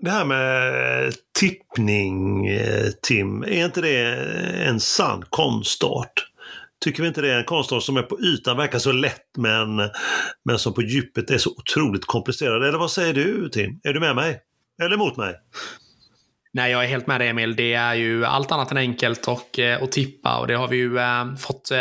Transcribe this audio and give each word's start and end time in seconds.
Det 0.00 0.10
här 0.10 0.24
med 0.24 1.06
eh, 1.06 1.12
tippning, 1.38 2.46
eh, 2.46 2.86
Tim, 3.02 3.42
är 3.42 3.64
inte 3.64 3.80
det 3.80 3.98
en 4.64 4.80
sann 4.80 5.24
konstart? 5.30 6.24
Tycker 6.84 7.02
vi 7.02 7.08
inte 7.08 7.20
det 7.20 7.32
är 7.32 7.38
en 7.38 7.44
konstart 7.44 7.82
som 7.82 7.96
är 7.96 8.02
på 8.02 8.20
ytan 8.20 8.56
verkar 8.56 8.78
så 8.78 8.92
lätt 8.92 9.26
men, 9.38 9.76
men 10.44 10.58
som 10.58 10.74
på 10.74 10.82
djupet 10.82 11.30
är 11.30 11.38
så 11.38 11.50
otroligt 11.50 12.04
komplicerad? 12.04 12.64
Eller 12.64 12.78
vad 12.78 12.90
säger 12.90 13.14
du 13.14 13.48
Tim? 13.48 13.80
Är 13.82 13.92
du 13.92 14.00
med 14.00 14.16
mig? 14.16 14.40
Eller 14.82 14.96
mot 14.96 15.16
mig? 15.16 15.34
Nej, 16.58 16.70
jag 16.70 16.84
är 16.84 16.88
helt 16.88 17.06
med 17.06 17.20
dig 17.20 17.28
Emil. 17.28 17.56
Det 17.56 17.74
är 17.74 17.94
ju 17.94 18.24
allt 18.24 18.52
annat 18.52 18.70
än 18.70 18.76
enkelt 18.76 19.28
och, 19.28 19.58
eh, 19.58 19.82
att 19.82 19.92
tippa 19.92 20.38
och 20.38 20.46
det 20.46 20.54
har 20.54 20.68
vi 20.68 20.76
ju 20.76 20.98
äh, 20.98 21.34
fått, 21.36 21.70
äh, 21.70 21.78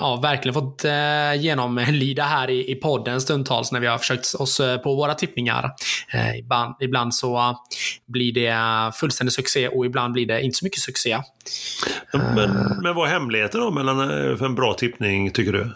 ja, 0.00 0.20
verkligen 0.22 0.54
fått 0.54 0.84
äh, 0.84 1.34
genomlida 1.34 2.24
här 2.24 2.50
i, 2.50 2.70
i 2.70 2.74
podden 2.74 3.20
stundtals 3.20 3.72
när 3.72 3.80
vi 3.80 3.86
har 3.86 3.98
försökt 3.98 4.34
oss 4.34 4.60
på 4.82 4.94
våra 4.94 5.14
tippningar. 5.14 5.70
Äh, 6.12 6.38
ibland, 6.38 6.74
ibland 6.80 7.14
så 7.14 7.56
blir 8.06 8.32
det 8.32 8.92
fullständig 8.94 9.32
succé 9.32 9.68
och 9.68 9.86
ibland 9.86 10.12
blir 10.12 10.26
det 10.26 10.42
inte 10.42 10.58
så 10.58 10.64
mycket 10.64 10.80
succé. 10.80 11.18
Men, 12.12 12.50
men 12.82 12.94
vad 12.94 13.08
är 13.08 13.12
hemligheten 13.12 13.60
då 13.60 13.70
mellan, 13.70 14.08
för 14.38 14.44
en 14.44 14.54
bra 14.54 14.74
tippning 14.74 15.30
tycker 15.30 15.52
du? 15.52 15.70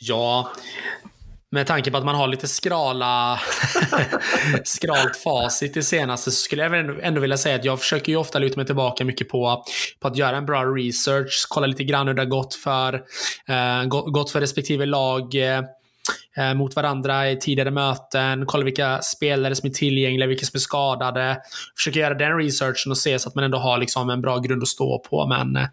Ja, 0.00 0.52
med 1.52 1.66
tanke 1.66 1.90
på 1.90 1.96
att 1.96 2.04
man 2.04 2.14
har 2.14 2.28
lite 2.28 2.48
skrala, 2.48 3.40
skralt 4.64 5.16
facit 5.16 5.76
i 5.76 5.82
senaste 5.82 6.30
så 6.30 6.36
skulle 6.36 6.62
jag 6.62 6.78
ändå, 6.78 6.94
ändå 7.02 7.20
vilja 7.20 7.36
säga 7.36 7.56
att 7.56 7.64
jag 7.64 7.80
försöker 7.80 8.12
ju 8.12 8.18
ofta 8.18 8.38
luta 8.38 8.56
mig 8.56 8.66
tillbaka 8.66 9.04
mycket 9.04 9.28
på, 9.28 9.64
på 10.00 10.08
att 10.08 10.16
göra 10.16 10.36
en 10.36 10.46
bra 10.46 10.64
research, 10.64 11.46
kolla 11.48 11.66
lite 11.66 11.84
grann 11.84 12.08
hur 12.08 12.14
det 12.14 12.22
har 12.22 12.26
gått 12.26 12.54
för, 12.54 12.94
eh, 13.48 13.84
gått 13.86 14.30
för 14.30 14.40
respektive 14.40 14.86
lag. 14.86 15.34
Eh, 15.34 15.62
eh, 16.36 16.54
mot 16.54 16.76
varandra 16.76 17.30
i 17.30 17.36
tidigare 17.36 17.70
möten, 17.70 18.46
kolla 18.46 18.64
vilka 18.64 19.02
spelare 19.02 19.54
som 19.54 19.68
är 19.68 19.72
tillgängliga, 19.72 20.26
vilka 20.26 20.46
som 20.46 20.56
är 20.56 20.60
skadade. 20.60 21.36
Försöka 21.76 21.98
göra 21.98 22.14
den 22.14 22.38
researchen 22.38 22.90
och 22.90 22.98
se 22.98 23.18
så 23.18 23.28
att 23.28 23.34
man 23.34 23.44
ändå 23.44 23.58
har 23.58 23.78
liksom 23.78 24.10
en 24.10 24.22
bra 24.22 24.38
grund 24.38 24.62
att 24.62 24.68
stå 24.68 24.98
på. 24.98 25.26
Men 25.26 25.56
eh, 25.56 25.68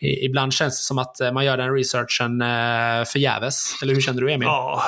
ibland 0.00 0.52
känns 0.52 0.80
det 0.80 0.84
som 0.84 0.98
att 0.98 1.20
eh, 1.20 1.32
man 1.32 1.44
gör 1.44 1.56
den 1.56 1.74
researchen 1.74 2.42
eh, 2.42 3.04
förgäves. 3.04 3.82
Eller 3.82 3.94
hur 3.94 4.00
känner 4.00 4.20
du 4.20 4.32
Emil? 4.32 4.46
Ja, 4.46 4.82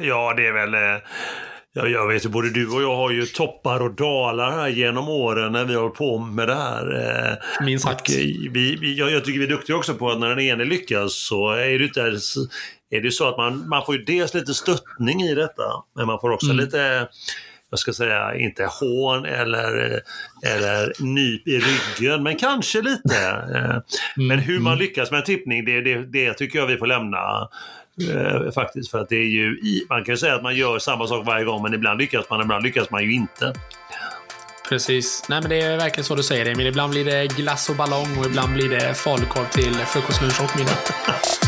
ja 0.00 0.34
det 0.36 0.46
är 0.46 0.52
väl 0.52 0.74
eh, 0.74 1.02
Ja, 1.78 1.88
jag 1.88 2.08
vet 2.08 2.24
ju, 2.24 2.28
både 2.28 2.50
du 2.50 2.68
och 2.68 2.82
jag 2.82 2.96
har 2.96 3.10
ju 3.10 3.26
toppar 3.26 3.82
och 3.82 3.94
dalar 3.94 4.50
här 4.50 4.68
genom 4.68 5.08
åren 5.08 5.52
när 5.52 5.64
vi 5.64 5.74
har 5.74 5.80
hållit 5.80 5.96
på 5.96 6.18
med 6.18 6.48
det 6.48 6.54
här. 6.54 6.94
Eh, 7.60 7.64
Minst 7.64 7.84
sagt. 7.84 8.10
Vi, 8.10 8.48
vi, 8.80 8.98
jag, 8.98 9.10
jag, 9.10 9.24
tycker 9.24 9.38
vi 9.38 9.44
är 9.44 9.50
duktiga 9.50 9.76
också 9.76 9.94
på 9.94 10.10
att 10.10 10.20
när 10.20 10.28
den 10.28 10.40
ene 10.40 10.64
lyckas 10.64 11.14
så 11.14 11.52
är 11.52 11.78
det 11.78 11.84
inte 11.84 12.02
är 12.90 13.00
det 13.00 13.10
så 13.10 13.28
att 13.28 13.36
man, 13.36 13.68
man 13.68 13.84
får 13.86 13.96
ju 13.96 14.04
dels 14.04 14.34
lite 14.34 14.54
stöttning 14.54 15.22
i 15.22 15.34
detta, 15.34 15.62
men 15.96 16.06
man 16.06 16.20
får 16.20 16.30
också 16.30 16.50
mm. 16.50 16.56
lite 16.56 17.08
jag 17.70 17.78
ska 17.78 17.92
säga, 17.92 18.36
inte 18.36 18.64
hån 18.64 19.24
eller, 19.24 20.00
eller 20.46 20.92
nyp 21.02 21.48
i 21.48 21.58
ryggen, 21.58 22.22
men 22.22 22.36
kanske 22.36 22.82
lite. 22.82 23.16
Mm. 23.54 23.82
Men 24.16 24.38
hur 24.38 24.60
man 24.60 24.72
mm. 24.72 24.84
lyckas 24.84 25.10
med 25.10 25.18
en 25.18 25.24
tippning, 25.24 25.64
det, 25.64 25.80
det, 25.80 26.12
det 26.12 26.34
tycker 26.34 26.58
jag 26.58 26.66
vi 26.66 26.76
får 26.76 26.86
lämna 26.86 27.48
eh, 28.12 28.52
faktiskt. 28.52 28.90
För 28.90 28.98
att 28.98 29.08
det 29.08 29.16
är 29.16 29.28
ju, 29.28 29.56
man 29.88 30.04
kan 30.04 30.12
ju 30.12 30.18
säga 30.18 30.34
att 30.34 30.42
man 30.42 30.56
gör 30.56 30.78
samma 30.78 31.06
sak 31.06 31.26
varje 31.26 31.44
gång, 31.44 31.62
men 31.62 31.74
ibland 31.74 32.00
lyckas 32.00 32.30
man, 32.30 32.40
ibland 32.40 32.64
lyckas 32.64 32.90
man 32.90 33.02
ju 33.02 33.12
inte. 33.12 33.52
Precis. 34.68 35.24
Nej, 35.28 35.40
men 35.40 35.50
det 35.50 35.60
är 35.60 35.76
verkligen 35.76 36.04
så 36.04 36.14
du 36.14 36.22
säger 36.22 36.46
Emil. 36.46 36.66
Ibland 36.66 36.92
blir 36.92 37.04
det 37.04 37.26
glass 37.26 37.68
och 37.68 37.76
ballong 37.76 38.18
och 38.18 38.26
ibland 38.26 38.54
blir 38.54 38.68
det 38.68 38.94
falukorv 38.94 39.48
till 39.48 39.74
frukost, 39.74 40.22
lunch 40.22 40.40
och 40.42 40.58
middag. 40.58 40.76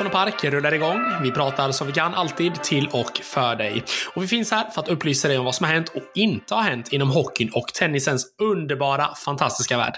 Aronsson 0.00 0.06
och 0.06 0.12
Park 0.12 0.44
rullar 0.44 0.74
igång. 0.74 1.00
Vi 1.22 1.30
pratar 1.30 1.72
som 1.72 1.86
vi 1.86 1.92
kan 1.92 2.14
alltid 2.14 2.62
till 2.62 2.88
och 2.92 3.20
för 3.22 3.56
dig. 3.56 3.84
Och 4.14 4.22
vi 4.22 4.26
finns 4.26 4.50
här 4.50 4.70
för 4.70 4.80
att 4.80 4.88
upplysa 4.88 5.28
dig 5.28 5.38
om 5.38 5.44
vad 5.44 5.54
som 5.54 5.66
har 5.66 5.72
hänt 5.72 5.88
och 5.88 6.02
inte 6.14 6.54
har 6.54 6.62
hänt 6.62 6.92
inom 6.92 7.10
hockeyn 7.10 7.50
och 7.54 7.66
tennisens 7.66 8.26
underbara, 8.42 9.14
fantastiska 9.14 9.76
värld. 9.76 9.94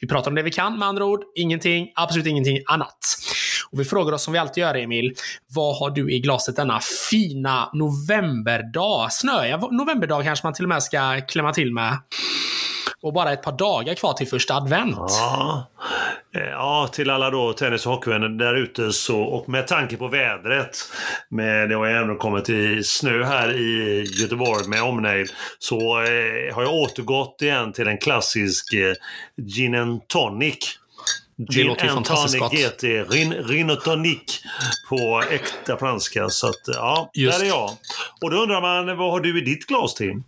Vi 0.00 0.08
pratar 0.08 0.30
om 0.30 0.34
det 0.34 0.42
vi 0.42 0.50
kan 0.50 0.78
med 0.78 0.88
andra 0.88 1.04
ord, 1.04 1.20
ingenting, 1.34 1.92
absolut 1.94 2.26
ingenting 2.26 2.58
annat. 2.66 2.98
Och 3.70 3.80
vi 3.80 3.84
frågar 3.84 4.12
oss 4.12 4.24
som 4.24 4.32
vi 4.32 4.38
alltid 4.38 4.62
gör 4.62 4.74
Emil, 4.74 5.14
vad 5.54 5.78
har 5.78 5.90
du 5.90 6.12
i 6.12 6.20
glaset 6.20 6.56
denna 6.56 6.80
fina 7.10 7.70
novemberdag? 7.72 9.12
Snöiga 9.12 9.56
novemberdag 9.56 10.24
kanske 10.24 10.46
man 10.46 10.54
till 10.54 10.64
och 10.64 10.68
med 10.68 10.82
ska 10.82 11.20
klämma 11.28 11.52
till 11.52 11.72
med. 11.72 11.98
Och 13.02 13.12
bara 13.12 13.32
ett 13.32 13.42
par 13.42 13.52
dagar 13.52 13.94
kvar 13.94 14.12
till 14.12 14.28
första 14.28 14.54
advent. 14.54 14.96
Ja, 14.96 15.70
ja 16.40 16.88
till 16.92 17.10
alla 17.10 17.30
då 17.30 17.52
tennis 17.52 17.86
och 17.86 17.92
hockeyvänner 17.92 18.28
där 18.28 18.54
ute 18.54 18.92
så, 18.92 19.20
och 19.20 19.48
med 19.48 19.66
tanke 19.66 19.96
på 19.96 20.08
vädret. 20.08 20.78
Med, 21.28 21.68
det 21.68 21.74
har 21.74 21.86
ju 21.86 21.92
ändå 21.92 22.14
kommit 22.14 22.48
i 22.48 22.82
snö 22.84 23.24
här 23.24 23.52
i 23.52 24.04
Göteborg 24.20 24.68
med 24.68 24.82
omnejd. 24.82 25.28
Så 25.58 25.76
eh, 25.76 26.54
har 26.54 26.62
jag 26.62 26.74
återgått 26.74 27.42
igen 27.42 27.72
till 27.72 27.88
en 27.88 27.98
klassisk 27.98 28.74
eh, 28.74 28.94
gin 29.36 29.74
and 29.74 30.08
tonic. 30.08 30.78
Det 31.36 31.54
Gin 31.54 31.66
låter 31.66 31.84
ju 31.84 31.90
fantastiskt 31.90 32.38
gott. 32.38 32.52
GT, 32.52 32.82
rin, 32.84 33.32
rin 33.32 33.70
och 33.70 33.80
tonic 33.80 34.42
på 34.88 35.22
äkta 35.30 35.76
franska. 35.76 36.28
Så 36.28 36.48
att, 36.48 36.62
ja, 36.66 37.10
Just. 37.14 37.38
där 37.38 37.44
är 37.44 37.48
jag. 37.48 37.70
Och 38.20 38.30
då 38.30 38.36
undrar 38.36 38.60
man, 38.60 38.96
vad 38.96 39.10
har 39.10 39.20
du 39.20 39.38
i 39.38 39.40
ditt 39.40 39.66
glas 39.66 39.94
Tim? 39.94 40.24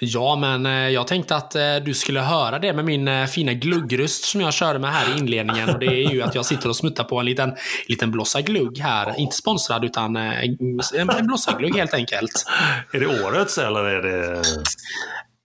Ja, 0.00 0.36
men 0.36 0.66
eh, 0.66 0.88
jag 0.88 1.06
tänkte 1.06 1.36
att 1.36 1.54
eh, 1.54 1.76
du 1.84 1.94
skulle 1.94 2.20
höra 2.20 2.58
det 2.58 2.72
med 2.72 2.84
min 2.84 3.08
eh, 3.08 3.26
fina 3.26 3.52
gluggröst 3.52 4.24
som 4.24 4.40
jag 4.40 4.52
körde 4.52 4.78
med 4.78 4.92
här 4.92 5.14
i 5.14 5.18
inledningen. 5.18 5.68
Och 5.68 5.78
det 5.78 5.86
är 5.86 6.10
ju 6.10 6.22
att 6.22 6.34
jag 6.34 6.46
sitter 6.46 6.68
och 6.68 6.76
smuttar 6.76 7.04
på 7.04 7.18
en 7.18 7.26
liten, 7.26 7.54
liten 7.88 8.10
blossa 8.10 8.40
glugg 8.40 8.78
här. 8.78 9.20
Inte 9.20 9.36
sponsrad, 9.36 9.84
utan 9.84 10.16
en 10.16 11.26
blossa 11.26 11.52
glugg 11.58 11.76
helt 11.76 11.94
enkelt. 11.94 12.46
Är 12.92 13.00
det 13.00 13.24
årets 13.24 13.58
eller 13.58 13.84
är 13.84 14.02
det... 14.02 14.42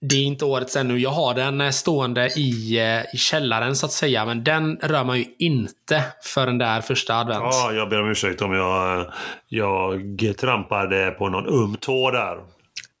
Det 0.00 0.16
är 0.16 0.22
inte 0.22 0.44
årets 0.44 0.76
ännu. 0.76 0.98
Jag 0.98 1.10
har 1.10 1.34
den 1.34 1.72
stående 1.72 2.26
i, 2.26 2.80
i 3.14 3.18
källaren 3.18 3.76
så 3.76 3.86
att 3.86 3.92
säga. 3.92 4.24
Men 4.24 4.44
den 4.44 4.76
rör 4.76 5.04
man 5.04 5.18
ju 5.18 5.24
inte 5.38 6.02
förrän 6.22 6.58
där 6.58 6.80
första 6.80 7.14
advent. 7.14 7.42
Ja, 7.42 7.72
jag 7.72 7.88
ber 7.88 8.02
om 8.02 8.10
ursäkt 8.10 8.42
om 8.42 8.52
jag, 8.52 9.06
jag 9.48 10.34
trampade 10.40 11.10
på 11.10 11.28
någon 11.28 11.46
öm 11.46 11.76
tå 11.80 12.10
där. 12.10 12.53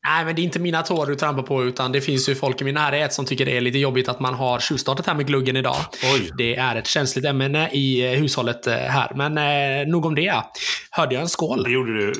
Nej, 0.06 0.24
men 0.24 0.34
det 0.34 0.42
är 0.42 0.44
inte 0.44 0.58
mina 0.58 0.82
tår 0.82 1.06
du 1.06 1.14
trampar 1.14 1.42
på, 1.42 1.64
utan 1.64 1.92
det 1.92 2.00
finns 2.00 2.28
ju 2.28 2.34
folk 2.34 2.60
i 2.60 2.64
min 2.64 2.74
närhet 2.74 3.12
som 3.12 3.24
tycker 3.24 3.44
det 3.44 3.56
är 3.56 3.60
lite 3.60 3.78
jobbigt 3.78 4.08
att 4.08 4.20
man 4.20 4.34
har 4.34 4.60
tjuvstartat 4.60 5.06
här 5.06 5.14
med 5.14 5.26
gluggen 5.26 5.56
idag. 5.56 5.76
Oj. 6.14 6.30
Det 6.38 6.56
är 6.56 6.76
ett 6.76 6.86
känsligt 6.86 7.24
ämne 7.24 7.70
i 7.72 8.12
eh, 8.12 8.20
hushållet 8.20 8.66
eh, 8.66 8.74
här. 8.74 9.12
Men 9.14 9.38
eh, 9.38 9.88
nog 9.88 10.06
om 10.06 10.14
det. 10.14 10.42
Hörde 10.90 11.14
jag 11.14 11.22
en 11.22 11.28
skål? 11.28 11.62
Det 11.62 11.70
gjorde 11.70 11.92
du. 11.92 12.12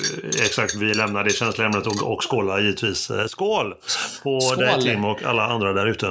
Exakt. 0.44 0.74
Vi 0.74 0.94
lämnar 0.94 1.24
det 1.24 1.30
känsliga 1.30 1.68
ämnet 1.68 1.86
och, 1.86 2.12
och 2.12 2.30
skålar 2.30 2.60
givetvis. 2.60 3.10
Eh, 3.10 3.26
skål 3.26 3.74
på 4.22 4.40
skål. 4.40 4.58
dig 4.58 4.80
Tim 4.80 5.04
och 5.04 5.22
alla 5.22 5.46
andra 5.46 5.72
där 5.72 5.86
ute. 5.86 6.06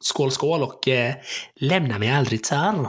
Skål, 0.00 0.30
skål 0.30 0.62
och 0.62 0.88
eh, 0.88 1.14
lämna 1.60 1.98
mig 1.98 2.10
aldrig 2.10 2.44
tall. 2.44 2.86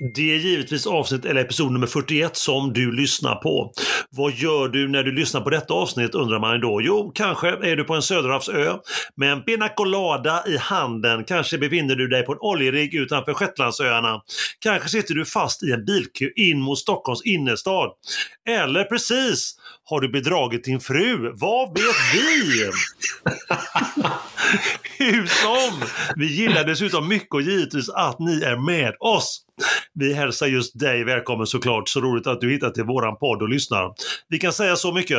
Det 0.00 0.34
är 0.34 0.38
givetvis 0.38 0.86
avsnitt 0.86 1.24
eller 1.24 1.40
episod 1.40 1.72
nummer 1.72 1.86
41 1.86 2.36
som 2.36 2.72
du 2.72 2.92
lyssnar 2.92 3.34
på. 3.34 3.72
Vad 4.10 4.32
gör 4.32 4.68
du 4.68 4.88
när 4.88 5.02
du 5.02 5.12
lyssnar 5.12 5.40
på 5.40 5.50
detta 5.50 5.74
avsnitt 5.74 6.14
undrar 6.14 6.40
man 6.40 6.60
då? 6.60 6.82
Jo, 6.82 7.12
kanske 7.14 7.48
är 7.48 7.76
du 7.76 7.84
på 7.84 7.94
en 7.94 8.02
söderhavsö 8.02 8.76
med 9.16 9.32
en 9.32 9.44
pina 9.44 9.68
colada 9.68 10.44
i 10.46 10.56
handen. 10.56 11.24
Kanske 11.24 11.58
befinner 11.58 11.94
du 11.94 12.08
dig 12.08 12.22
på 12.22 12.32
en 12.32 12.38
oljerigg 12.40 12.94
utanför 12.94 13.34
Shetlandsöarna. 13.34 14.22
Kanske 14.58 14.88
sitter 14.88 15.14
du 15.14 15.24
fast 15.24 15.62
i 15.62 15.72
en 15.72 15.84
bilkö 15.84 16.28
in 16.36 16.60
mot 16.60 16.78
Stockholms 16.78 17.22
innerstad. 17.24 17.90
Eller 18.48 18.84
precis 18.84 19.54
har 19.84 20.00
du 20.00 20.08
bedragit 20.08 20.64
din 20.64 20.80
fru? 20.80 21.32
Vad 21.34 21.68
vet 21.68 21.96
vi? 22.14 22.70
Hur 25.04 25.26
som! 25.26 25.82
Vi 26.16 26.26
gillar 26.26 26.64
dessutom 26.64 27.08
mycket 27.08 27.34
och 27.34 27.42
givetvis 27.42 27.88
att 27.88 28.18
ni 28.18 28.42
är 28.42 28.56
med 28.56 28.94
oss 29.00 29.44
vi 29.98 30.14
hälsar 30.14 30.46
just 30.46 30.78
dig 30.78 31.04
välkommen 31.04 31.46
såklart. 31.46 31.88
Så 31.88 32.00
roligt 32.00 32.26
att 32.26 32.40
du 32.40 32.52
hittat 32.52 32.74
till 32.74 32.84
våran 32.84 33.16
podd 33.16 33.42
och 33.42 33.48
lyssnar. 33.48 33.94
Vi 34.28 34.38
kan 34.38 34.52
säga 34.52 34.76
så 34.76 34.92
mycket. 34.92 35.18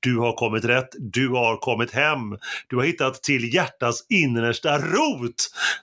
Du 0.00 0.18
har 0.18 0.32
kommit 0.32 0.64
rätt. 0.64 0.88
Du 0.98 1.28
har 1.28 1.56
kommit 1.56 1.90
hem. 1.90 2.18
Du 2.68 2.76
har 2.76 2.84
hittat 2.84 3.22
till 3.22 3.54
hjärtats 3.54 4.06
innersta 4.08 4.78
rot. 4.78 5.34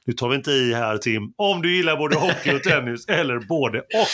Nu 0.05 0.13
tar 0.13 0.29
vi 0.29 0.35
inte 0.35 0.51
i 0.51 0.73
här 0.73 0.97
Tim. 0.97 1.33
Om 1.35 1.61
du 1.61 1.75
gillar 1.75 1.97
både 1.97 2.15
hockey 2.15 2.55
och 2.55 2.63
tennis 2.63 3.05
eller 3.07 3.39
både 3.39 3.79
och. 3.79 4.07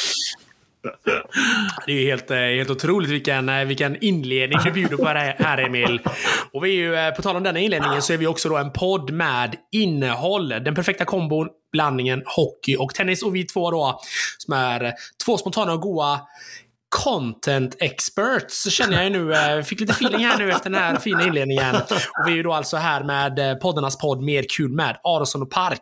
Det 1.85 1.91
är 1.91 1.95
ju 1.95 2.05
helt, 2.05 2.31
eh, 2.31 2.37
helt 2.37 2.69
otroligt 2.69 3.09
vilken, 3.09 3.49
eh, 3.49 3.65
vilken 3.65 4.03
inledning 4.03 4.59
du 4.63 4.71
bjuder 4.71 4.97
på 4.97 5.05
här, 5.05 5.57
Emil. 5.57 6.01
Och 6.53 6.65
vi 6.65 6.69
är 6.69 6.73
ju, 6.73 6.95
eh, 6.95 7.13
på 7.13 7.21
tal 7.21 7.35
om 7.35 7.43
denna 7.43 7.59
inledningen, 7.59 8.01
så 8.01 8.13
är 8.13 8.17
vi 8.17 8.27
också 8.27 8.49
då 8.49 8.57
en 8.57 8.71
podd 8.71 9.11
med 9.11 9.55
innehåll. 9.71 10.49
Den 10.49 10.75
perfekta 10.75 11.05
kombon, 11.05 11.47
blandningen 11.71 12.23
hockey 12.25 12.75
och 12.77 12.93
tennis. 12.93 13.23
Och 13.23 13.35
vi 13.35 13.43
två 13.43 13.71
då, 13.71 13.99
som 14.37 14.53
är 14.53 14.93
två 15.25 15.37
spontana 15.37 15.73
och 15.73 15.81
goa 15.81 16.19
content 17.03 17.75
experts 17.79 18.63
så 18.63 18.69
känner 18.69 19.03
jag 19.03 19.03
ju 19.03 19.09
nu, 19.09 19.63
fick 19.63 19.79
lite 19.79 19.93
feeling 19.93 20.25
här 20.25 20.37
nu 20.37 20.51
efter 20.51 20.69
den 20.69 20.81
här 20.81 20.99
fina 20.99 21.27
inledningen. 21.27 21.75
Och 21.75 22.27
vi 22.27 22.31
är 22.31 22.35
ju 22.35 22.43
då 22.43 22.53
alltså 22.53 22.77
här 22.77 23.03
med 23.03 23.61
poddarnas 23.61 23.97
podd 23.97 24.23
Mer 24.23 24.45
kul 24.57 24.71
med 24.71 24.97
Aronsson 25.03 25.41
och 25.41 25.51
Park. 25.51 25.79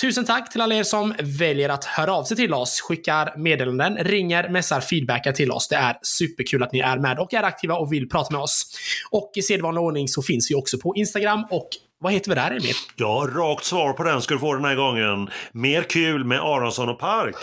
Tusen 0.00 0.24
tack 0.24 0.50
till 0.50 0.60
alla 0.60 0.74
er 0.74 0.82
som 0.82 1.14
väljer 1.18 1.68
att 1.68 1.84
höra 1.84 2.12
av 2.12 2.24
sig 2.24 2.36
till 2.36 2.54
oss, 2.54 2.80
skickar 2.80 3.32
meddelanden, 3.36 3.96
ringer, 3.96 4.48
messar, 4.48 4.80
feedbackar 4.80 5.32
till 5.32 5.52
oss. 5.52 5.68
Det 5.68 5.76
är 5.76 5.96
superkul 6.02 6.62
att 6.62 6.72
ni 6.72 6.78
är 6.78 6.98
med 6.98 7.18
och 7.18 7.34
är 7.34 7.42
aktiva 7.42 7.74
och 7.74 7.92
vill 7.92 8.08
prata 8.08 8.32
med 8.32 8.42
oss. 8.42 8.78
Och 9.10 9.32
i 9.34 9.42
sedvanlig 9.42 9.82
ordning 9.82 10.08
så 10.08 10.22
finns 10.22 10.50
vi 10.50 10.54
också 10.54 10.78
på 10.78 10.96
Instagram 10.96 11.44
och 11.50 11.68
vad 12.00 12.12
heter 12.12 12.30
vi 12.30 12.34
där 12.34 12.50
Emil? 12.50 12.74
Ja, 12.96 13.28
rakt 13.34 13.64
svar 13.64 13.92
på 13.92 14.02
den 14.02 14.22
ska 14.22 14.34
du 14.34 14.40
få 14.40 14.54
den 14.54 14.64
här 14.64 14.74
gången. 14.74 15.30
Mer 15.52 15.82
kul 15.82 16.24
med 16.24 16.40
Aronsson 16.40 16.88
och 16.88 16.98
Park. 16.98 17.36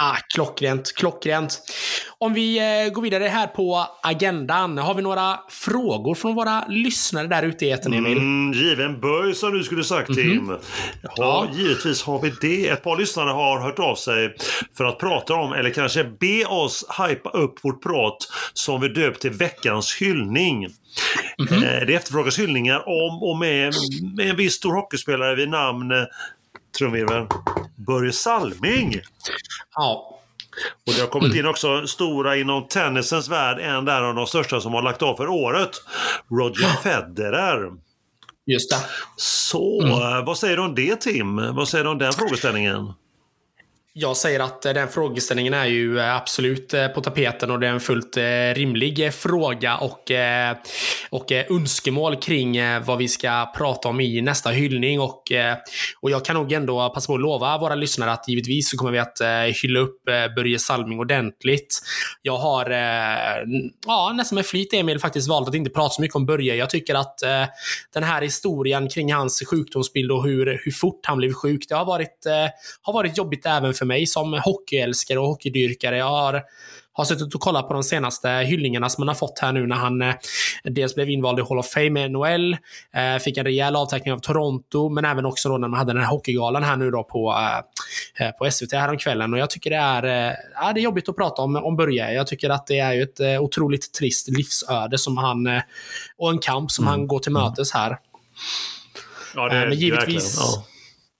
Ah, 0.00 0.16
klockrent, 0.34 0.94
klockrent. 0.96 1.60
Om 2.18 2.34
vi 2.34 2.58
eh, 2.58 2.92
går 2.92 3.02
vidare 3.02 3.24
här 3.24 3.46
på 3.46 3.86
agendan. 4.02 4.78
Har 4.78 4.94
vi 4.94 5.02
några 5.02 5.40
frågor 5.48 6.14
från 6.14 6.34
våra 6.34 6.66
lyssnare 6.68 7.26
där 7.26 7.42
ute 7.42 7.66
i 7.66 7.70
etern, 7.70 7.92
Emil? 7.92 8.18
Mm, 8.18 8.52
given 8.52 9.00
böj 9.00 9.34
som 9.34 9.52
du 9.52 9.64
skulle 9.64 9.84
sagt 9.84 10.14
Tim. 10.14 10.30
Mm 10.30 10.50
-hmm. 10.50 10.58
ja, 11.02 11.10
ja, 11.16 11.46
givetvis 11.54 12.02
har 12.02 12.20
vi 12.20 12.32
det. 12.40 12.68
Ett 12.68 12.82
par 12.82 12.96
lyssnare 12.96 13.30
har 13.30 13.60
hört 13.60 13.78
av 13.78 13.94
sig 13.94 14.36
för 14.76 14.84
att 14.84 14.98
prata 14.98 15.34
om, 15.34 15.52
eller 15.52 15.70
kanske 15.70 16.04
be 16.04 16.44
oss 16.44 16.84
hypa 16.98 17.30
upp 17.30 17.64
vårt 17.64 17.82
prat 17.82 18.16
som 18.52 18.80
vi 18.80 18.88
döpt 18.88 19.20
till 19.20 19.30
veckans 19.30 19.96
hyllning. 20.00 20.64
Mm 20.64 20.74
-hmm. 21.38 21.84
Det 21.86 21.94
efterfrågas 21.94 22.38
hyllningar 22.38 22.88
om 22.88 23.22
och 23.22 23.36
med, 23.36 23.74
med 24.16 24.30
en 24.30 24.36
viss 24.36 24.54
stor 24.54 24.74
hockeyspelare 24.74 25.34
vid 25.34 25.48
namn 25.48 25.92
trumvirvel, 26.78 27.26
Börje 27.76 28.12
Salming. 28.12 29.00
Ja. 29.74 30.20
Och 30.86 30.92
det 30.94 31.00
har 31.00 31.08
kommit 31.08 31.34
in 31.34 31.46
också 31.46 31.86
stora 31.86 32.36
inom 32.36 32.68
tennisens 32.68 33.28
värld, 33.28 33.58
en 33.58 33.84
där 33.84 34.02
av 34.02 34.14
de 34.14 34.26
största 34.26 34.60
som 34.60 34.72
har 34.72 34.82
lagt 34.82 35.02
av 35.02 35.14
för 35.14 35.28
året. 35.28 35.70
Roger 36.30 36.82
Federer. 36.82 37.72
Just 38.46 38.70
det. 38.70 38.76
Så, 39.16 39.82
mm. 39.82 40.24
vad 40.24 40.38
säger 40.38 40.56
du 40.56 40.62
om 40.62 40.74
det 40.74 41.00
Tim? 41.00 41.36
Vad 41.36 41.68
säger 41.68 41.84
du 41.84 41.90
om 41.90 41.98
den 41.98 42.12
frågeställningen? 42.12 42.92
Jag 44.00 44.16
säger 44.16 44.40
att 44.40 44.66
eh, 44.66 44.72
den 44.72 44.88
frågeställningen 44.88 45.54
är 45.54 45.66
ju 45.66 45.98
eh, 45.98 46.16
absolut 46.16 46.74
eh, 46.74 46.88
på 46.88 47.00
tapeten 47.00 47.50
och 47.50 47.60
det 47.60 47.66
är 47.66 47.70
en 47.70 47.80
fullt 47.80 48.16
rimlig 48.54 49.14
fråga 49.14 49.76
och, 49.76 50.10
och 51.10 51.32
önskemål 51.32 52.16
kring 52.16 52.58
vad 52.84 52.98
vi 52.98 53.08
ska 53.08 53.52
prata 53.56 53.88
om 53.88 54.00
i 54.00 54.20
nästa 54.20 54.50
hyllning. 54.50 55.00
Och, 55.00 55.22
och 56.00 56.10
jag 56.10 56.24
kan 56.24 56.36
nog 56.36 56.52
ändå 56.52 56.90
passa 56.94 57.06
på 57.06 57.14
att 57.14 57.20
lova 57.20 57.58
våra 57.58 57.74
lyssnare 57.74 58.12
att 58.12 58.28
givetvis 58.28 58.70
så 58.70 58.76
kommer 58.76 58.92
vi 58.92 58.98
att 58.98 59.20
hylla 59.62 59.80
upp 59.80 60.04
Börje 60.36 60.58
Salming 60.58 61.00
ordentligt. 61.00 61.78
Jag 62.22 62.36
har 62.36 62.70
ja, 63.86 64.12
nästan 64.16 64.36
med 64.36 64.46
flit 64.46 64.72
Emil 64.72 64.98
faktiskt 64.98 65.28
valt 65.28 65.48
att 65.48 65.54
inte 65.54 65.70
prata 65.70 65.90
så 65.90 66.02
mycket 66.02 66.16
om 66.16 66.26
Börje. 66.26 66.54
Jag 66.54 66.70
tycker 66.70 66.94
att 66.94 67.18
den 67.94 68.02
här 68.02 68.22
historien 68.22 68.88
kring 68.88 69.12
hans 69.12 69.42
sjukdomsbild 69.50 70.12
och 70.12 70.24
hur, 70.24 70.60
hur 70.64 70.72
fort 70.72 71.00
han 71.02 71.18
blev 71.18 71.32
sjuk, 71.32 71.68
det 71.68 71.74
har 71.74 71.84
varit, 71.84 72.26
har 72.82 72.92
varit 72.92 73.18
jobbigt 73.18 73.46
även 73.46 73.74
för 73.74 73.87
mig 73.88 74.06
som 74.06 74.32
hockeyälskare 74.44 75.18
och 75.18 75.26
hockeydyrkare. 75.26 75.96
Jag 75.96 76.08
har, 76.08 76.42
har 76.92 77.04
suttit 77.04 77.34
och 77.34 77.40
kollat 77.40 77.68
på 77.68 77.74
de 77.74 77.82
senaste 77.82 78.28
hyllningarna 78.28 78.88
som 78.88 79.02
han 79.02 79.08
har 79.08 79.14
fått 79.14 79.38
här 79.38 79.52
nu 79.52 79.66
när 79.66 79.76
han 79.76 80.02
eh, 80.02 80.14
dels 80.64 80.94
blev 80.94 81.10
invald 81.10 81.38
i 81.38 81.42
Hall 81.42 81.58
of 81.58 81.70
Fame 81.70 81.90
med 81.90 82.10
NHL, 82.10 82.52
eh, 82.94 83.18
fick 83.20 83.36
en 83.36 83.44
rejäl 83.44 83.76
avtackning 83.76 84.12
av 84.14 84.18
Toronto, 84.18 84.88
men 84.88 85.04
även 85.04 85.26
också 85.26 85.48
då 85.48 85.58
när 85.58 85.68
man 85.68 85.78
hade 85.78 85.92
den 85.92 86.02
här 86.02 86.10
hockeygalan 86.10 86.62
här 86.62 86.76
nu 86.76 86.90
då 86.90 87.04
på, 87.04 87.30
eh, 87.30 88.26
eh 88.26 88.32
på 88.32 88.50
SVT 88.50 88.72
häromkvällen. 88.72 89.32
Och 89.32 89.38
jag 89.38 89.50
tycker 89.50 89.70
det 89.70 89.76
är, 89.76 90.02
eh, 90.02 90.72
det 90.74 90.80
är 90.80 90.84
jobbigt 90.84 91.08
att 91.08 91.16
prata 91.16 91.42
om, 91.42 91.56
om 91.56 91.76
Börje. 91.76 92.12
Jag 92.12 92.26
tycker 92.26 92.50
att 92.50 92.66
det 92.66 92.78
är 92.78 92.92
ju 92.92 93.02
ett 93.02 93.20
eh, 93.20 93.42
otroligt 93.42 93.92
trist 93.92 94.28
livsöde 94.28 94.98
som 94.98 95.16
han, 95.16 95.46
eh, 95.46 95.62
och 96.16 96.30
en 96.30 96.38
kamp 96.38 96.70
som 96.70 96.84
mm. 96.84 96.90
han 96.90 97.06
går 97.06 97.18
till 97.18 97.32
mötes 97.32 97.72
här. 97.72 97.98
Ja, 99.34 99.48
det 99.48 99.56
är, 99.56 99.68
men 99.68 99.78
givetvis, 99.78 100.36
ja. 100.40 100.64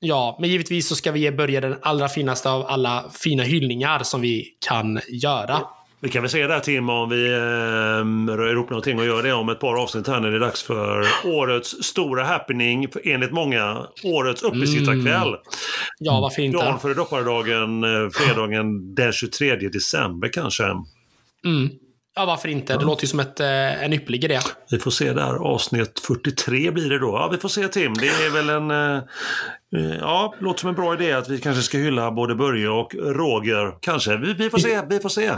Ja, 0.01 0.37
men 0.41 0.51
givetvis 0.51 0.89
så 0.89 0.97
ska 0.97 1.13
vi 1.13 1.21
ge 1.21 1.31
Börje 1.31 1.61
den 1.61 1.77
allra 1.83 2.09
finaste 2.09 2.51
av 2.51 2.67
alla 2.67 3.05
fina 3.13 3.43
hyllningar 3.43 3.99
som 3.99 4.21
vi 4.21 4.47
kan 4.69 5.01
göra. 5.09 5.61
Vi 6.01 6.09
kan 6.09 6.23
väl 6.23 6.31
säga 6.31 6.49
där 6.49 6.61
Tim 6.61 6.89
om 6.89 7.09
vi 7.09 7.27
eh, 7.27 8.37
rör 8.37 8.53
ihop 8.53 8.71
någonting 8.71 8.99
och 8.99 9.07
gör 9.07 9.23
det 9.23 9.33
om 9.33 9.49
ett 9.49 9.61
par 9.61 9.83
avsnitt 9.83 10.07
här 10.07 10.21
när 10.21 10.31
det 10.31 10.37
är 10.37 10.41
dags 10.41 10.63
för 10.63 11.05
årets 11.25 11.71
stora 11.83 12.25
happening, 12.25 12.87
enligt 13.05 13.33
många, 13.33 13.87
årets 14.05 14.43
uppesittarkväll. 14.43 15.29
Mm. 15.29 15.41
Ja, 15.99 16.21
varför 16.21 16.43
inte? 16.43 16.59
Dagen 16.59 16.79
före 16.79 16.95
dopparedagen, 16.95 17.85
eh, 17.85 18.11
fredagen 18.11 18.95
den 18.95 19.13
23 19.13 19.57
december 19.57 20.29
kanske. 20.29 20.65
Mm. 20.65 21.71
Ja, 22.19 22.25
varför 22.25 22.49
inte? 22.49 22.77
Det 22.77 22.85
låter 22.85 23.05
ju 23.05 23.09
som 23.09 23.21
ett, 23.21 23.41
eh, 23.41 23.85
en 23.85 23.93
ypperlig 23.93 24.25
idé. 24.25 24.39
Vi 24.71 24.79
får 24.79 24.91
se 24.91 25.13
där. 25.13 25.35
Avsnitt 25.35 26.01
43 26.07 26.71
blir 26.71 26.91
det 26.91 26.99
då. 26.99 27.07
Ja, 27.07 27.29
vi 27.33 27.39
får 27.39 27.49
se 27.49 27.69
Tim. 27.69 27.95
Det 27.95 28.07
är 28.07 28.31
väl 28.31 28.49
en... 28.51 28.71
Eh, 28.71 29.03
eh, 29.77 29.97
ja, 30.01 30.35
låter 30.39 30.61
som 30.61 30.69
en 30.69 30.75
bra 30.75 30.95
idé 30.95 31.13
att 31.13 31.29
vi 31.29 31.39
kanske 31.39 31.63
ska 31.63 31.79
hylla 31.79 32.11
både 32.11 32.35
Börje 32.35 32.69
och 32.69 32.95
Roger. 32.95 33.75
Kanske. 33.81 34.17
Vi, 34.17 34.33
vi 34.33 34.51
får 34.51 34.59
se. 34.59 34.83
Vi 34.89 35.01
får 35.01 35.09
se. 35.09 35.33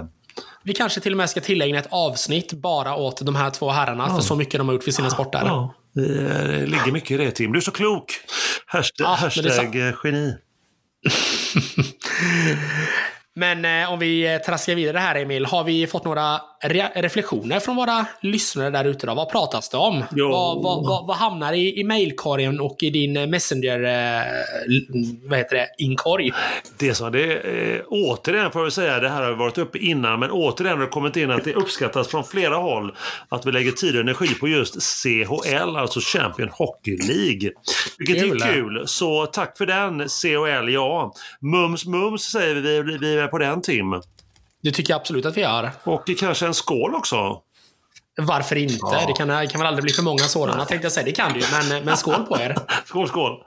Vi 0.63 0.75
kanske 0.75 1.01
till 1.01 1.13
och 1.13 1.17
med 1.17 1.31
ska 1.31 1.41
tillägna 1.41 1.79
ett 1.79 1.89
avsnitt 1.91 2.53
bara 2.53 2.95
åt 2.95 3.27
de 3.27 3.37
här 3.37 3.51
två 3.51 3.71
herrarna 3.71 4.07
ja. 4.09 4.15
för 4.15 4.23
så 4.23 4.37
mycket 4.37 4.61
de 4.61 4.69
har 4.69 4.75
gjort 4.75 4.85
för 4.85 4.91
sina 4.91 5.07
ja, 5.07 5.11
sporter. 5.11 5.43
Ja. 5.45 5.75
Det 5.95 6.67
ligger 6.67 6.93
mycket 6.93 7.11
i 7.11 7.17
det 7.17 7.31
Tim. 7.31 7.53
Du 7.53 7.59
är 7.59 7.63
så 7.63 7.71
klok. 7.71 8.21
Hashtag, 8.67 9.07
ja, 9.07 9.15
hashtag 9.15 9.95
geni. 10.05 10.35
Men 13.35 13.65
eh, 13.65 13.93
om 13.93 13.99
vi 13.99 14.41
traskar 14.47 14.75
vidare 14.75 14.99
här 14.99 15.15
Emil, 15.15 15.47
har 15.47 15.65
vi 15.65 15.87
fått 15.87 16.05
några 16.05 16.41
re 16.63 16.91
reflektioner 16.95 17.61
från 17.61 17.77
våra 17.77 18.07
lyssnare 18.21 18.71
där 18.71 18.85
ute? 18.85 19.07
Vad 19.07 19.31
pratas 19.31 19.69
det 19.69 19.77
om? 19.77 20.05
Vad, 20.11 20.63
vad, 20.63 20.87
vad, 20.87 21.07
vad, 21.07 21.17
hamnar 21.17 21.53
i, 21.53 21.81
i 21.81 21.85
mailkorgen 21.85 22.61
och 22.61 22.77
i 22.83 22.91
din 22.91 23.31
Messenger 23.31 23.85
eh, 23.85 24.23
vad 25.29 25.39
heter 25.39 25.57
det, 25.57 25.69
inkorg? 25.79 26.33
Det 26.79 26.95
som 26.95 27.13
det, 27.13 27.37
eh, 27.37 27.83
återigen 27.89 28.51
får 28.51 28.63
jag 28.63 28.73
säga, 28.73 29.01
det 29.01 29.09
här 29.09 29.23
har 29.23 29.33
varit 29.33 29.59
uppe 29.59 29.79
innan, 29.79 30.21
men 30.21 30.31
återigen 30.31 30.79
har 30.79 30.85
det 30.85 30.91
kommit 30.91 31.17
in 31.17 31.31
att 31.31 31.45
det 31.45 31.55
uppskattas 31.55 32.09
från 32.09 32.25
flera 32.25 32.57
håll 32.57 32.95
att 33.29 33.47
vi 33.47 33.53
lägger 33.53 33.73
tid 33.73 33.95
och 33.95 34.01
energi 34.01 34.35
på 34.35 34.49
just 34.49 34.83
CHL, 34.83 35.77
alltså 35.77 36.01
Champion 36.01 36.49
Hockey 36.53 36.97
League. 36.97 37.51
Vilket 37.99 38.23
kul. 38.23 38.43
är 38.43 38.53
kul. 38.53 38.83
Så 38.87 39.27
tack 39.27 39.59
för 39.59 39.67
den 39.67 40.09
CHL, 40.09 40.73
ja. 40.73 41.13
Mums 41.41 41.87
mums 41.87 42.23
säger 42.23 42.55
vi, 42.55 42.83
vi, 42.83 42.99
vi 42.99 43.29
på 43.29 43.39
den 43.39 43.63
Tim. 43.63 44.03
Det 44.63 44.71
tycker 44.71 44.93
jag 44.93 45.01
absolut 45.01 45.27
att 45.27 45.37
vi 45.37 45.41
gör. 45.41 45.71
Och 45.85 46.11
kanske 46.19 46.47
en 46.47 46.55
skål 46.55 46.95
också. 46.95 47.41
Varför 48.17 48.57
inte? 48.57 48.79
Ja. 48.83 49.05
Det 49.07 49.13
kan, 49.13 49.49
kan 49.49 49.61
väl 49.61 49.67
aldrig 49.67 49.83
bli 49.83 49.93
för 49.93 50.03
många 50.03 50.23
sådana 50.23 50.65
tänkte 50.65 50.85
jag 50.85 50.93
säga. 50.93 51.05
Det 51.05 51.13
kan 51.13 51.33
det 51.33 51.39
ju, 51.39 51.45
men, 51.53 51.85
men 51.85 51.97
skål 51.97 52.27
på 52.27 52.41
er. 52.41 52.57
skål, 52.85 53.09
skål. 53.09 53.43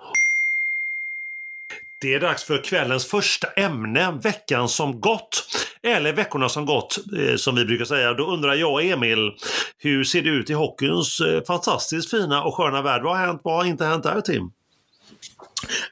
Det 2.01 2.13
är 2.13 2.19
dags 2.19 2.43
för 2.43 2.63
kvällens 2.63 3.05
första 3.05 3.47
ämne, 3.47 4.11
veckan 4.11 4.69
som 4.69 4.99
gått. 4.99 5.45
Eller 5.83 6.13
veckorna 6.13 6.49
som 6.49 6.65
gått, 6.65 6.97
eh, 7.17 7.35
som 7.35 7.55
vi 7.55 7.65
brukar 7.65 7.85
säga. 7.85 8.13
Då 8.13 8.25
undrar 8.25 8.53
jag, 8.53 8.85
Emil, 8.85 9.31
hur 9.79 10.03
ser 10.03 10.21
det 10.21 10.29
ut 10.29 10.49
i 10.49 10.53
hockeyns 10.53 11.19
eh, 11.19 11.43
fantastiskt 11.43 12.11
fina 12.11 12.43
och 12.43 12.55
sköna 12.55 12.81
värld? 12.81 13.03
Vad 13.03 13.17
har 13.17 13.25
hänt? 13.25 13.41
Vad 13.43 13.55
har 13.55 13.65
inte 13.65 13.85
hänt 13.85 14.03
där, 14.03 14.21
Tim? 14.21 14.51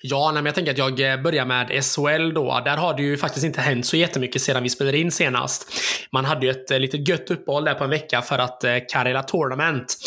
Ja, 0.02 0.32
men 0.32 0.46
jag 0.46 0.56
tänker 0.56 0.72
att 0.72 0.78
jag 0.78 1.14
eh, 1.14 1.22
börjar 1.22 1.46
med 1.46 1.84
SHL 1.84 2.34
då. 2.34 2.62
Där 2.66 2.78
har 2.78 2.94
det 2.94 3.04
ju 3.04 3.18
faktiskt 3.18 3.46
inte 3.46 3.62
hänt 3.62 3.86
så 3.86 3.98
jättemycket 3.98 4.42
sedan 4.42 4.64
vi 4.64 4.70
spelade 4.70 4.98
in 4.98 5.12
senast. 5.12 5.74
Man 6.12 6.26
hade 6.26 6.46
ju 6.46 6.52
ett 6.52 6.72
eh, 6.72 6.80
lite 6.80 6.98
gött 6.98 7.32
uppehåll 7.32 7.66
där 7.66 7.74
på 7.74 7.84
en 7.84 7.90
vecka 7.90 8.22
för 8.22 8.40
att 8.40 8.64
eh, 8.64 8.76
Karela 8.90 9.24
Tournament, 9.24 9.98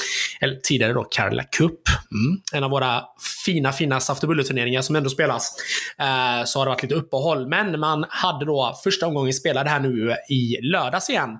eller 0.40 0.56
tidigare 0.56 0.92
då 0.92 1.04
Karela 1.10 1.42
Cup, 1.42 1.80
mm. 2.12 2.40
en 2.52 2.64
av 2.64 2.70
våra 2.70 3.02
fina, 3.44 3.72
fina 3.72 4.00
saft 4.00 4.20
turneringar 4.20 4.82
som 4.82 4.96
ändå 4.96 5.10
spelas, 5.10 5.56
eh, 5.98 6.44
så 6.44 6.58
har 6.58 6.66
det 6.66 6.70
varit 6.70 6.82
lite 6.82 6.94
uppehåll. 6.94 7.48
Men 7.48 7.80
man 7.80 8.04
hade 8.08 8.44
då 8.44 8.80
första 8.84 9.06
omgången 9.06 9.32
spelade 9.32 9.70
här 9.70 9.80
nu 9.80 10.10
eh, 10.10 10.16
i 10.28 10.58
lördags 10.62 11.10
igen. 11.10 11.30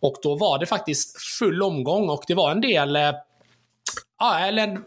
Och 0.00 0.16
då 0.22 0.34
var 0.34 0.58
det 0.58 0.66
faktiskt 0.66 1.22
full 1.38 1.62
omgång 1.62 2.08
och 2.08 2.24
det 2.26 2.34
var 2.34 2.50
en 2.50 2.60
del 2.60 2.96
Ja, 4.18 4.38
eller 4.38 4.78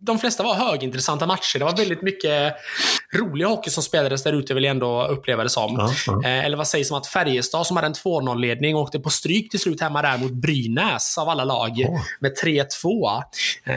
de 0.00 0.18
flesta 0.18 0.42
var 0.42 0.54
högintressanta 0.54 1.26
matcher. 1.26 1.58
Det 1.58 1.64
var 1.64 1.76
väldigt 1.76 2.02
mycket 2.02 2.54
rolig 3.14 3.44
hockey 3.44 3.70
som 3.70 3.82
spelades 3.82 4.22
där 4.22 4.32
ute 4.32 4.54
vill 4.54 4.64
jag 4.64 4.70
ändå 4.70 5.06
uppleva 5.06 5.42
det 5.42 5.48
som. 5.48 5.74
Ja, 5.78 5.90
ja. 6.06 6.22
Eh, 6.24 6.44
eller 6.44 6.56
vad 6.56 6.68
sägs 6.68 6.90
om 6.90 6.98
att 6.98 7.06
Färjestad 7.06 7.66
som 7.66 7.76
hade 7.76 7.86
en 7.86 7.94
2-0-ledning 7.94 8.76
åkte 8.76 8.98
på 8.98 9.10
stryk 9.10 9.50
till 9.50 9.60
slut 9.60 9.80
hemma 9.80 10.02
där 10.02 10.18
mot 10.18 10.32
Brynäs 10.32 11.18
av 11.18 11.28
alla 11.28 11.44
lag 11.44 11.86
Åh. 11.88 12.00
med 12.20 12.32
3-2. 12.44 13.22
Eh, 13.64 13.76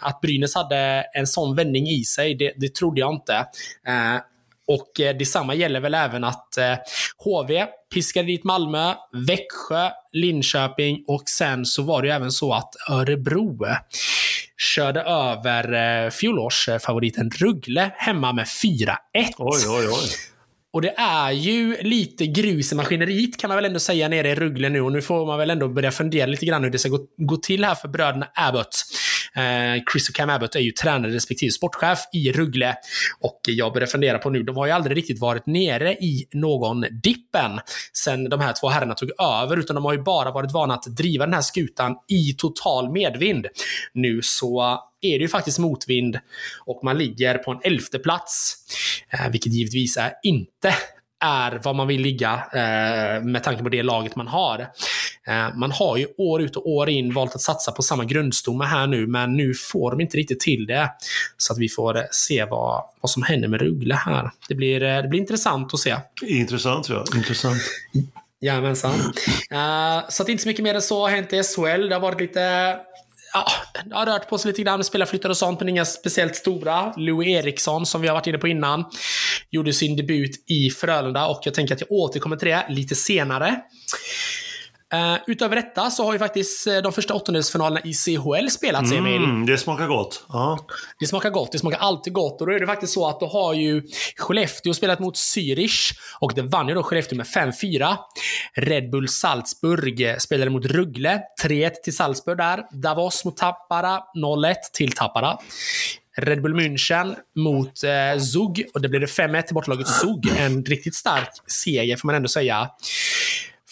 att 0.00 0.20
Brynäs 0.20 0.54
hade 0.54 1.04
en 1.14 1.26
sån 1.26 1.56
vändning 1.56 1.88
i 1.88 2.04
sig, 2.04 2.34
det, 2.34 2.52
det 2.56 2.74
trodde 2.74 3.00
jag 3.00 3.14
inte. 3.14 3.46
Och 4.66 5.00
eh, 5.00 5.16
detsamma 5.16 5.54
gäller 5.54 5.80
väl 5.80 5.94
även 5.94 6.24
att 6.24 6.56
eh, 6.58 6.74
HV 7.18 7.66
piskade 7.94 8.26
dit 8.26 8.44
Malmö, 8.44 8.94
Växjö, 9.26 9.90
Linköping 10.12 11.04
och 11.06 11.22
sen 11.28 11.66
så 11.66 11.82
var 11.82 12.02
det 12.02 12.08
ju 12.08 12.14
även 12.14 12.32
så 12.32 12.52
att 12.52 12.74
Örebro 12.90 13.66
eh, 13.66 13.76
körde 14.56 15.00
över 15.00 15.72
eh, 16.04 16.10
fjolårsfavoriten 16.10 17.30
Ruggle 17.30 17.90
hemma 17.96 18.32
med 18.32 18.44
4-1. 18.44 18.94
Oj, 19.38 19.62
oj, 19.68 19.88
oj. 19.88 20.08
Och 20.72 20.82
det 20.82 20.94
är 20.96 21.30
ju 21.30 21.76
lite 21.82 22.26
grus 22.26 22.72
i 22.72 22.74
maskineriet 22.74 23.36
kan 23.36 23.48
man 23.48 23.56
väl 23.56 23.64
ändå 23.64 23.80
säga 23.80 24.08
nere 24.08 24.28
i 24.30 24.34
Ruggle 24.34 24.68
nu. 24.68 24.80
Och 24.80 24.92
nu 24.92 25.02
får 25.02 25.26
man 25.26 25.38
väl 25.38 25.50
ändå 25.50 25.68
börja 25.68 25.90
fundera 25.90 26.26
lite 26.26 26.46
grann 26.46 26.64
hur 26.64 26.70
det 26.70 26.78
ska 26.78 26.88
gå, 26.88 26.98
gå 27.16 27.36
till 27.36 27.64
här 27.64 27.74
för 27.74 27.88
bröderna 27.88 28.28
Abbott. 28.34 28.84
Eh, 29.36 29.82
Chris 29.92 30.08
och 30.08 30.14
Cam 30.14 30.30
Abbott 30.30 30.54
är 30.54 30.60
ju 30.60 30.70
tränare 30.70 31.12
respektive 31.12 31.52
sportchef 31.52 31.98
i 32.12 32.32
Rögle 32.32 32.76
Och 33.20 33.40
jag 33.46 33.72
börjar 33.72 33.86
fundera 33.86 34.18
på 34.18 34.30
nu, 34.30 34.42
de 34.42 34.56
har 34.56 34.66
ju 34.66 34.72
aldrig 34.72 34.96
riktigt 34.96 35.20
varit 35.20 35.46
nere 35.46 35.92
i 35.92 36.26
någon 36.32 36.80
dippen 37.02 37.60
sen 37.92 38.28
de 38.28 38.40
här 38.40 38.52
två 38.60 38.68
herrarna 38.68 38.94
tog 38.94 39.10
över, 39.20 39.56
utan 39.56 39.74
de 39.74 39.84
har 39.84 39.92
ju 39.92 40.02
bara 40.02 40.30
varit 40.30 40.52
vana 40.52 40.74
att 40.74 40.96
driva 40.96 41.26
den 41.26 41.34
här 41.34 41.40
skutan 41.40 41.96
i 42.08 42.34
total 42.38 42.92
medvind. 42.92 43.46
Nu 43.92 44.22
så 44.22 44.80
är 45.00 45.18
det 45.18 45.22
ju 45.22 45.28
faktiskt 45.28 45.58
motvind 45.58 46.18
och 46.64 46.80
man 46.84 46.98
ligger 46.98 47.38
på 47.38 47.50
en 47.50 47.60
elfte 47.64 47.98
plats. 47.98 48.56
Eh, 49.10 49.30
vilket 49.30 49.52
givetvis 49.52 49.96
är 49.96 50.12
inte 50.22 50.74
är 51.24 51.60
vad 51.64 51.76
man 51.76 51.86
vill 51.86 52.00
ligga 52.00 52.32
eh, 52.52 53.22
med 53.22 53.42
tanke 53.42 53.62
på 53.62 53.68
det 53.68 53.82
laget 53.82 54.16
man 54.16 54.28
har. 54.28 54.66
Eh, 55.26 55.54
man 55.54 55.70
har 55.70 55.96
ju 55.96 56.06
år 56.18 56.42
ut 56.42 56.56
och 56.56 56.68
år 56.68 56.88
in 56.88 57.14
valt 57.14 57.34
att 57.34 57.40
satsa 57.40 57.72
på 57.72 57.82
samma 57.82 58.04
grundstomme 58.04 58.64
här 58.64 58.86
nu, 58.86 59.06
men 59.06 59.36
nu 59.36 59.54
får 59.54 59.90
de 59.90 60.00
inte 60.00 60.16
riktigt 60.16 60.40
till 60.40 60.66
det. 60.66 60.90
Så 61.36 61.52
att 61.52 61.58
vi 61.58 61.68
får 61.68 61.96
eh, 61.96 62.02
se 62.10 62.44
vad, 62.44 62.82
vad 63.00 63.10
som 63.10 63.22
händer 63.22 63.48
med 63.48 63.60
Ruggle 63.60 63.94
här. 63.94 64.30
Det 64.48 64.54
blir, 64.54 64.80
det 64.80 65.08
blir 65.08 65.20
intressant 65.20 65.74
att 65.74 65.80
se. 65.80 65.96
Intressant, 66.22 66.88
ja. 66.88 67.04
Intressant. 67.14 67.62
Jajamensan. 68.44 68.94
Uh, 69.52 70.08
så 70.08 70.22
att 70.22 70.28
inte 70.28 70.42
så 70.42 70.48
mycket 70.48 70.62
mer 70.62 70.74
än 70.74 70.82
så 70.82 71.00
har 71.00 71.10
hänt 71.10 71.32
i 71.32 71.42
SHL. 71.42 71.88
Det 71.88 71.94
har 71.94 72.00
varit 72.00 72.20
lite... 72.20 72.76
Ja, 73.34 73.46
det 73.84 73.94
har 73.94 74.06
rört 74.06 74.28
på 74.28 74.38
sig 74.38 74.48
lite 74.48 74.62
grann 74.62 74.78
med 74.78 74.86
spelarflyttar 74.86 75.28
och 75.28 75.36
sånt, 75.36 75.60
men 75.60 75.68
inga 75.68 75.84
speciellt 75.84 76.36
stora. 76.36 76.92
Louis 76.96 77.28
Eriksson, 77.28 77.86
som 77.86 78.00
vi 78.00 78.08
har 78.08 78.14
varit 78.14 78.26
inne 78.26 78.38
på 78.38 78.48
innan, 78.48 78.84
gjorde 79.50 79.72
sin 79.72 79.96
debut 79.96 80.44
i 80.46 80.70
Frölunda 80.70 81.26
och 81.26 81.40
jag 81.44 81.54
tänker 81.54 81.74
att 81.74 81.80
jag 81.80 81.92
återkommer 81.92 82.36
till 82.36 82.48
det 82.48 82.66
lite 82.68 82.94
senare. 82.94 83.60
Uh, 84.94 85.18
utöver 85.26 85.56
detta 85.56 85.90
så 85.90 86.04
har 86.04 86.12
ju 86.12 86.18
faktiskt 86.18 86.66
eh, 86.66 86.76
de 86.76 86.92
första 86.92 87.14
åttondelsfinalerna 87.14 87.80
i 87.80 87.92
CHL 87.92 88.48
spelats, 88.48 88.92
Emil. 88.92 89.24
Mm, 89.24 89.46
det 89.46 89.58
smakar 89.58 89.86
gott. 89.86 90.24
Ja. 90.28 90.58
Det 90.98 91.06
smakar 91.06 91.30
gott. 91.30 91.52
Det 91.52 91.58
smakar 91.58 91.78
alltid 91.78 92.12
gott. 92.12 92.40
Och 92.40 92.46
då 92.46 92.52
är 92.52 92.60
det 92.60 92.66
faktiskt 92.66 92.92
så 92.92 93.08
att 93.08 93.20
då 93.20 93.26
har 93.26 93.54
ju 93.54 93.82
Skellefteå 94.16 94.74
spelat 94.74 94.98
mot 94.98 95.14
Zürich 95.14 95.92
och 96.20 96.32
det 96.34 96.42
vann 96.42 96.68
ju 96.68 96.74
då 96.74 96.82
Skellefteå 96.82 97.16
med 97.16 97.26
5-4. 97.26 97.96
Red 98.54 98.90
Bull 98.90 99.08
Salzburg 99.08 100.16
spelade 100.18 100.50
mot 100.50 100.66
Ruggle. 100.66 101.22
3-1 101.44 101.70
till 101.70 101.96
Salzburg 101.96 102.38
där. 102.38 102.62
Davos 102.70 103.24
mot 103.24 103.36
Tappara. 103.36 104.00
0-1 104.16 104.54
till 104.72 104.92
Tappara. 104.92 105.38
Red 106.16 106.42
Bull 106.42 106.54
München 106.54 107.16
mot 107.36 107.84
eh, 107.84 108.20
Zug 108.20 108.66
och 108.74 108.80
det 108.80 108.88
blev 108.88 109.00
det 109.00 109.06
5-1 109.06 109.42
till 109.42 109.54
bortlaget 109.54 109.88
Zug. 109.88 110.32
En 110.38 110.64
riktigt 110.64 110.94
stark 110.94 111.30
seger 111.46 111.96
får 111.96 112.06
man 112.06 112.14
ändå 112.14 112.28
säga. 112.28 112.70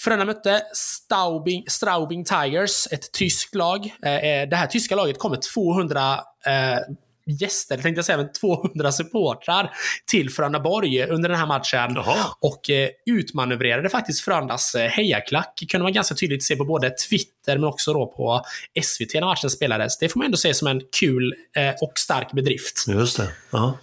Frölunda 0.04 0.24
mötte 0.24 0.62
Staubing, 0.72 1.64
Straubing 1.68 2.24
Tigers, 2.24 2.86
ett 2.90 3.12
tyskt 3.12 3.54
lag. 3.54 3.86
Eh, 3.86 4.48
det 4.48 4.56
här 4.56 4.66
tyska 4.66 4.96
laget 4.96 5.18
kom 5.18 5.30
med 5.30 5.42
200 5.42 6.14
eh, 6.46 6.78
gäster, 7.26 7.76
tänkte 7.76 7.98
jag 7.98 8.04
säga, 8.04 8.16
men 8.18 8.32
200 8.32 8.92
supportrar 8.92 9.70
till 10.06 10.30
Frölundaborg 10.30 11.04
under 11.04 11.28
den 11.28 11.38
här 11.38 11.46
matchen. 11.46 11.94
Jaha. 11.94 12.34
Och 12.40 12.70
eh, 12.70 12.88
utmanövrerade 13.06 13.88
faktiskt 13.88 14.20
Frölundas 14.20 14.74
eh, 14.74 14.90
hejaklack. 14.90 15.62
kunde 15.70 15.82
man 15.82 15.92
ganska 15.92 16.14
tydligt 16.14 16.44
se 16.44 16.56
på 16.56 16.64
både 16.64 16.90
Twitter 16.90 17.58
men 17.58 17.64
också 17.64 17.92
då 17.92 18.06
på 18.06 18.44
SVT 18.82 19.14
när 19.14 19.24
matchen 19.24 19.50
spelades. 19.50 19.98
Det 19.98 20.08
får 20.08 20.18
man 20.18 20.24
ändå 20.24 20.36
se 20.36 20.54
som 20.54 20.68
en 20.68 20.80
kul 21.00 21.34
eh, 21.56 21.74
och 21.80 21.92
stark 21.98 22.32
bedrift. 22.32 22.84
Just 22.88 23.16
det. 23.16 23.28
Ja. 23.50 23.78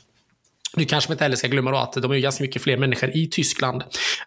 Nu 0.76 0.86
kanske 0.86 1.10
man 1.10 1.14
inte 1.14 1.24
heller 1.24 1.36
ska 1.36 1.48
glömma 1.48 1.72
då 1.72 1.78
att 1.78 1.94
de 1.94 2.12
är 2.12 2.16
ju 2.16 2.22
ganska 2.22 2.44
mycket 2.44 2.62
fler 2.62 2.78
människor 2.78 3.18
i 3.18 3.28
Tyskland. 3.28 3.84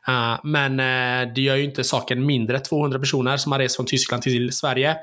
Uh, 0.08 0.40
men 0.44 0.72
uh, 0.72 1.34
det 1.34 1.40
gör 1.40 1.56
ju 1.56 1.64
inte 1.64 1.84
saken 1.84 2.26
mindre. 2.26 2.58
200 2.58 2.98
personer 2.98 3.36
som 3.36 3.52
har 3.52 3.58
rest 3.58 3.76
från 3.76 3.86
Tyskland 3.86 4.22
till 4.22 4.52
Sverige 4.52 4.96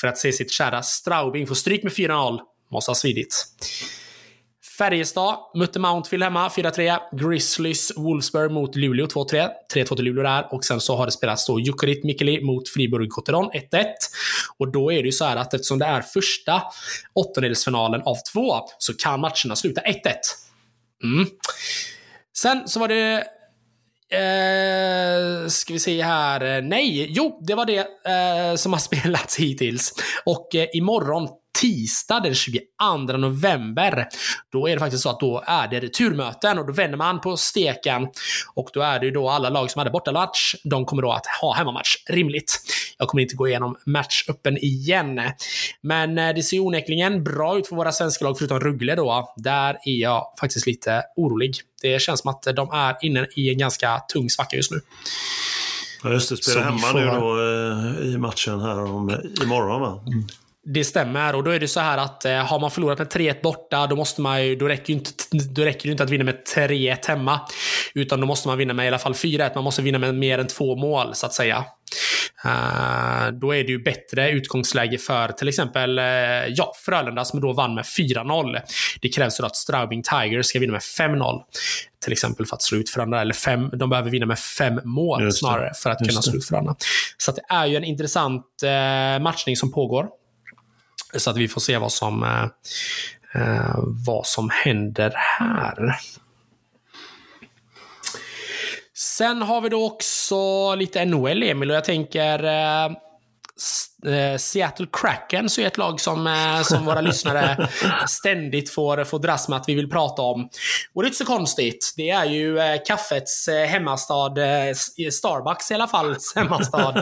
för 0.00 0.08
att 0.08 0.18
se 0.18 0.32
sitt 0.32 0.52
kära 0.52 0.82
Straubing 0.82 1.46
få 1.46 1.54
stryk 1.54 1.82
med 1.82 1.92
4-0. 1.92 2.38
Måste 2.70 2.90
ha 2.90 2.94
svidit. 2.94 3.46
Färjestad 4.78 5.36
mötte 5.54 5.78
Mountfield 5.78 6.24
hemma, 6.24 6.48
4-3. 6.48 6.98
Grizzlies 7.12 7.92
Wolfsburg 7.96 8.50
mot 8.50 8.76
Luleå, 8.76 9.06
2-3. 9.06 9.48
3-2 9.74 9.96
till 9.96 10.04
Luleå 10.04 10.22
där. 10.22 10.54
Och 10.54 10.64
sen 10.64 10.80
så 10.80 10.96
har 10.96 11.06
det 11.06 11.12
spelats 11.12 11.46
då 11.46 11.60
Jukurit 11.60 12.04
Mikkeli 12.04 12.44
mot 12.44 12.68
Friburg 12.68 13.10
Cotteron, 13.10 13.50
1-1. 13.50 13.84
Och 14.58 14.72
då 14.72 14.92
är 14.92 14.96
det 14.96 15.06
ju 15.06 15.12
så 15.12 15.24
här 15.24 15.36
att 15.36 15.54
eftersom 15.54 15.78
det 15.78 15.84
är 15.84 16.00
första 16.00 16.62
åttondelsfinalen 17.12 18.02
av 18.02 18.16
två 18.32 18.54
så 18.78 18.94
kan 18.94 19.20
matcherna 19.20 19.56
sluta 19.56 19.80
1-1. 19.80 19.94
Mm. 21.04 21.26
Sen 22.36 22.68
så 22.68 22.80
var 22.80 22.88
det... 22.88 23.24
Eh, 24.10 25.48
ska 25.48 25.72
vi 25.72 25.78
se 25.78 26.02
här. 26.02 26.56
Eh, 26.56 26.62
nej, 26.62 27.06
jo, 27.10 27.42
det 27.46 27.54
var 27.54 27.66
det 27.66 27.78
eh, 27.78 28.54
som 28.56 28.72
har 28.72 28.80
spelats 28.90 29.38
hittills. 29.38 29.94
Och 30.24 30.54
eh, 30.54 30.68
imorgon 30.72 31.28
tisdag 31.60 32.20
den 32.20 32.34
22 32.34 32.62
november. 33.18 34.08
Då 34.52 34.68
är 34.68 34.72
det 34.74 34.80
faktiskt 34.80 35.02
så 35.02 35.10
att 35.10 35.20
då 35.20 35.44
är 35.46 35.68
det 35.68 35.80
returmöten 35.80 36.58
och 36.58 36.66
då 36.66 36.72
vänder 36.72 36.98
man 36.98 37.20
på 37.20 37.36
steken. 37.36 38.08
Och 38.54 38.70
då 38.72 38.80
är 38.80 39.00
det 39.00 39.06
ju 39.06 39.12
då 39.12 39.28
alla 39.28 39.48
lag 39.50 39.70
som 39.70 39.78
hade 39.78 39.90
bortamatch, 39.90 40.54
de 40.64 40.84
kommer 40.86 41.02
då 41.02 41.12
att 41.12 41.26
ha 41.40 41.54
hemmamatch. 41.54 41.96
Rimligt. 42.08 42.60
Jag 42.98 43.08
kommer 43.08 43.22
inte 43.22 43.34
gå 43.36 43.48
igenom 43.48 43.76
matchuppen 43.86 44.56
igen. 44.58 45.20
Men 45.80 46.18
eh, 46.18 46.34
det 46.34 46.42
ser 46.42 46.60
onekligen 46.60 47.24
bra 47.24 47.58
ut 47.58 47.66
för 47.68 47.76
våra 47.76 47.92
svenska 47.92 48.24
lag, 48.24 48.38
förutom 48.38 48.60
Ruggle 48.60 48.94
då. 48.94 49.34
Där 49.36 49.70
är 49.84 50.00
jag 50.00 50.26
faktiskt 50.40 50.66
lite 50.66 51.02
orolig. 51.16 51.56
Det 51.82 52.02
känns 52.02 52.20
som 52.20 52.30
att 52.30 52.42
de 52.56 52.70
är 52.72 52.96
inne 53.02 53.26
i 53.36 53.50
en 53.50 53.58
ganska 53.58 53.98
tung 53.98 54.30
svacka 54.30 54.56
just 54.56 54.70
nu. 54.70 54.80
Ja, 56.02 56.10
just 56.10 56.30
det. 56.30 56.36
Spelar 56.36 56.62
hemma 56.62 56.78
får- 56.78 57.00
nu 57.00 57.06
då 57.06 58.00
eh, 58.06 58.14
i 58.14 58.18
matchen 58.18 58.60
här 58.60 58.80
om, 58.84 59.10
imorgon 59.42 59.80
va? 59.80 60.00
Det 60.66 60.84
stämmer 60.84 61.34
och 61.34 61.44
då 61.44 61.50
är 61.50 61.60
det 61.60 61.68
så 61.68 61.80
här 61.80 61.98
att 61.98 62.24
eh, 62.24 62.32
har 62.32 62.60
man 62.60 62.70
förlorat 62.70 62.98
med 62.98 63.08
3-1 63.08 63.42
borta, 63.42 63.86
då, 63.86 63.96
måste 63.96 64.20
man 64.20 64.46
ju, 64.46 64.56
då, 64.56 64.68
räcker 64.68 64.92
ju 64.92 64.98
inte, 64.98 65.10
då 65.30 65.62
räcker 65.62 65.88
det 65.88 65.92
inte 65.92 66.02
att 66.02 66.10
vinna 66.10 66.24
med 66.24 66.42
3-1 66.56 67.08
hemma. 67.08 67.40
Utan 67.94 68.20
då 68.20 68.26
måste 68.26 68.48
man 68.48 68.58
vinna 68.58 68.74
med 68.74 68.84
i 68.84 68.88
alla 68.88 68.98
fall 68.98 69.12
4-1. 69.12 69.50
Man 69.54 69.64
måste 69.64 69.82
vinna 69.82 69.98
med 69.98 70.14
mer 70.14 70.38
än 70.38 70.46
två 70.46 70.76
mål, 70.76 71.14
så 71.14 71.26
att 71.26 71.32
säga. 71.32 71.64
Eh, 72.44 73.32
då 73.32 73.54
är 73.54 73.64
det 73.64 73.72
ju 73.72 73.82
bättre 73.82 74.30
utgångsläge 74.30 74.98
för 74.98 75.28
till 75.28 75.48
exempel 75.48 75.98
eh, 75.98 76.04
ja, 76.48 76.72
Frölunda 76.84 77.24
som 77.24 77.40
då 77.40 77.52
vann 77.52 77.74
med 77.74 77.84
4-0. 77.84 78.60
Det 79.00 79.08
krävs 79.08 79.40
ju 79.40 79.44
att 79.44 79.56
Straubing 79.56 80.02
Tigers 80.02 80.46
ska 80.46 80.58
vinna 80.58 80.72
med 80.72 80.80
5-0. 80.80 81.42
Till 82.04 82.12
exempel 82.12 82.46
för 82.46 82.56
att 82.56 82.62
slå 82.62 82.78
ut 82.78 82.90
Frölunda. 82.90 83.20
Eller 83.20 83.34
fem, 83.34 83.70
de 83.72 83.90
behöver 83.90 84.10
vinna 84.10 84.26
med 84.26 84.38
fem 84.38 84.80
mål 84.84 85.32
snarare 85.32 85.72
för 85.82 85.90
att 85.90 85.98
kunna 85.98 86.22
slå 86.22 86.36
ut 86.36 86.48
Frölunda. 86.48 86.76
Så 87.18 87.32
det 87.32 87.42
är 87.48 87.66
ju 87.66 87.76
en 87.76 87.84
intressant 87.84 88.46
eh, 88.64 89.22
matchning 89.22 89.56
som 89.56 89.72
pågår. 89.72 90.06
Så 91.16 91.30
att 91.30 91.36
vi 91.36 91.48
får 91.48 91.60
se 91.60 91.78
vad 91.78 91.92
som, 91.92 92.22
eh, 92.22 92.44
eh, 93.42 93.74
vad 94.06 94.26
som 94.26 94.50
händer 94.50 95.12
här. 95.16 95.98
Sen 98.96 99.42
har 99.42 99.60
vi 99.60 99.68
då 99.68 99.86
också 99.86 100.74
lite 100.74 101.04
NHL, 101.04 101.42
Emil, 101.42 101.70
och 101.70 101.76
jag 101.76 101.84
tänker 101.84 102.44
eh, 102.44 102.92
Seattle 104.38 104.86
Kraken 104.92 105.50
så 105.50 105.60
är 105.60 105.66
ett 105.66 105.78
lag 105.78 106.00
som, 106.00 106.26
eh, 106.26 106.62
som 106.62 106.84
våra 106.84 107.00
lyssnare 107.00 107.68
ständigt 108.08 108.70
får, 108.70 109.04
får 109.04 109.18
dras 109.18 109.48
med 109.48 109.56
att 109.58 109.68
vi 109.68 109.74
vill 109.74 109.90
prata 109.90 110.22
om. 110.22 110.48
Och 110.94 111.02
det 111.02 111.06
är 111.06 111.08
inte 111.08 111.18
så 111.18 111.24
konstigt. 111.24 111.94
Det 111.96 112.10
är 112.10 112.24
ju 112.24 112.58
eh, 112.58 112.80
kaffets 112.86 113.48
eh, 113.48 113.66
hemmastad, 113.66 114.26
eh, 114.26 114.74
Starbucks 115.12 115.70
i 115.70 115.74
alla 115.74 115.88
fall, 115.88 116.16
hemmastad. 116.34 116.98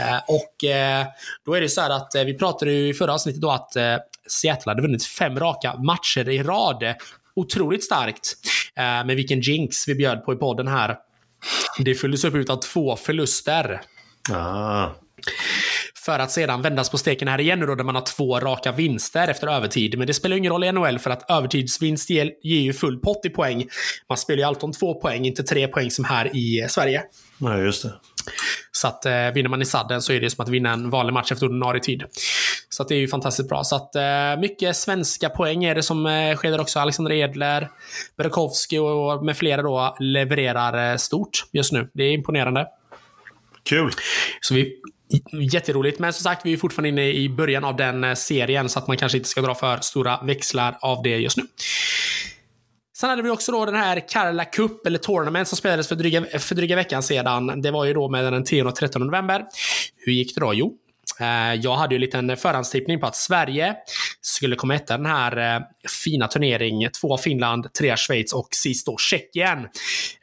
eh, 0.00 0.18
och 0.28 0.64
eh, 0.64 1.06
då 1.44 1.54
är 1.54 1.60
det 1.60 1.68
så 1.68 1.80
här 1.80 1.90
att 1.90 2.14
eh, 2.14 2.24
vi 2.24 2.34
pratade 2.34 2.72
ju 2.72 2.88
i 2.88 2.94
förra 2.94 3.14
avsnittet 3.14 3.40
då 3.40 3.50
att 3.50 3.76
eh, 3.76 3.96
Seattle 4.28 4.70
hade 4.70 4.82
vunnit 4.82 5.04
fem 5.06 5.40
raka 5.40 5.74
matcher 5.76 6.28
i 6.28 6.42
rad. 6.42 6.94
Otroligt 7.36 7.84
starkt. 7.84 8.34
Eh, 8.76 8.82
men 8.82 9.16
vilken 9.16 9.40
jinx 9.40 9.88
vi 9.88 9.94
bjöd 9.94 10.24
på 10.24 10.32
i 10.32 10.36
podden 10.36 10.68
här. 10.68 10.96
Det 11.78 11.94
följdes 11.94 12.24
upp 12.24 12.34
utav 12.34 12.56
två 12.56 12.96
förluster. 12.96 13.80
Ah. 14.32 14.88
För 16.04 16.18
att 16.18 16.30
sedan 16.30 16.62
vändas 16.62 16.90
på 16.90 16.98
steken 16.98 17.28
här 17.28 17.40
igen 17.40 17.60
nu 17.60 17.66
då, 17.66 17.74
där 17.74 17.84
man 17.84 17.94
har 17.94 18.02
två 18.02 18.40
raka 18.40 18.72
vinster 18.72 19.28
efter 19.28 19.46
övertid. 19.46 19.98
Men 19.98 20.06
det 20.06 20.14
spelar 20.14 20.36
ingen 20.36 20.52
roll 20.52 20.64
i 20.64 20.72
NHL 20.72 20.98
för 20.98 21.10
att 21.10 21.30
övertidsvinst 21.30 22.10
ger, 22.10 22.30
ger 22.42 22.60
ju 22.60 22.72
full 22.72 22.98
pott 22.98 23.20
i 23.24 23.30
poäng. 23.30 23.66
Man 24.08 24.18
spelar 24.18 24.38
ju 24.38 24.44
alltid 24.44 24.64
om 24.64 24.72
två 24.72 25.00
poäng, 25.00 25.26
inte 25.26 25.42
tre 25.42 25.68
poäng 25.68 25.90
som 25.90 26.04
här 26.04 26.36
i 26.36 26.66
Sverige. 26.68 27.02
Nej, 27.38 27.62
just 27.62 27.82
det. 27.82 27.94
Så 28.72 28.88
att 28.88 29.06
eh, 29.06 29.30
vinner 29.34 29.48
man 29.48 29.62
i 29.62 29.64
sadden 29.64 30.02
så 30.02 30.12
är 30.12 30.20
det 30.20 30.30
som 30.30 30.42
att 30.42 30.48
vinna 30.48 30.72
en 30.72 30.90
vanlig 30.90 31.12
match 31.12 31.32
efter 31.32 31.46
ordinarie 31.46 31.82
tid. 31.82 32.04
Så 32.68 32.82
att 32.82 32.88
det 32.88 32.94
är 32.94 32.98
ju 32.98 33.08
fantastiskt 33.08 33.48
bra. 33.48 33.64
Så 33.64 33.76
att 33.76 33.96
eh, 33.96 34.40
mycket 34.40 34.76
svenska 34.76 35.28
poäng 35.28 35.64
är 35.64 35.74
det 35.74 35.82
som 35.82 36.06
eh, 36.06 36.36
sker 36.36 36.60
också. 36.60 36.78
Alexander 36.80 37.12
Edler, 37.12 37.68
Burakovsky 38.16 38.78
och 38.78 39.24
med 39.24 39.36
flera 39.36 39.62
då 39.62 39.96
levererar 40.00 40.92
eh, 40.92 40.96
stort 40.96 41.44
just 41.52 41.72
nu. 41.72 41.90
Det 41.94 42.02
är 42.02 42.12
imponerande. 42.12 42.66
Kul! 43.64 43.90
Så 44.40 44.54
vi, 44.54 44.80
jätteroligt. 45.52 45.98
Men 45.98 46.12
som 46.12 46.22
sagt, 46.22 46.46
vi 46.46 46.52
är 46.52 46.56
fortfarande 46.56 46.88
inne 46.88 47.12
i 47.12 47.28
början 47.28 47.64
av 47.64 47.76
den 47.76 48.04
eh, 48.04 48.14
serien 48.14 48.68
så 48.68 48.78
att 48.78 48.86
man 48.86 48.96
kanske 48.96 49.18
inte 49.18 49.28
ska 49.28 49.40
dra 49.40 49.54
för 49.54 49.78
stora 49.78 50.20
växlar 50.22 50.78
av 50.80 51.02
det 51.02 51.16
just 51.18 51.36
nu. 51.36 51.42
Sen 52.96 53.10
hade 53.10 53.22
vi 53.22 53.30
också 53.30 53.52
då 53.52 53.64
den 53.64 53.74
här 53.74 54.08
Karla 54.08 54.44
Cup, 54.44 54.86
eller 54.86 54.98
Tournament, 54.98 55.48
som 55.48 55.56
spelades 55.56 55.88
för 55.88 55.96
dryga, 55.96 56.24
för 56.38 56.54
dryga 56.54 56.76
veckan 56.76 57.02
sedan. 57.02 57.62
Det 57.62 57.70
var 57.70 57.84
ju 57.84 57.92
då 57.92 58.08
mellan 58.08 58.32
den 58.32 58.44
10 58.44 58.64
och 58.64 58.76
13 58.76 59.02
november. 59.02 59.44
Hur 59.96 60.12
gick 60.12 60.34
det 60.34 60.40
då? 60.40 60.54
Jo, 60.54 60.74
eh, 61.20 61.54
jag 61.54 61.76
hade 61.76 61.94
ju 61.94 61.96
en 61.96 62.00
liten 62.00 62.36
förhandstippning 62.36 63.00
på 63.00 63.06
att 63.06 63.16
Sverige 63.16 63.76
skulle 64.26 64.56
komma 64.56 64.74
etta 64.74 64.96
den 64.96 65.06
här 65.06 65.56
eh, 65.56 65.62
fina 66.04 66.28
turnering. 66.28 66.88
Två 67.00 67.16
Finland, 67.16 67.72
tre 67.72 67.96
Schweiz 67.96 68.32
och 68.32 68.48
sist 68.50 68.86
då 68.86 68.96
Tjeckien. 68.98 69.58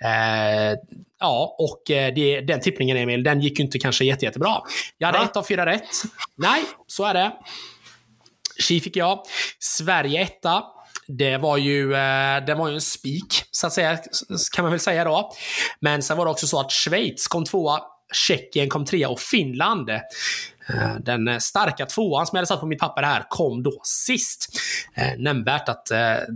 Eh, 0.03 0.77
ja, 1.19 1.55
och 1.59 1.81
det, 1.87 2.41
den 2.41 2.61
tippningen 2.61 2.97
Emil, 2.97 3.23
den 3.23 3.41
gick 3.41 3.59
ju 3.59 3.65
inte 3.65 3.79
kanske 3.79 4.05
jätte, 4.05 4.25
jättebra. 4.25 4.57
Jag 4.97 5.07
hade 5.07 5.19
Va? 5.19 5.25
ett 5.25 5.37
av 5.37 5.43
fyra 5.43 5.65
rätt. 5.65 5.89
Nej, 6.37 6.63
så 6.87 7.05
är 7.05 7.13
det. 7.13 7.31
Tji 8.59 8.79
fick 8.79 8.95
jag. 8.95 9.19
Sverige 9.59 10.21
etta. 10.21 10.63
Det 11.07 11.37
var 11.37 11.57
ju, 11.57 11.93
eh, 11.93 12.45
det 12.45 12.55
var 12.55 12.67
ju 12.67 12.73
en 12.73 12.81
spik, 12.81 13.43
så 13.51 13.67
att 13.67 13.73
säga, 13.73 13.97
kan 14.55 14.63
man 14.63 14.71
väl 14.71 14.79
säga 14.79 15.03
då. 15.03 15.31
Men 15.79 16.03
sen 16.03 16.17
var 16.17 16.25
det 16.25 16.31
också 16.31 16.47
så 16.47 16.59
att 16.59 16.71
Schweiz 16.71 17.27
kom 17.27 17.45
tvåa, 17.45 17.81
Tjeckien 18.13 18.69
kom 18.69 18.85
trea 18.85 19.09
och 19.09 19.19
Finland 19.19 19.89
eh, 19.89 19.99
Eh, 20.69 20.95
den 20.99 21.27
eh, 21.27 21.37
starka 21.37 21.85
tvåan 21.85 22.27
som 22.27 22.35
jag 22.35 22.39
hade 22.39 22.47
satt 22.47 22.59
på 22.59 22.65
mitt 22.65 22.79
papper 22.79 23.03
här 23.03 23.23
kom 23.29 23.63
då 23.63 23.81
sist. 23.83 24.47
Eh, 24.95 25.17
nämnvärt 25.17 25.69
att 25.69 25.87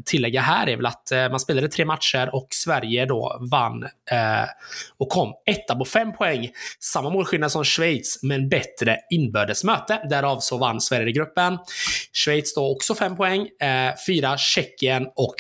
tillägga 0.05 0.41
här 0.41 0.69
är 0.69 0.75
väl 0.75 0.85
att 0.85 1.11
man 1.31 1.39
spelade 1.39 1.67
tre 1.67 1.85
matcher 1.85 2.29
och 2.33 2.47
Sverige 2.49 3.05
då 3.05 3.37
vann 3.51 3.85
och 4.97 5.09
kom 5.09 5.33
etta 5.45 5.75
på 5.75 5.85
fem 5.85 6.13
poäng. 6.13 6.49
Samma 6.79 7.09
målskillnad 7.09 7.51
som 7.51 7.63
Schweiz, 7.63 8.19
men 8.23 8.49
bättre 8.49 8.97
inbördes 9.09 9.63
möte. 9.63 10.01
Därav 10.09 10.39
så 10.39 10.57
vann 10.57 10.81
Sverige 10.81 11.09
i 11.09 11.11
gruppen. 11.11 11.57
Schweiz 12.13 12.53
då 12.53 12.71
också 12.71 12.95
fem 12.95 13.15
poäng. 13.15 13.47
Fyra 14.07 14.37
Tjeckien 14.37 15.07
och 15.15 15.35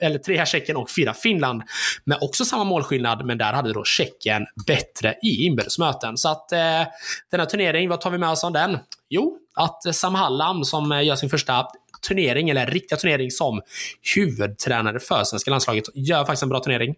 eller 0.00 0.18
tre 0.18 0.46
Tjeckien 0.46 0.76
och 0.76 0.90
fyra 0.90 1.14
Finland. 1.14 1.62
Med 2.04 2.18
också 2.20 2.44
samma 2.44 2.64
målskillnad, 2.64 3.26
men 3.26 3.38
där 3.38 3.52
hade 3.52 3.72
då 3.72 3.84
Tjeckien 3.84 4.46
bättre 4.66 5.14
i 5.22 5.44
inbördesmöten. 5.46 6.16
Så 6.16 6.28
att 6.28 6.52
eh, 6.52 6.82
denna 7.30 7.46
turnering, 7.46 7.88
vad 7.88 8.00
tar 8.00 8.10
vi 8.10 8.18
med 8.18 8.30
oss 8.30 8.44
av 8.44 8.52
den? 8.52 8.78
Jo, 9.08 9.38
att 9.54 9.94
Sam 9.94 10.14
Hallam 10.14 10.64
som 10.64 10.92
eh, 10.92 11.04
gör 11.04 11.16
sin 11.16 11.30
första 11.30 11.66
turnering, 12.08 12.50
eller 12.50 12.66
riktiga 12.66 12.98
turnering 12.98 13.30
som 13.30 13.60
huvudtränare 14.14 15.00
för 15.00 15.24
svenska 15.24 15.50
landslaget. 15.50 15.84
Gör 15.94 16.24
faktiskt 16.24 16.42
en 16.42 16.48
bra 16.48 16.60
turnering. 16.60 16.94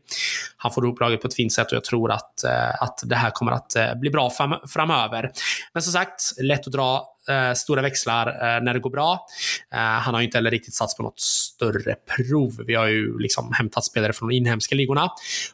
Han 0.56 0.72
får 0.72 0.84
ihop 0.84 1.00
laget 1.00 1.22
på 1.22 1.28
ett 1.28 1.34
fint 1.34 1.52
sätt 1.52 1.66
och 1.66 1.76
jag 1.76 1.84
tror 1.84 2.10
att, 2.12 2.44
eh, 2.44 2.82
att 2.82 3.00
det 3.04 3.16
här 3.16 3.30
kommer 3.30 3.52
att 3.52 3.76
eh, 3.76 3.94
bli 3.94 4.10
bra 4.10 4.30
fram 4.30 4.54
framöver. 4.68 5.30
Men 5.72 5.82
som 5.82 5.92
sagt, 5.92 6.22
lätt 6.40 6.66
att 6.66 6.72
dra 6.72 7.17
eh, 7.28 7.52
stora 7.52 7.82
växlar 7.82 8.26
eh, 8.26 8.62
när 8.62 8.74
det 8.74 8.80
går 8.80 8.90
bra. 8.90 9.26
Eh, 9.72 9.78
han 9.78 10.14
har 10.14 10.20
ju 10.20 10.24
inte 10.24 10.38
heller 10.38 10.50
riktigt 10.50 10.74
satt 10.74 10.96
på 10.96 11.02
något 11.02 11.20
större 11.20 11.94
prov. 11.94 12.64
Vi 12.66 12.74
har 12.74 12.86
ju 12.86 13.18
liksom 13.18 13.52
hämtat 13.52 13.84
spelare 13.84 14.12
från 14.12 14.28
de 14.28 14.34
inhemska 14.34 14.74
ligorna 14.74 15.10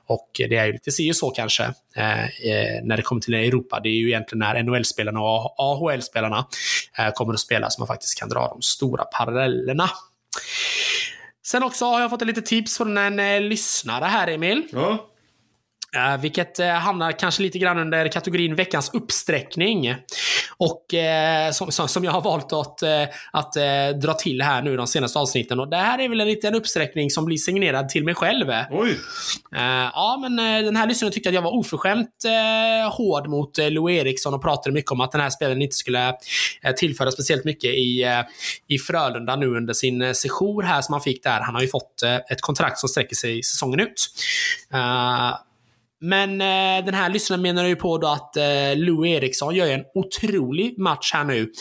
och 0.07 0.31
det 0.35 0.57
är 0.57 0.67
ju 0.67 0.73
lite 0.73 0.91
si 0.91 1.11
och 1.11 1.17
så 1.17 1.31
kanske 1.31 1.65
eh, 1.97 2.25
eh 2.25 2.85
när 2.85 2.97
det 2.97 3.03
kommer 3.03 3.21
till 3.21 3.35
Europa. 3.35 3.81
Det 3.83 3.89
är 3.89 3.99
ju 3.99 4.09
egentligen 4.09 4.39
när 4.39 4.63
NHL-spelarna 4.63 5.21
och 5.21 5.55
AHL-spelarna 5.59 6.47
eh, 6.99 7.11
kommer 7.11 7.35
att 7.35 7.41
spela 7.41 7.71
som 7.71 7.83
man 7.83 7.87
faktiskt 7.87 8.19
kan 8.19 8.29
dra 8.29 8.49
de 8.49 8.63
stora 8.63 9.05
parallellerna. 9.05 9.91
Sen 11.47 11.63
också 11.63 11.85
har 11.85 12.01
jag 12.01 12.11
fått 12.11 12.27
lite 12.27 12.43
tips 12.43 12.77
från 12.77 12.99
en 12.99 13.21
eh, 13.21 13.41
lyssnare 13.41 14.05
här, 14.05 14.29
Emil. 14.29 14.69
Ja. 14.73 15.11
Uh, 15.97 16.21
vilket 16.21 16.61
uh, 16.61 16.67
hamnar 16.67 17.13
kanske 17.13 17.43
lite 17.43 17.59
grann 17.59 17.79
under 17.79 18.09
kategorin 18.09 18.55
veckans 18.55 18.91
uppsträckning. 18.95 19.95
Och 20.57 20.87
uh, 20.95 21.53
som, 21.53 21.73
som, 21.73 21.89
som 21.89 22.05
jag 22.05 22.13
har 22.13 22.21
valt 22.21 22.53
att, 22.53 22.83
att 23.33 23.53
dra 24.03 24.15
till 24.15 24.43
här 24.43 24.63
nu 24.63 24.77
de 24.77 24.87
senaste 24.87 25.19
avsnitten. 25.19 25.61
Och 25.61 25.69
det 25.69 25.77
här 25.77 25.99
är 25.99 26.09
väl 26.09 26.21
en 26.21 26.29
liten 26.29 26.55
uppsträckning 26.55 27.11
som 27.11 27.25
blir 27.25 27.37
signerad 27.37 27.89
till 27.89 28.05
mig 28.05 28.15
själv. 28.15 28.47
Oj! 28.71 28.99
ja, 29.93 30.19
men 30.21 30.65
den 30.65 30.77
här 30.77 30.87
lyssnaren 30.87 31.13
tyckte 31.13 31.29
att 31.29 31.35
jag 31.35 31.43
var 31.43 31.59
oförskämt 31.59 32.11
hård 32.93 33.29
mot 33.29 33.59
Lou 33.59 33.91
Eriksson 33.91 34.35
och 34.35 34.43
pratade 34.43 34.75
mycket 34.75 34.91
om 34.91 35.01
att 35.01 35.13
den 35.13 35.21
här 35.21 35.31
spelaren 35.31 35.63
inte 35.63 35.77
skulle 35.77 36.15
tillföra 36.77 37.11
speciellt 37.11 37.45
mycket 37.45 37.71
i, 37.71 38.05
i 38.69 38.79
Frölunda 38.79 39.37
nu 39.37 39.47
under 39.47 39.75
sin 39.75 40.15
sejour 40.15 40.63
här 40.63 40.81
som 40.83 40.93
han 40.93 41.01
fick 41.01 41.23
där. 41.23 41.41
Han 41.41 41.55
har 41.55 41.63
ju 41.63 41.69
fått 41.69 42.03
ett 42.31 42.41
kontrakt 42.41 42.79
som 42.79 42.89
sträcker 42.89 43.17
sig 43.17 43.43
säsongen 43.43 43.81
ut. 43.81 44.11
Men 46.05 46.41
eh, 46.41 46.85
den 46.85 46.95
här 46.95 47.09
lyssnaren 47.09 47.43
menar 47.43 47.65
ju 47.65 47.77
på 47.77 47.99
då 47.99 48.07
att 48.07 48.37
eh, 48.37 48.77
Lou 48.77 49.09
Eriksson 49.09 49.55
gör 49.55 49.67
en 49.67 49.85
otrolig 49.95 50.79
match 50.79 51.11
här 51.15 51.25
nu. 51.25 51.53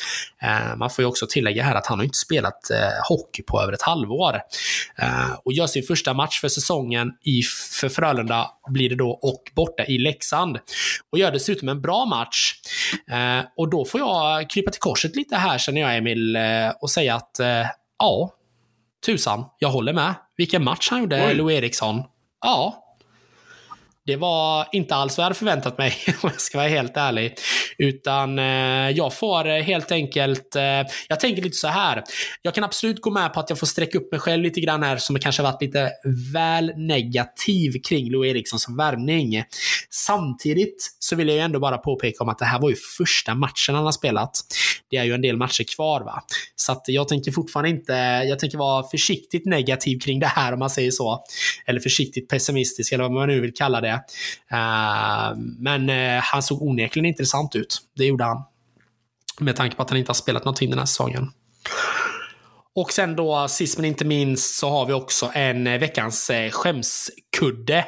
Eh, 0.42 0.76
man 0.76 0.90
får 0.90 1.04
ju 1.04 1.08
också 1.08 1.28
tillägga 1.30 1.64
här 1.64 1.76
att 1.76 1.88
han 1.88 2.00
har 2.00 2.04
inte 2.04 2.18
spelat 2.18 2.70
eh, 2.72 2.78
hockey 3.10 3.44
på 3.44 3.62
över 3.62 3.74
ett 3.74 3.82
halvår. 3.82 4.40
Eh, 4.98 5.34
och 5.46 5.54
gör 5.54 5.68
sin 5.68 5.84
första 5.84 6.14
match 6.14 6.42
för 6.42 6.48
säsongen 6.48 7.12
i, 7.26 7.42
för 7.82 7.90
Frölunda 7.90 8.48
blir 8.68 8.90
det 8.90 8.96
då 8.96 9.10
och 9.10 9.52
borta 9.56 9.86
i 9.86 9.98
Leksand. 9.98 10.60
Och 11.12 11.20
gör 11.20 11.32
dessutom 11.32 11.70
en 11.70 11.82
bra 11.82 12.06
match. 12.06 12.54
Eh, 13.12 13.46
och 13.58 13.70
då 13.70 13.86
får 13.86 14.00
jag 14.00 14.50
krypa 14.50 14.72
till 14.72 14.82
korset 14.82 15.16
lite 15.16 15.36
här 15.36 15.58
känner 15.58 15.82
jag 15.82 15.98
Emil 15.98 16.36
eh, 16.36 16.70
och 16.82 16.92
säga 16.92 17.16
att 17.16 17.40
ja, 18.00 18.32
tusan, 19.06 19.46
jag 19.60 19.70
håller 19.70 19.94
med. 19.94 20.14
Vilken 20.38 20.64
match 20.64 20.88
han 20.90 21.00
gjorde, 21.00 21.28
Oj. 21.28 21.34
Lou 21.34 21.54
Eriksson. 21.54 22.04
Ja, 22.42 22.83
det 24.06 24.16
var 24.16 24.68
inte 24.72 24.96
alls 24.96 25.18
vad 25.18 25.24
jag 25.24 25.26
hade 25.26 25.36
förväntat 25.36 25.78
mig, 25.78 25.94
om 26.08 26.30
jag 26.34 26.42
ska 26.42 26.58
vara 26.58 26.68
helt 26.68 26.98
ärlig. 26.98 27.36
Utan 27.78 28.40
eh, 28.40 28.90
jag 28.90 29.14
får 29.14 29.48
eh, 29.48 29.62
helt 29.62 29.92
enkelt... 29.92 30.56
Eh, 30.56 30.64
jag 31.08 31.20
tänker 31.20 31.42
lite 31.42 31.58
så 31.58 31.68
här. 31.68 32.04
Jag 32.42 32.56
kan 32.56 32.64
absolut 32.64 33.02
gå 33.02 33.12
med 33.12 33.34
på 33.34 33.40
att 33.40 33.50
jag 33.50 33.60
får 33.60 33.68
sträcka 33.68 33.98
upp 33.98 34.12
mig 34.12 34.20
själv 34.20 34.44
lite 34.44 34.62
grann 34.62 34.84
här, 34.84 34.98
som 34.98 35.20
kanske 35.20 35.44
varit 35.44 35.62
lite 35.62 35.92
väl 36.34 36.72
negativ 36.78 37.82
kring 37.88 38.12
Lou 38.12 38.28
Erikssons 38.28 38.70
värvning. 38.78 39.44
Samtidigt 39.90 40.96
så 41.00 41.16
vill 41.16 41.28
jag 41.28 41.36
ju 41.36 41.42
ändå 41.42 41.60
bara 41.60 41.78
påpeka 41.78 42.24
om 42.24 42.30
att 42.30 42.40
det 42.40 42.46
här 42.46 42.60
var 42.60 42.70
ju 42.70 42.76
första 42.98 43.36
matchen 43.36 43.76
han 43.76 43.86
har 43.86 43.92
spelat. 43.92 44.32
Det 44.90 44.98
är 44.98 45.04
ju 45.04 45.14
en 45.14 45.22
del 45.22 45.38
matcher 45.38 45.76
kvar, 45.76 46.02
va. 46.02 46.24
Så 46.56 46.72
att 46.72 46.84
jag 46.88 47.08
tänker 47.08 47.32
fortfarande 47.32 47.70
inte... 47.70 47.94
Jag 48.28 48.40
tänker 48.40 48.58
vara 48.58 48.84
försiktigt 48.88 49.46
negativ 49.46 50.00
kring 50.00 50.20
det 50.20 50.28
här, 50.28 50.54
om 50.54 50.60
man 50.60 50.70
säger 50.70 50.92
så. 50.92 51.24
Eller 51.66 51.80
försiktigt 51.80 52.30
pessimistisk, 52.30 52.92
eller 52.92 53.04
vad 53.04 53.12
man 53.12 53.28
nu 53.28 53.42
vill 53.42 53.54
kalla 53.54 53.82
det 53.82 53.93
det. 53.94 54.04
Eh, 54.58 55.38
men 55.60 55.90
eh, 55.90 56.22
han 56.24 56.44
såg 56.44 56.62
onekligen 56.62 57.06
intressant 57.06 57.56
ut. 57.56 57.82
Det 57.96 58.06
gjorde 58.06 58.24
han. 58.24 58.44
Med 59.40 59.56
tanke 59.56 59.76
på 59.76 59.82
att 59.82 59.90
han 59.90 60.00
inte 60.00 60.10
har 60.10 60.16
spelat 60.16 60.46
någonting 60.46 60.70
den 60.70 60.80
här 60.80 60.86
säsongen. 60.86 61.32
Och 62.76 62.92
sen 62.92 63.16
då, 63.16 63.48
sist 63.48 63.78
men 63.78 63.86
inte 63.86 64.06
minst, 64.06 64.60
så 64.60 64.70
har 64.70 64.86
vi 64.86 64.94
också 64.94 65.32
en 65.34 65.68
eh, 65.68 65.80
veckans 65.80 66.32
skämskudde. 66.52 67.86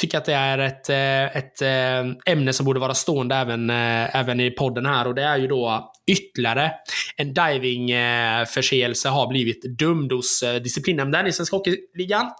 Tycker 0.00 0.18
att 0.18 0.24
det 0.24 0.34
är 0.34 0.58
ett, 0.58 0.88
eh, 0.88 1.36
ett 1.36 1.62
eh, 1.62 2.32
ämne 2.32 2.52
som 2.52 2.66
borde 2.66 2.80
vara 2.80 2.94
stående 2.94 3.34
även, 3.34 3.70
eh, 3.70 4.16
även 4.16 4.40
i 4.40 4.50
podden 4.50 4.86
här 4.86 5.06
och 5.06 5.14
det 5.14 5.22
är 5.22 5.36
ju 5.36 5.46
då 5.46 5.92
ytterligare 6.06 6.72
en 7.16 7.34
divingförseelse 7.34 9.08
har 9.08 9.28
blivit 9.28 9.78
dömd 9.78 10.12
hos 10.12 10.44
disciplinnämnden 10.64 11.26
i 11.26 11.32
Svenska 11.32 11.56
Hockeyligan. 11.56 12.30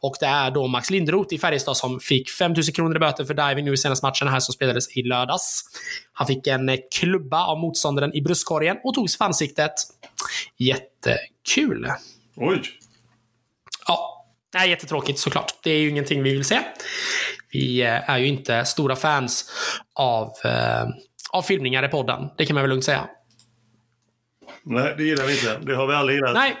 Och 0.00 0.16
det 0.20 0.26
är 0.26 0.50
då 0.50 0.66
Max 0.66 0.90
Lindroth 0.90 1.34
i 1.34 1.38
Färjestad 1.38 1.76
som 1.76 2.00
fick 2.00 2.30
5000 2.30 2.74
kronor 2.74 2.96
i 2.96 2.98
böter 2.98 3.24
för 3.24 3.34
diving 3.34 3.64
nu 3.64 3.72
i 3.72 3.76
senaste 3.76 4.06
matchen 4.06 4.28
här 4.28 4.40
som 4.40 4.52
spelades 4.52 4.96
i 4.96 5.02
lördags. 5.02 5.62
Han 6.12 6.26
fick 6.26 6.46
en 6.46 6.78
klubba 7.00 7.44
av 7.44 7.58
motståndaren 7.58 8.14
i 8.14 8.22
bröstkorgen 8.22 8.76
och 8.84 8.94
togs 8.94 9.18
för 9.18 9.24
ansiktet. 9.24 9.72
Jättekul! 10.58 11.86
Oj! 12.36 12.62
Ja, 13.86 14.21
det 14.52 14.58
är 14.58 14.64
jättetråkigt 14.64 15.18
såklart. 15.18 15.52
Det 15.62 15.70
är 15.70 15.78
ju 15.78 15.88
ingenting 15.88 16.22
vi 16.22 16.32
vill 16.32 16.44
se. 16.44 16.60
Vi 17.52 17.82
eh, 17.82 18.10
är 18.10 18.18
ju 18.18 18.26
inte 18.26 18.64
stora 18.64 18.96
fans 18.96 19.50
av, 19.94 20.32
eh, 20.44 20.84
av 21.32 21.42
filmningar 21.42 21.84
i 21.84 21.88
podden. 21.88 22.28
Det 22.36 22.46
kan 22.46 22.54
man 22.54 22.62
väl 22.62 22.70
lugnt 22.70 22.84
säga. 22.84 23.08
Nej, 24.62 24.94
det 24.96 25.04
gillar 25.04 25.26
vi 25.26 25.32
inte. 25.32 25.58
Det 25.58 25.76
har 25.76 25.86
vi 25.86 25.94
aldrig 25.94 26.16
gillat. 26.16 26.34
Nej, 26.34 26.56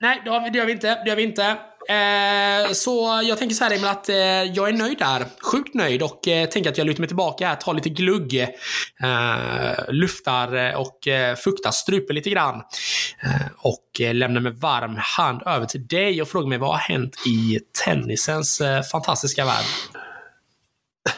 nej 0.00 0.22
det, 0.24 0.30
har 0.30 0.40
vi, 0.40 0.50
det 0.50 0.58
gör 0.58 0.66
vi 0.66 0.72
inte. 0.72 1.02
Det 1.04 1.08
gör 1.08 1.16
vi 1.16 1.22
inte. 1.22 1.56
Eh, 1.88 2.72
så 2.72 3.22
jag 3.24 3.38
tänker 3.38 3.54
så 3.54 3.64
här 3.64 3.70
Emil, 3.70 3.86
att 3.86 4.08
eh, 4.08 4.16
jag 4.16 4.68
är 4.68 4.72
nöjd 4.72 4.98
där. 4.98 5.24
Sjukt 5.52 5.74
nöjd 5.74 6.02
och 6.02 6.28
eh, 6.28 6.48
tänker 6.48 6.70
att 6.70 6.78
jag 6.78 6.86
lutar 6.86 7.00
mig 7.00 7.08
tillbaka 7.08 7.48
här, 7.48 7.56
tar 7.56 7.74
lite 7.74 7.88
glugg, 7.88 8.34
eh, 8.34 8.48
luftar 9.88 10.76
och 10.76 11.08
eh, 11.08 11.36
fuktar 11.36 11.70
strupen 11.70 12.16
lite 12.16 12.30
grann. 12.30 12.54
Eh, 13.22 13.46
och 13.56 14.00
eh, 14.00 14.14
lämnar 14.14 14.40
med 14.40 14.54
varm 14.54 14.96
hand 14.98 15.42
över 15.46 15.66
till 15.66 15.86
dig 15.86 16.22
och 16.22 16.28
frågar 16.28 16.48
mig 16.48 16.58
vad 16.58 16.70
har 16.70 16.78
hänt 16.78 17.16
i 17.26 17.60
tennisens 17.84 18.60
eh, 18.60 18.82
fantastiska 18.82 19.44
värld? 19.44 19.64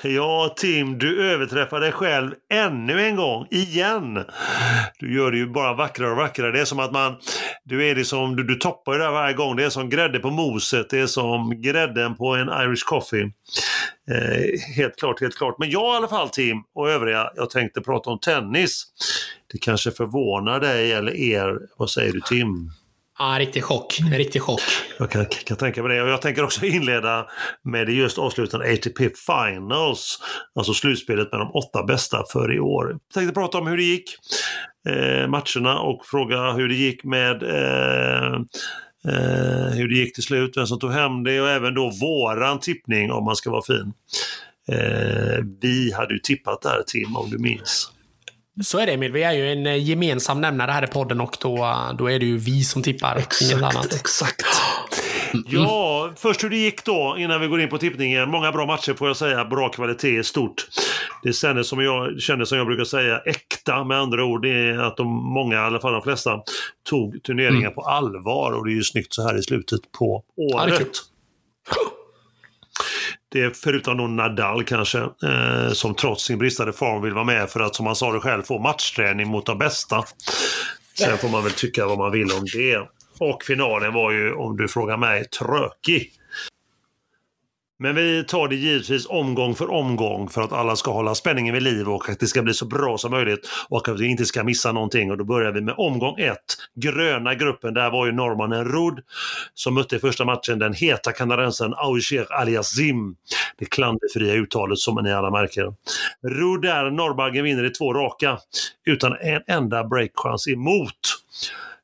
Ja, 0.03 0.55
Tim, 0.57 0.99
du 0.99 1.33
överträffar 1.33 1.81
dig 1.81 1.93
själv 1.93 2.31
ännu 2.53 3.07
en 3.07 3.17
gång, 3.17 3.47
igen. 3.51 4.25
Du 4.99 5.15
gör 5.17 5.31
det 5.31 5.39
ju 5.39 5.47
bara 5.47 5.75
vackrare 5.75 6.11
och 6.11 6.17
vackrare. 6.17 6.53
Det 6.53 6.61
är 6.61 6.65
som 6.65 6.79
att 6.79 6.93
man, 6.93 7.17
du 7.64 7.88
är 7.90 7.94
liksom, 7.94 8.37
du, 8.37 8.42
du 8.42 8.55
toppar 8.55 8.92
det 8.92 9.05
där 9.05 9.11
varje 9.11 9.35
gång. 9.35 9.57
Det 9.57 9.64
är 9.64 9.70
som 9.70 9.90
grädde 9.90 10.18
på 10.18 10.31
moset, 10.31 10.90
det 10.90 10.99
är 10.99 11.07
som 11.07 11.62
grädden 11.62 12.16
på 12.16 12.35
en 12.35 12.49
Irish 12.49 12.85
coffee. 12.87 13.33
Eh, 14.11 14.75
helt 14.77 14.96
klart, 14.99 15.20
helt 15.20 15.37
klart. 15.37 15.57
Men 15.59 15.70
jag 15.70 15.94
i 15.94 15.96
alla 15.96 16.09
fall, 16.09 16.29
Tim, 16.29 16.62
och 16.75 16.90
övriga, 16.90 17.31
jag 17.37 17.51
tänkte 17.51 17.81
prata 17.81 18.11
om 18.11 18.18
tennis. 18.18 18.85
Det 19.53 19.59
kanske 19.59 19.90
förvånar 19.90 20.61
dig 20.61 20.92
eller 20.92 21.16
er. 21.16 21.59
Vad 21.77 21.90
säger 21.90 22.12
du, 22.12 22.20
Tim? 22.20 22.70
Ja, 23.18 23.37
riktig 23.38 23.64
chock. 23.64 24.01
En 24.01 24.11
riktig 24.11 24.42
chock. 24.42 24.61
Jag 24.99 25.11
kan, 25.11 25.27
kan 25.27 25.57
tänka 25.57 25.83
mig 25.83 25.96
det. 25.96 26.03
Och 26.03 26.09
jag 26.09 26.23
tänker 26.23 26.44
också 26.44 26.66
inleda 26.66 27.27
med 27.64 27.87
det 27.87 27.92
just 27.92 28.18
avslutande 28.18 28.73
ATP 28.73 29.11
Finals. 29.27 30.18
Alltså 30.55 30.75
slutspelet 30.75 31.33
med 31.33 31.40
de 31.40 31.51
åtta 31.51 31.83
bästa 31.83 32.25
för 32.33 32.55
i 32.55 32.61
år. 32.61 32.90
Jag 32.90 33.14
tänkte 33.14 33.35
prata 33.35 33.59
om 33.59 33.66
hur 33.66 33.77
det 33.77 33.83
gick. 33.83 34.16
Eh, 34.88 35.29
matcherna 35.29 35.81
och 35.81 36.07
fråga 36.07 36.53
hur 36.53 36.69
det 36.69 36.75
gick 36.75 37.05
med 37.05 37.43
eh, 37.43 38.35
eh, 39.09 39.73
hur 39.75 39.88
det 39.88 39.95
gick 39.95 40.14
till 40.14 40.23
slut, 40.23 40.57
vem 40.57 40.66
som 40.66 40.79
tog 40.79 40.93
hem 40.93 41.25
det 41.25 41.40
och 41.40 41.49
även 41.51 41.75
då 41.75 41.90
våran 42.01 42.61
tippning 42.61 43.12
om 43.12 43.25
man 43.25 43.37
ska 43.37 43.51
vara 43.51 43.62
fin. 43.62 43.93
Eh, 44.69 45.45
vi 45.61 45.93
hade 45.93 46.14
ju 46.14 46.21
tippat 46.21 46.62
där 46.62 46.83
Tim, 46.87 47.16
om 47.16 47.31
du 47.31 47.38
minns. 47.38 47.93
Så 48.62 48.79
är 48.79 48.87
det 48.87 48.93
Emil. 48.93 49.12
Vi 49.12 49.23
är 49.23 49.33
ju 49.33 49.53
en 49.53 49.66
eh, 49.66 49.88
gemensam 49.88 50.40
nämnare 50.40 50.71
här 50.71 50.85
i 50.85 50.87
podden 50.87 51.21
och 51.21 51.37
då, 51.40 51.57
då 51.99 52.11
är 52.11 52.19
det 52.19 52.27
ju 52.27 52.38
vi 52.38 52.64
som 52.64 52.83
tippar. 52.83 53.16
Exakt, 53.16 53.95
exakt. 53.95 54.47
Ja, 55.47 56.12
först 56.16 56.45
hur 56.45 56.51
det 56.51 56.57
gick 56.57 56.85
då 56.85 57.16
innan 57.19 57.40
vi 57.40 57.47
går 57.47 57.61
in 57.61 57.69
på 57.69 57.79
tippningen. 57.79 58.31
Många 58.31 58.53
bra 58.53 58.66
matcher 58.66 58.95
får 58.95 59.07
jag 59.09 59.16
säga. 59.16 59.45
Bra 59.45 59.69
kvalitet 59.69 60.25
stort. 60.25 60.66
Det 61.23 61.33
kändes 61.33 61.69
som 61.69 61.81
jag, 61.81 62.21
kändes 62.21 62.49
som 62.49 62.59
jag 62.59 62.66
brukar 62.66 62.85
säga 62.85 63.19
äkta 63.19 63.85
med 63.85 63.99
andra 63.99 64.25
ord. 64.25 64.43
Det 64.43 64.69
är 64.69 64.79
att 64.79 64.97
de 64.97 65.07
många, 65.09 65.55
i 65.55 65.59
alla 65.59 65.81
fall 65.81 65.93
de 65.93 66.03
flesta, 66.03 66.40
tog 66.88 67.23
turneringen 67.23 67.62
mm. 67.62 67.75
på 67.75 67.83
allvar 67.83 68.53
och 68.53 68.66
det 68.66 68.73
är 68.73 68.75
ju 68.77 68.85
snyggt 68.85 69.14
så 69.14 69.23
här 69.23 69.38
i 69.38 69.43
slutet 69.43 69.93
på 69.99 70.23
året. 70.37 70.90
Det 73.33 73.40
är 73.40 73.51
förutom 73.51 73.97
då 73.97 74.07
Nadal 74.07 74.64
kanske, 74.64 74.99
eh, 74.99 75.73
som 75.73 75.95
trots 75.95 76.25
sin 76.25 76.38
bristande 76.38 76.73
form 76.73 77.03
vill 77.03 77.14
vara 77.14 77.25
med 77.25 77.51
för 77.51 77.61
att, 77.61 77.75
som 77.75 77.87
han 77.87 77.97
sa 77.97 78.12
det 78.12 78.21
själv, 78.21 78.43
få 78.43 78.59
matchträning 78.59 79.29
mot 79.29 79.47
de 79.47 79.59
bästa. 79.59 80.05
Sen 80.99 81.19
får 81.19 81.29
man 81.29 81.45
väl 81.45 81.53
tycka 81.53 81.87
vad 81.87 81.99
man 81.99 82.12
vill 82.12 82.33
om 82.33 82.45
det. 82.53 82.88
Och 83.21 83.45
finalen 83.45 83.93
var 83.93 84.11
ju, 84.11 84.33
om 84.33 84.57
du 84.57 84.69
frågar 84.69 84.97
mig, 84.97 85.25
trökig. 85.25 86.13
Men 87.83 87.95
vi 87.95 88.25
tar 88.25 88.49
det 88.49 88.57
givetvis 88.57 89.07
omgång 89.07 89.55
för 89.55 89.71
omgång 89.71 90.29
för 90.29 90.43
att 90.43 90.53
alla 90.53 90.77
ska 90.77 90.93
hålla 90.93 91.15
spänningen 91.15 91.55
vid 91.55 91.63
liv 91.63 91.89
och 91.89 92.09
att 92.09 92.21
det 92.21 92.27
ska 92.27 92.43
bli 92.43 92.55
så 92.55 92.67
bra 92.67 92.99
som 92.99 93.11
möjligt 93.11 93.49
och 93.69 93.89
att 93.89 94.01
vi 94.01 94.07
inte 94.07 94.25
ska 94.25 94.45
missa 94.45 94.73
någonting. 94.73 95.11
Och 95.11 95.17
då 95.19 95.25
börjar 95.25 95.53
vi 95.53 95.61
med 95.61 95.75
omgång 95.79 96.19
ett. 96.19 96.57
Gröna 96.75 97.35
gruppen, 97.35 97.75
där 97.75 97.91
var 97.91 98.07
ju 98.07 98.13
norrmannen 98.13 98.65
Rud 98.65 98.99
som 99.55 99.75
mötte 99.75 99.97
i 99.97 99.99
första 99.99 100.25
matchen 100.25 100.59
den 100.59 100.75
heta 100.75 101.13
kanadensaren 101.13 101.75
Auger 101.77 102.33
Aliasim. 102.33 103.17
Det 103.59 103.65
klanderfria 103.65 104.35
uttalet 104.35 104.79
som 104.79 105.03
ni 105.05 105.13
alla 105.13 105.31
märker. 105.31 105.75
Rud 106.23 106.63
där, 106.63 106.91
norrbaggen 106.91 107.45
vinner 107.45 107.65
i 107.65 107.71
två 107.71 107.95
raka 107.95 108.39
utan 108.87 109.17
en 109.21 109.43
enda 109.47 109.85
breakchans 109.85 110.49
emot. 110.49 111.21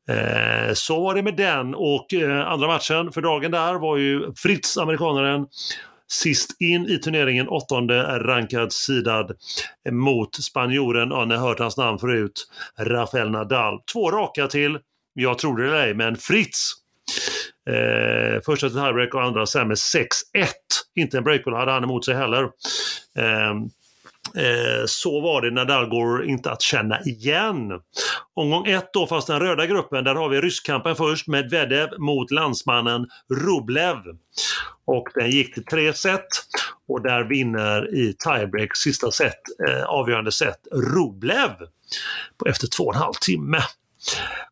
Eh, 0.09 0.73
så 0.75 1.01
var 1.01 1.15
det 1.15 1.23
med 1.23 1.37
den 1.37 1.75
och 1.75 2.15
eh, 2.15 2.47
andra 2.49 2.67
matchen 2.67 3.13
för 3.13 3.23
dagen 3.23 3.51
där 3.51 3.75
var 3.75 3.97
ju 3.97 4.33
Fritz, 4.37 4.79
amerikanaren, 4.79 5.47
sist 6.09 6.61
in 6.61 6.87
i 6.87 6.99
turneringen, 6.99 7.49
åttonde 7.49 8.03
rankad 8.19 8.73
sidad 8.73 9.31
eh, 9.87 9.93
mot 9.93 10.35
spanjoren, 10.35 11.11
ja, 11.11 11.25
ni 11.25 11.35
har 11.35 11.49
hört 11.49 11.59
hans 11.59 11.77
namn 11.77 11.99
förut, 11.99 12.49
Rafael 12.79 13.31
Nadal. 13.31 13.81
Två 13.93 14.11
raka 14.11 14.47
till, 14.47 14.79
jag 15.15 15.39
tror 15.39 15.57
det 15.57 15.67
eller 15.67 15.87
ej, 15.87 15.95
men 15.95 16.17
Fritz 16.17 16.73
Eh, 17.71 18.41
första 18.45 18.69
till 18.69 18.79
tiebreak 18.79 19.15
och 19.15 19.23
andra 19.23 19.47
sen 19.47 19.69
med 19.69 19.77
6-1. 19.77 20.07
Inte 20.95 21.19
en 21.19 21.25
breakball 21.25 21.55
hade 21.55 21.73
han 21.73 21.85
emot 21.85 22.05
sig 22.05 22.15
heller. 22.15 22.43
Eh, 22.43 22.51
Eh, 23.17 23.55
Eh, 24.35 24.85
så 24.87 25.21
var 25.21 25.43
det. 25.43 25.51
Nadal 25.51 25.89
går 25.89 26.25
inte 26.25 26.51
att 26.51 26.63
känna 26.63 27.01
igen. 27.01 27.73
Omgång 28.35 28.67
ett 28.67 28.91
då, 28.93 29.07
fast 29.07 29.27
den 29.27 29.41
röda 29.41 29.67
gruppen, 29.67 30.05
där 30.05 30.15
har 30.15 30.29
vi 30.29 30.41
rysskampen 30.41 30.97
först. 30.97 31.29
med 31.29 31.45
Medvedev 31.45 31.89
mot 31.99 32.31
landsmannen 32.31 33.07
Rublev. 33.31 33.97
Och 34.85 35.09
den 35.15 35.31
gick 35.31 35.55
till 35.55 35.65
tre 35.65 35.93
set 35.93 36.27
och 36.89 37.03
där 37.03 37.25
vinner 37.25 37.95
i 37.95 38.13
tiebreak 38.13 38.77
sista 38.77 39.11
set, 39.11 39.41
eh, 39.69 39.85
avgörande 39.85 40.33
set, 40.33 40.67
Rublev 40.73 41.51
efter 42.49 42.67
två 42.67 42.85
och 42.85 42.95
en 42.95 43.01
halv 43.01 43.15
timme. 43.21 43.59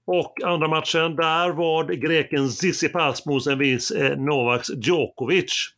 Och 0.07 0.35
andra 0.45 0.69
matchen, 0.69 1.17
där 1.17 1.51
var 1.51 1.85
det 1.85 1.97
greken 1.97 2.49
Tsitsipas 2.49 3.27
mot 3.27 3.47
en 3.47 3.59
viss 3.59 3.91
eh, 3.91 4.19
Novaks 4.19 4.69
Djokovic. 4.77 5.69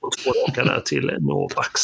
Och 0.00 0.12
två 0.12 0.30
raka 0.30 0.64
där 0.64 0.80
till 0.80 1.16
Novaks. 1.20 1.80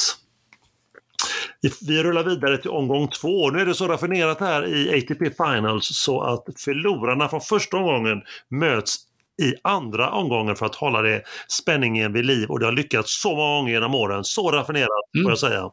Vi 1.81 2.03
rullar 2.03 2.25
vidare 2.25 2.59
till 2.59 2.71
omgång 2.71 3.09
två. 3.09 3.51
Nu 3.51 3.61
är 3.61 3.67
det 3.67 3.75
så 3.75 3.89
raffinerat 3.89 4.41
här 4.41 4.67
i 4.67 4.99
ATP 4.99 5.31
Finals 5.31 5.89
så 5.99 6.21
att 6.21 6.45
förlorarna 6.57 7.29
från 7.29 7.41
första 7.41 7.77
omgången 7.77 8.23
möts 8.51 8.97
i 9.43 9.55
andra 9.63 10.11
omgången 10.11 10.57
för 10.57 10.67
att 10.67 10.75
hålla 10.75 11.03
det 11.03 11.23
spänningen 11.49 12.13
vid 12.13 12.27
liv 12.27 12.51
och 12.51 12.61
det 12.61 12.67
har 12.67 12.73
lyckats 12.73 13.23
så 13.23 13.37
många 13.37 13.57
gånger 13.59 13.73
genom 13.73 13.95
åren. 13.95 14.25
Så 14.25 14.51
raffinerat 14.51 14.89
mm. 15.15 15.25
får 15.25 15.31
jag 15.31 15.39
säga. 15.39 15.71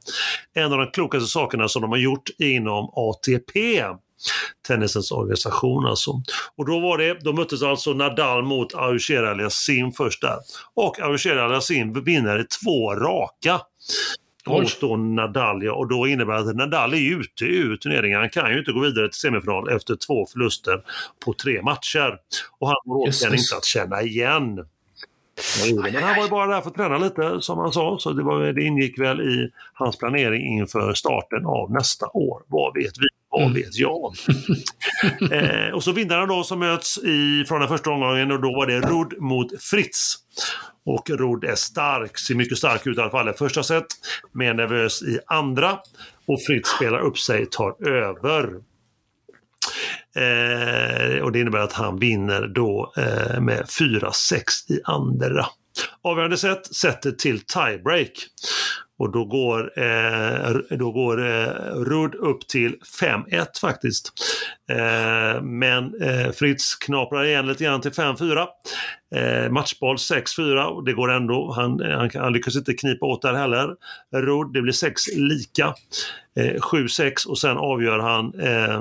En 0.54 0.74
av 0.74 0.80
de 0.80 0.92
klokaste 0.92 1.28
sakerna 1.28 1.68
som 1.68 1.82
de 1.82 1.92
har 1.92 1.98
gjort 1.98 2.30
inom 2.40 2.90
ATP 2.94 3.84
tennisens 4.68 5.12
organisation 5.12 5.86
alltså. 5.86 6.12
Och 6.56 6.66
då 6.66 6.80
var 6.80 6.98
det, 6.98 7.24
då 7.24 7.34
möttes 7.34 7.64
alltså 7.64 7.94
Nadal 7.94 8.44
mot 8.44 8.74
Auger 8.74 9.24
Aliassime 9.24 9.92
först 9.98 10.22
där. 10.22 10.38
Och 10.74 11.00
Auger 11.00 11.38
Aliassime 11.38 12.02
vinner 12.02 12.46
två 12.64 12.96
raka 12.96 13.62
då 14.82 14.96
Nadal. 14.96 15.68
Och 15.68 15.88
då 15.88 16.08
innebär 16.08 16.34
det 16.34 16.50
att 16.50 16.56
Nadal 16.56 16.94
är 16.94 17.20
ute 17.20 17.46
ur 17.46 17.78
turneringen. 17.78 18.20
Han 18.20 18.30
kan 18.30 18.52
ju 18.52 18.60
inte 18.60 18.72
gå 18.72 18.80
vidare 18.80 19.10
till 19.10 19.20
semifinal 19.20 19.70
efter 19.70 19.96
två 19.96 20.26
förluster 20.26 20.82
på 21.26 21.34
tre 21.34 21.62
matcher. 21.62 22.18
Och 22.60 22.68
han 22.68 22.78
går 22.86 23.08
återigen 23.08 23.34
inte 23.34 23.58
att 23.58 23.66
känna 23.66 24.02
igen. 24.02 24.66
Men 25.84 26.04
han 26.04 26.16
var 26.16 26.24
ju 26.24 26.30
bara 26.30 26.56
där 26.56 26.62
för 26.62 26.70
att 26.70 26.76
träna 26.76 26.98
lite 26.98 27.42
som 27.42 27.58
han 27.58 27.72
sa, 27.72 27.98
så 28.00 28.12
det, 28.14 28.24
var, 28.24 28.54
det 28.54 28.64
ingick 28.64 29.00
väl 29.00 29.22
i 29.22 29.52
hans 29.74 29.98
planering 29.98 30.60
inför 30.60 30.94
starten 30.94 31.46
av 31.46 31.72
nästa 31.72 32.06
år. 32.08 32.42
Vad 32.48 32.74
vet 32.74 32.98
vi? 32.98 33.08
Vad 33.30 33.42
mm. 33.42 33.54
vet 33.54 33.76
jag? 33.76 34.14
eh, 35.32 35.74
och 35.74 35.84
så 35.84 35.92
vinnarna 35.92 36.26
då 36.26 36.44
som 36.44 36.60
möts 36.60 36.98
i, 36.98 37.46
från 37.48 37.60
den 37.60 37.70
första 37.70 37.90
omgången 37.90 38.32
och 38.32 38.42
då 38.42 38.56
var 38.56 38.68
det 38.68 38.80
Rud 38.80 39.22
mot 39.22 39.62
Fritz. 39.62 40.16
Och 40.86 41.10
Rod 41.10 41.44
är 41.44 41.56
stark, 41.56 42.18
ser 42.18 42.36
mycket 42.36 42.58
stark 42.58 42.88
ut 42.88 42.98
i 42.98 43.02
alla 43.02 43.12
fall 43.12 43.30
i 43.30 43.34
första 43.34 43.64
set. 43.64 43.86
Mer 44.32 44.54
nervös 44.54 45.02
i 45.02 45.20
andra. 45.28 45.80
Och 46.26 46.42
Fritz 46.48 46.70
spelar 46.70 47.00
upp 47.00 47.18
sig, 47.18 47.46
tar 47.46 47.88
över. 47.88 48.50
Eh, 50.16 51.24
och 51.24 51.32
det 51.32 51.40
innebär 51.40 51.60
att 51.60 51.74
han 51.74 52.00
vinner 52.00 52.48
då 52.48 52.94
eh, 52.98 53.42
med 53.42 53.66
4-6 53.66 54.40
i 54.70 54.82
andra. 54.84 55.46
Avgörande 56.02 56.38
set, 56.38 56.76
sätter 56.76 57.12
till 57.12 57.40
tiebreak. 57.40 58.12
Och 58.98 59.12
då 59.12 59.26
går, 59.26 59.80
eh, 59.80 60.56
då 60.70 60.92
går 60.92 61.28
eh, 61.28 61.48
Rudd 61.76 62.16
upp 62.16 62.48
till 62.48 62.76
5-1 63.02 63.60
faktiskt. 63.62 64.14
Eh, 64.70 65.42
men 65.42 66.02
eh, 66.02 66.32
Fritz 66.32 66.76
knaprar 66.76 67.26
igen 67.26 67.48
lite 67.48 67.64
grann 67.64 67.82
till 67.82 67.92
5-4. 67.92 68.48
Eh, 69.16 69.52
matchboll 69.52 69.96
6-4 69.96 70.64
och 70.64 70.84
det 70.86 70.94
går 70.94 71.12
ändå. 71.12 71.54
Han, 71.56 71.80
han, 71.80 72.10
han, 72.14 72.34
lyckas 72.34 72.56
inte 72.56 72.74
knipa 72.74 73.06
åt 73.06 73.22
där 73.22 73.34
heller. 73.34 73.76
Rudd, 74.16 74.54
det 74.54 74.62
blir 74.62 74.74
6 74.74 75.02
lika. 75.16 75.74
Eh, 76.40 76.54
7-6 76.54 77.28
och 77.28 77.38
sen 77.38 77.58
avgör 77.58 78.00
han 78.00 78.34
eh, 78.40 78.80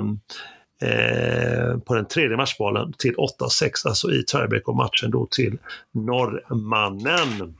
eh, 0.89 1.77
på 1.77 1.95
den 1.95 2.05
tredje 2.05 2.37
matchbollen 2.37 2.93
till 2.97 3.15
8-6, 3.15 3.87
alltså 3.87 4.11
i 4.11 4.23
tiebreak 4.23 4.67
och 4.67 4.75
matchen 4.75 5.11
då 5.11 5.27
till 5.31 5.57
norrmannen. 5.91 7.55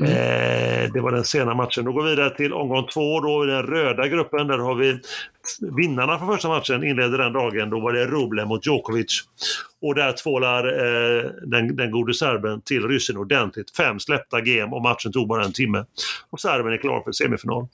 Mm. 0.00 0.12
Eh, 0.12 0.92
det 0.92 1.00
var 1.00 1.12
den 1.12 1.24
sena 1.24 1.54
matchen. 1.54 1.84
Då 1.84 1.92
går 1.92 2.02
vi 2.02 2.10
vidare 2.10 2.36
till 2.36 2.52
omgång 2.52 2.86
två, 2.86 3.20
då 3.20 3.44
i 3.44 3.46
den 3.46 3.62
röda 3.62 4.08
gruppen. 4.08 4.46
Där 4.46 4.58
har 4.58 4.74
vi 4.74 5.00
vinnarna 5.76 6.18
för 6.18 6.26
första 6.26 6.48
matchen 6.48 6.84
inledde 6.84 7.16
den 7.16 7.32
dagen. 7.32 7.70
Då 7.70 7.80
var 7.80 7.92
det 7.92 8.06
Ruble 8.06 8.44
mot 8.44 8.66
Djokovic. 8.66 9.22
Och 9.82 9.94
där 9.94 10.12
tvålar 10.12 10.66
eh, 10.66 11.30
den, 11.42 11.76
den 11.76 11.90
gode 11.90 12.14
serben 12.14 12.60
till 12.60 12.88
ryssen 12.88 13.16
ordentligt. 13.16 13.76
Fem 13.76 14.00
släppta 14.00 14.40
game 14.40 14.76
och 14.76 14.82
matchen 14.82 15.12
tog 15.12 15.28
bara 15.28 15.44
en 15.44 15.52
timme. 15.52 15.84
Och 16.30 16.40
serben 16.40 16.72
är 16.72 16.76
klar 16.76 17.00
för 17.00 17.12
semifinal. 17.12 17.66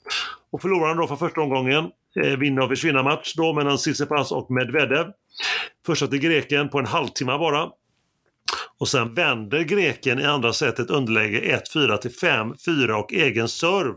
Och 0.51 0.61
förloraren 0.61 0.97
då 0.97 1.07
för 1.07 1.15
första 1.15 1.41
omgången 1.41 1.89
eh, 2.23 2.37
vinner 2.37 2.61
och 2.61 2.69
försvinner 2.69 3.03
match 3.03 3.33
då 3.37 3.53
mellan 3.53 3.77
Tsitsipas 3.77 4.31
och 4.31 4.51
Medvedev. 4.51 5.05
Första 5.85 6.07
till 6.07 6.19
greken 6.19 6.69
på 6.69 6.79
en 6.79 6.85
halvtimme 6.85 7.37
bara. 7.37 7.69
Och 8.79 8.87
sen 8.87 9.13
vänder 9.13 9.61
greken 9.61 10.19
i 10.19 10.25
andra 10.25 10.53
set 10.53 10.79
ett 10.79 10.89
underläge 10.89 11.61
1-4 11.73 11.97
till 11.97 12.11
5-4 12.11 12.91
och 12.91 13.13
egen 13.13 13.49
serv. 13.49 13.95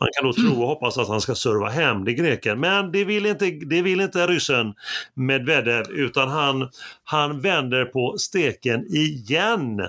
Man 0.00 0.08
kan 0.12 0.26
då 0.26 0.32
tro 0.32 0.62
och 0.62 0.68
hoppas 0.68 0.98
att 0.98 1.08
han 1.08 1.20
ska 1.20 1.34
serva 1.34 1.68
hem 1.68 2.04
det 2.04 2.12
greken. 2.12 2.60
Men 2.60 2.92
det 2.92 3.04
vill 3.04 3.26
inte, 3.26 3.50
det 3.50 3.82
vill 3.82 4.00
inte 4.00 4.26
ryssen 4.26 4.74
Medvedev 5.14 5.90
utan 5.90 6.28
han, 6.28 6.68
han 7.04 7.40
vänder 7.40 7.84
på 7.84 8.18
steken 8.18 8.86
igen. 8.86 9.80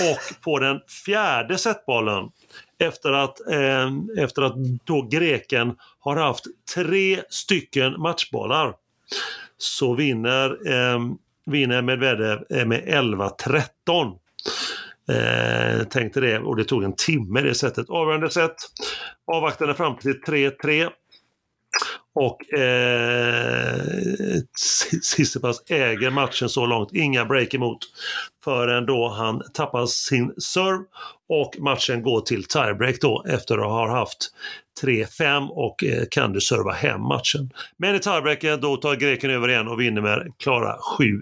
Och 0.00 0.42
på 0.42 0.58
den 0.58 0.80
fjärde 1.04 1.58
setbollen 1.58 2.30
efter 2.78 3.12
att, 3.12 3.48
eh, 3.50 3.90
efter 4.24 4.42
att 4.42 4.54
då 4.84 5.02
greken 5.02 5.76
har 6.00 6.16
haft 6.16 6.44
tre 6.74 7.20
stycken 7.28 8.00
matchbollar 8.00 8.74
så 9.58 9.94
vinner 9.94 10.68
eh, 10.72 10.98
vinner 11.46 11.82
Medvedev 11.82 12.38
med 12.66 12.80
11-13. 12.88 14.18
Eh, 15.10 15.74
eh, 15.76 15.84
tänkte 15.84 16.20
det 16.20 16.38
och 16.38 16.56
det 16.56 16.64
tog 16.64 16.84
en 16.84 16.96
timme 16.96 17.40
det 17.40 17.54
sättet. 17.54 17.90
Avgörande 17.90 18.30
set. 18.30 18.54
Avvaktande 19.32 19.74
fram 19.74 19.96
till 19.96 20.20
3-3. 20.20 20.90
Och 22.14 22.54
eh, 22.54 23.80
Sissipas 25.02 25.62
äger 25.70 26.10
matchen 26.10 26.48
så 26.48 26.66
långt, 26.66 26.92
inga 26.92 27.24
break 27.24 27.54
emot. 27.54 27.78
Förrän 28.44 28.86
då 28.86 29.08
han 29.08 29.42
tappar 29.54 29.86
sin 29.86 30.34
serve 30.38 30.84
och 31.28 31.56
matchen 31.58 32.02
går 32.02 32.20
till 32.20 32.44
tiebreak 32.44 33.00
då 33.00 33.24
efter 33.28 33.58
att 33.58 33.70
ha 33.70 33.98
haft 33.98 34.30
3-5 34.82 35.48
och 35.48 35.84
eh, 35.84 36.04
kan 36.10 36.32
du 36.32 36.40
serva 36.40 36.72
hem 36.72 37.02
matchen. 37.02 37.50
Men 37.76 37.94
i 37.94 37.98
tiebreaken 37.98 38.60
då 38.60 38.76
tar 38.76 38.94
greken 38.94 39.30
över 39.30 39.48
igen 39.48 39.68
och 39.68 39.80
vinner 39.80 40.02
med 40.02 40.32
klara 40.38 40.76
7-1. 40.98 41.20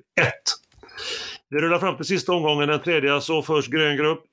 Vi 1.50 1.58
rullar 1.58 1.78
fram 1.78 1.96
till 1.96 2.04
sista 2.04 2.32
omgången, 2.32 2.68
den 2.68 2.80
tredje, 2.80 3.20
så 3.20 3.42
först 3.42 3.70
grön 3.70 3.96
grupp. 3.96 4.24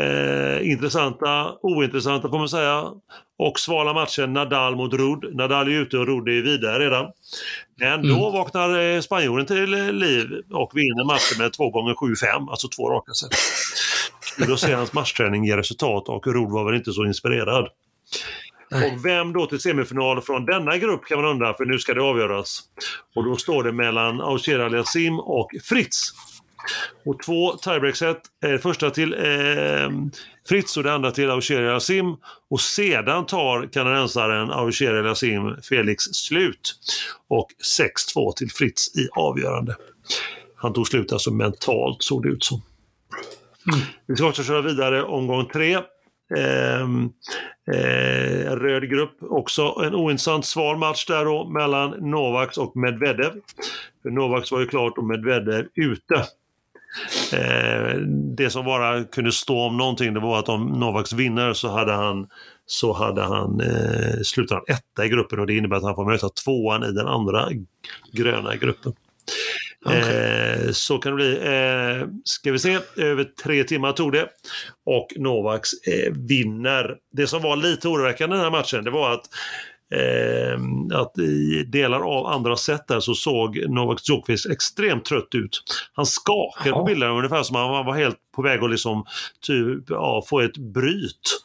Eh, 0.00 0.70
intressanta, 0.70 1.54
ointressanta 1.62 2.28
får 2.28 2.38
man 2.38 2.48
säga. 2.48 2.84
Och 3.38 3.60
svala 3.60 3.92
matchen 3.92 4.32
Nadal 4.32 4.76
mot 4.76 4.94
Rud. 4.94 5.36
Nadal 5.36 5.68
är 5.68 5.72
ute 5.72 5.98
och 5.98 6.06
Rud 6.06 6.28
är 6.28 6.42
vidare 6.42 6.84
redan. 6.84 7.10
Men 7.80 8.02
då 8.02 8.28
mm. 8.28 8.32
vaknar 8.32 8.80
eh, 8.80 9.00
spanjoren 9.00 9.46
till 9.46 9.70
liv 9.98 10.26
och 10.52 10.70
vinner 10.74 11.04
matchen 11.04 11.38
med 11.38 11.52
2 11.52 11.70
gånger 11.70 11.94
7-5, 11.94 12.50
alltså 12.50 12.68
två 12.68 12.90
raka 12.90 13.12
set. 13.12 13.30
Kul 14.38 14.52
att 14.52 14.60
se 14.60 14.74
hans 14.74 14.92
matchträning 14.92 15.44
ge 15.44 15.56
resultat 15.56 16.08
och 16.08 16.26
Rud 16.26 16.50
var 16.50 16.64
väl 16.64 16.74
inte 16.74 16.92
så 16.92 17.04
inspirerad. 17.04 17.68
Nej. 18.70 18.92
Och 18.92 19.06
vem 19.06 19.32
då 19.32 19.46
till 19.46 19.60
semifinal 19.60 20.22
från 20.22 20.46
denna 20.46 20.76
grupp 20.76 21.04
kan 21.04 21.22
man 21.22 21.30
undra, 21.30 21.54
för 21.54 21.64
nu 21.64 21.78
ska 21.78 21.94
det 21.94 22.02
avgöras. 22.02 22.60
Och 23.14 23.24
då 23.24 23.36
står 23.36 23.64
det 23.64 23.72
mellan 23.72 24.20
Aucher 24.20 24.58
Aliasim 24.58 25.20
och 25.20 25.50
Fritz. 25.64 26.12
Och 27.04 27.22
två 27.22 27.52
tiebreak-set. 27.52 28.20
Eh, 28.44 28.58
första 28.58 28.90
till 28.90 29.14
eh, 29.14 29.90
Fritz 30.48 30.76
och 30.76 30.82
det 30.82 30.92
andra 30.92 31.10
till 31.10 31.30
Aucher 31.30 31.62
Aliasim. 31.62 32.16
Och 32.50 32.60
sedan 32.60 33.26
tar 33.26 33.68
kanadensaren 33.72 34.50
Aucher 34.50 34.94
Aliasim 34.94 35.56
Felix 35.62 36.04
slut. 36.04 36.78
Och 37.28 37.48
6-2 38.14 38.32
till 38.32 38.50
Fritz 38.50 38.96
i 38.96 39.08
avgörande. 39.16 39.76
Han 40.56 40.72
tog 40.72 40.86
slut 40.86 41.12
alltså 41.12 41.30
mentalt 41.30 42.02
såg 42.02 42.22
det 42.22 42.28
ut 42.28 42.44
som. 42.44 42.62
Mm. 43.72 43.86
Vi 44.06 44.16
ska 44.16 44.28
också 44.28 44.42
köra 44.42 44.62
vidare 44.62 45.02
omgång 45.02 45.46
tre. 45.46 45.78
Ehm, 46.36 47.10
eh, 47.72 48.56
röd 48.56 48.90
grupp 48.90 49.16
också. 49.20 49.62
En 49.62 49.94
ointressant 49.94 50.46
sval 50.46 50.78
match 50.78 51.06
där 51.06 51.24
då 51.24 51.48
mellan 51.48 51.90
Novaks 51.90 52.58
och 52.58 52.76
Medvedev. 52.76 53.32
För 54.02 54.10
Novaks 54.10 54.52
var 54.52 54.60
ju 54.60 54.66
klart 54.66 54.98
och 54.98 55.04
Medvedev 55.04 55.66
ute. 55.74 56.24
Eh, 57.32 57.98
det 58.36 58.50
som 58.50 58.64
bara 58.64 59.04
kunde 59.04 59.32
stå 59.32 59.60
om 59.60 59.76
någonting 59.76 60.14
det 60.14 60.20
var 60.20 60.38
att 60.38 60.48
om 60.48 60.66
Novaks 60.66 61.12
vinner 61.12 61.52
så 61.52 61.68
hade 61.68 61.92
han 61.92 62.26
så 62.66 62.92
hade 62.92 63.22
han 63.22 63.60
eh, 63.60 64.20
slutat 64.24 64.68
etta 64.68 65.04
i 65.04 65.08
gruppen 65.08 65.40
och 65.40 65.46
det 65.46 65.56
innebär 65.56 65.76
att 65.76 65.82
han 65.82 65.94
får 65.94 66.10
möta 66.10 66.28
tvåan 66.28 66.84
i 66.84 66.92
den 66.92 67.06
andra 67.06 67.48
gröna 68.12 68.56
gruppen. 68.56 68.92
Okay. 69.84 70.66
Eh, 70.66 70.70
så 70.72 70.98
kan 70.98 71.12
det 71.12 71.16
bli. 71.16 71.36
Eh, 71.36 72.08
ska 72.24 72.52
vi 72.52 72.58
se, 72.58 72.78
över 72.96 73.24
tre 73.24 73.64
timmar 73.64 73.92
tog 73.92 74.12
det. 74.12 74.28
Och 74.86 75.08
Novaks 75.16 75.70
eh, 75.72 76.12
vinner. 76.12 76.96
Det 77.12 77.26
som 77.26 77.42
var 77.42 77.56
lite 77.56 77.88
oroväckande 77.88 78.36
den 78.36 78.44
här 78.44 78.50
matchen, 78.50 78.84
det 78.84 78.90
var 78.90 79.12
att 79.12 79.24
Eh, 79.94 80.58
att 81.00 81.18
i 81.18 81.64
delar 81.68 82.00
av 82.00 82.26
andra 82.26 82.56
set 82.56 82.88
där 82.88 83.00
så 83.00 83.14
såg 83.14 83.64
Novak 83.68 84.08
Djokovic 84.08 84.46
extremt 84.46 85.04
trött 85.04 85.34
ut. 85.34 85.62
Han 85.92 86.06
skakade 86.06 86.70
på 86.70 86.84
bilderna 86.84 87.12
ungefär 87.12 87.42
som 87.42 87.56
han 87.56 87.86
var 87.86 87.94
helt 87.94 88.16
på 88.36 88.42
väg 88.42 88.64
att 88.64 88.70
liksom, 88.70 89.04
typ, 89.40 89.84
ja, 89.88 90.22
få 90.28 90.40
ett 90.40 90.56
bryt. 90.56 91.42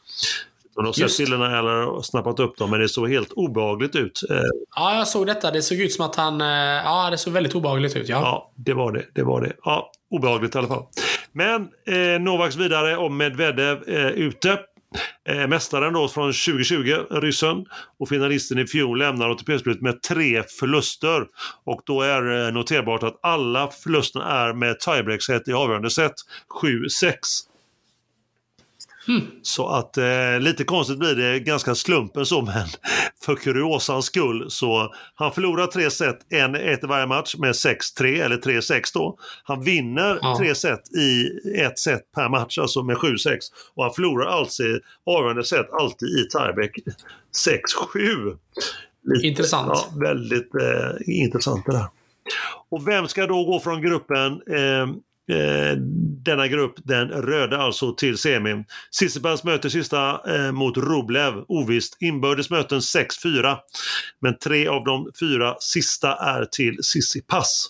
De 0.75 0.86
har 0.86 0.93
sett 0.93 1.17
bilderna 1.17 1.60
eller 1.60 2.01
snappat 2.01 2.39
upp 2.39 2.58
dem, 2.58 2.69
men 2.69 2.80
det 2.80 2.89
såg 2.89 3.10
helt 3.10 3.32
obehagligt 3.32 3.95
ut. 3.95 4.21
Eh, 4.30 4.38
ja, 4.75 4.97
jag 4.97 5.08
såg 5.08 5.27
detta. 5.27 5.51
Det 5.51 5.62
såg 5.62 5.77
ut 5.77 5.93
som 5.93 6.06
att 6.06 6.15
han... 6.15 6.41
Eh, 6.41 6.47
ja, 6.47 7.10
det 7.10 7.17
såg 7.17 7.34
väldigt 7.34 7.56
obehagligt 7.56 7.95
ut. 7.95 8.10
Ja, 8.10 8.19
ja 8.21 8.51
det 8.56 8.73
var 8.73 8.91
det. 8.91 9.06
Det 9.13 9.23
var 9.23 9.41
det. 9.41 9.54
Ja, 9.63 9.91
obehagligt 10.10 10.56
i 10.56 10.58
alla 10.58 10.67
fall. 10.67 10.84
Men 11.32 11.62
eh, 11.88 12.21
Novaks 12.21 12.56
vidare 12.56 12.97
och 12.97 13.12
Medvedev 13.12 13.89
eh, 13.89 14.08
ute. 14.08 14.60
Eh, 15.30 15.47
mästaren 15.47 15.93
då 15.93 16.08
från 16.08 16.34
2020, 16.34 17.06
ryssen, 17.12 17.65
och 17.99 18.10
finalisten 18.10 18.60
i 18.60 18.67
fjol 18.67 18.99
lämnar 18.99 19.30
ATP-spelet 19.30 19.82
med 19.82 20.01
tre 20.01 20.43
förluster. 20.60 21.25
Och 21.65 21.82
då 21.86 22.01
är 22.01 22.51
noterbart 22.51 23.04
att 23.04 23.19
alla 23.23 23.67
förlusterna 23.67 24.25
är 24.25 24.54
med 24.54 24.80
tiebreak-set 24.80 25.47
i 25.47 25.54
avgörande 25.54 25.89
set, 25.89 26.13
7-6. 26.63 27.13
Mm. 29.08 29.22
Så 29.42 29.68
att 29.68 29.98
eh, 29.98 30.40
lite 30.40 30.64
konstigt 30.64 31.00
blir 31.00 31.16
det, 31.16 31.40
ganska 31.40 31.76
slumpen 31.76 32.26
så, 32.26 32.42
men 32.42 32.68
för 33.26 33.36
kuriosans 33.36 34.06
skull 34.06 34.46
så 34.50 34.94
han 35.16 35.32
förlorar 35.32 35.68
tre 35.68 35.92
set, 35.92 36.20
en, 36.30 36.56
ett 36.56 36.84
i 36.84 36.88
varje 36.88 37.08
match 37.08 37.36
med 37.38 37.52
6-3 37.52 38.24
eller 38.24 38.38
3-6 38.38 38.82
då. 38.94 39.18
Han 39.44 39.64
vinner 39.64 40.20
ja. 40.22 40.38
tre 40.38 40.56
set 40.56 40.96
i 40.96 41.30
ett 41.58 41.80
set 41.80 42.12
per 42.16 42.30
match, 42.30 42.58
alltså 42.58 42.84
med 42.84 42.98
7-6. 42.98 43.38
Och 43.76 43.84
han 43.84 43.94
förlorar 43.94 44.26
alltså 44.26 44.64
avgörande 45.06 45.44
set 45.44 45.72
alltid 45.72 46.10
i 46.10 46.28
tiebreak 46.28 46.72
6-7. 47.96 48.38
Intressant. 49.24 49.72
Ja, 49.74 50.00
väldigt 50.00 50.56
eh, 50.56 51.22
intressant 51.22 51.66
det 51.66 51.72
där. 51.72 51.86
Och 52.70 52.88
vem 52.88 53.08
ska 53.08 53.28
då 53.28 53.46
gå 53.46 53.60
från 53.60 53.82
gruppen 53.82 54.42
eh, 54.50 54.62
eh, 54.62 54.88
Eh, 55.32 55.78
denna 56.24 56.48
grupp, 56.48 56.74
den 56.84 57.10
röda 57.10 57.58
alltså, 57.58 57.96
till 57.96 58.17
semin. 58.17 58.65
Sissipas 58.91 59.44
möter 59.44 59.70
sista 59.70 60.22
eh, 60.36 60.52
mot 60.52 60.78
Rublev, 60.78 61.34
ovisst. 61.48 61.98
Inbördes 62.00 62.50
möten 62.50 62.80
6-4. 62.80 63.58
Men 64.20 64.38
tre 64.38 64.67
av 64.67 64.84
de 64.84 65.12
fyra 65.20 65.56
sista 65.60 66.15
är 66.15 66.46
till 66.46 66.78
Sissipas. 66.84 67.70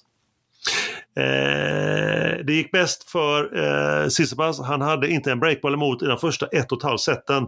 Eh, 1.16 2.46
det 2.46 2.54
gick 2.54 2.72
bäst 2.72 3.10
för 3.10 3.58
eh, 3.64 4.08
Sissipas. 4.08 4.62
Han 4.62 4.82
hade 4.82 5.10
inte 5.10 5.32
en 5.32 5.40
breakball 5.40 5.74
emot 5.74 6.04
i 6.04 6.06
de 6.06 6.18
första 6.18 6.48
ett 6.48 6.72
och 6.72 6.78
ett 6.78 6.84
halvt 6.84 7.02
seten. 7.02 7.48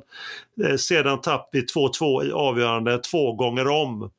Eh, 0.64 0.76
sedan 0.76 1.22
tapp 1.22 1.50
vi 1.52 1.66
2-2 1.66 2.24
i 2.26 2.32
avgörande 2.32 2.98
två 2.98 3.34
gånger 3.34 3.68
om. 3.68 4.12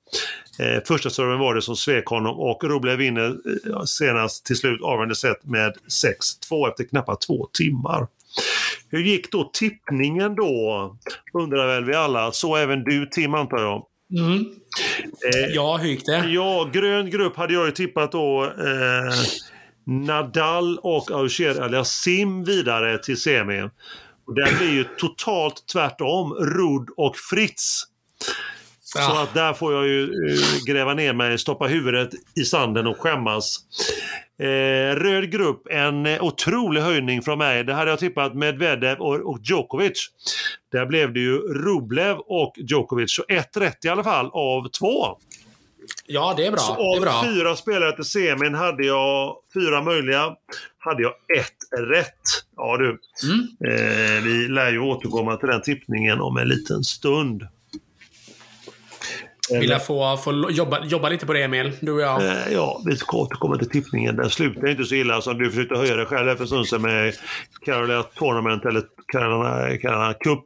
Eh, 0.58 0.82
första 0.84 1.10
serven 1.10 1.38
var 1.38 1.54
det 1.54 1.62
som 1.62 1.76
svek 1.76 2.06
honom 2.06 2.38
och 2.38 2.64
Rublev 2.64 2.98
vinner 2.98 3.36
eh, 3.70 3.82
senast 3.82 4.46
till 4.46 4.56
slut 4.56 4.82
avgörande 4.82 5.14
set 5.14 5.44
med 5.44 5.72
6-2 6.50 6.68
efter 6.68 6.84
knappt 6.84 7.26
två 7.26 7.48
timmar. 7.52 8.06
Hur 8.90 9.00
gick 9.00 9.32
då 9.32 9.50
tippningen 9.52 10.34
då? 10.34 10.96
Undrar 11.32 11.66
väl 11.66 11.84
vi 11.84 11.94
alla. 11.94 12.32
Så 12.32 12.56
även 12.56 12.84
du 12.84 13.06
Tim 13.06 13.34
antar 13.34 13.58
jag. 13.58 13.86
Mm. 14.18 14.40
Eh, 15.34 15.54
ja, 15.54 15.76
hur 15.76 15.88
gick 15.88 16.06
det? 16.06 16.26
Ja, 16.28 16.70
grön 16.72 17.10
grupp 17.10 17.36
hade 17.36 17.54
jag 17.54 17.66
ju 17.66 17.72
tippat 17.72 18.12
då 18.12 18.44
eh, 18.44 19.14
Nadal 19.86 20.78
och 20.78 21.10
Auger 21.10 21.60
Aliasim 21.60 22.44
vidare 22.44 22.98
till 22.98 23.20
semi. 23.20 23.62
Och 24.26 24.34
den 24.34 24.58
blir 24.58 24.70
ju 24.70 24.84
totalt 24.84 25.66
tvärtom. 25.72 26.32
Rud 26.32 26.88
och 26.96 27.16
Fritz 27.16 27.84
Så 28.94 29.22
att 29.22 29.34
där 29.34 29.52
får 29.52 29.72
jag 29.72 29.86
ju 29.86 30.00
uh, 30.00 30.64
gräva 30.66 30.94
ner 30.94 31.12
mig, 31.12 31.38
stoppa 31.38 31.66
huvudet 31.66 32.10
i 32.36 32.44
sanden 32.44 32.86
och 32.86 33.00
skämmas. 33.00 33.60
Eh, 34.38 34.96
röd 34.96 35.30
grupp, 35.30 35.66
en 35.70 36.06
eh, 36.06 36.24
otrolig 36.24 36.80
höjning 36.80 37.22
från 37.22 37.38
mig. 37.38 37.64
Det 37.64 37.74
hade 37.74 37.90
jag 37.90 37.98
tippat 37.98 38.34
Medvedev 38.34 38.98
och, 38.98 39.14
och 39.14 39.38
Djokovic. 39.42 40.10
Där 40.72 40.86
blev 40.86 41.12
det 41.12 41.20
ju 41.20 41.38
Rublev 41.38 42.16
och 42.16 42.54
Djokovic. 42.56 43.14
Så 43.14 43.24
ett 43.28 43.56
rätt 43.56 43.84
i 43.84 43.88
alla 43.88 44.04
fall 44.04 44.30
av 44.32 44.68
två. 44.68 45.18
Ja, 46.06 46.34
det 46.36 46.46
är 46.46 46.50
bra. 46.50 46.60
Så 46.60 46.96
av 46.96 47.00
bra. 47.00 47.24
fyra 47.24 47.56
spelare 47.56 47.96
till 47.96 48.04
semin 48.04 48.54
hade 48.54 48.86
jag, 48.86 49.36
fyra 49.54 49.82
möjliga, 49.82 50.36
hade 50.78 51.02
jag 51.02 51.12
ett 51.38 51.88
rätt. 51.90 52.22
Ja 52.56 52.76
du, 52.76 52.84
mm. 52.84 53.46
eh, 53.66 54.22
vi 54.24 54.48
lär 54.48 54.72
ju 54.72 54.78
återkomma 54.78 55.36
till 55.36 55.48
den 55.48 55.62
tippningen 55.62 56.20
om 56.20 56.36
en 56.36 56.48
liten 56.48 56.84
stund. 56.84 57.42
Vill 59.50 59.70
jag 59.70 59.86
få, 59.86 60.16
få 60.16 60.50
jobba, 60.50 60.84
jobba 60.84 61.08
lite 61.08 61.26
på 61.26 61.32
det 61.32 61.42
Emil, 61.42 61.72
du 61.80 61.92
och 61.92 62.00
jag? 62.00 62.22
Eh, 62.22 62.52
ja, 62.52 62.82
vi 62.86 62.96
ska 62.96 63.16
återkomma 63.16 63.58
till 63.58 63.70
tippningen. 63.70 64.16
Den 64.16 64.30
slutar 64.30 64.68
inte 64.68 64.84
så 64.84 64.94
illa 64.94 65.20
som 65.20 65.38
du 65.38 65.50
försökte 65.50 65.74
höja 65.74 65.96
dig 65.96 66.06
själv 66.06 66.36
för 66.36 66.42
en 66.42 66.46
stund 66.46 66.68
sedan 66.68 66.82
med 66.82 67.14
Carolina 67.64 68.02
Tournament 68.02 68.64
eller 68.64 68.82
Carolina, 69.12 69.78
Carolina 69.78 70.14
Cup. 70.14 70.44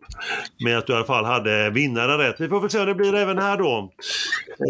Med 0.65 0.79
att 0.79 0.87
du 0.87 0.93
i 0.93 0.97
alla 0.97 1.05
fall 1.05 1.25
hade 1.25 1.71
vinnaren 1.71 2.19
rätt. 2.19 2.37
Vi 2.39 2.49
får 2.49 2.61
väl 2.61 2.71
se 2.71 2.81
om 2.81 2.87
det 2.87 2.95
blir 2.95 3.15
även 3.15 3.39
här 3.39 3.57
då. 3.57 3.91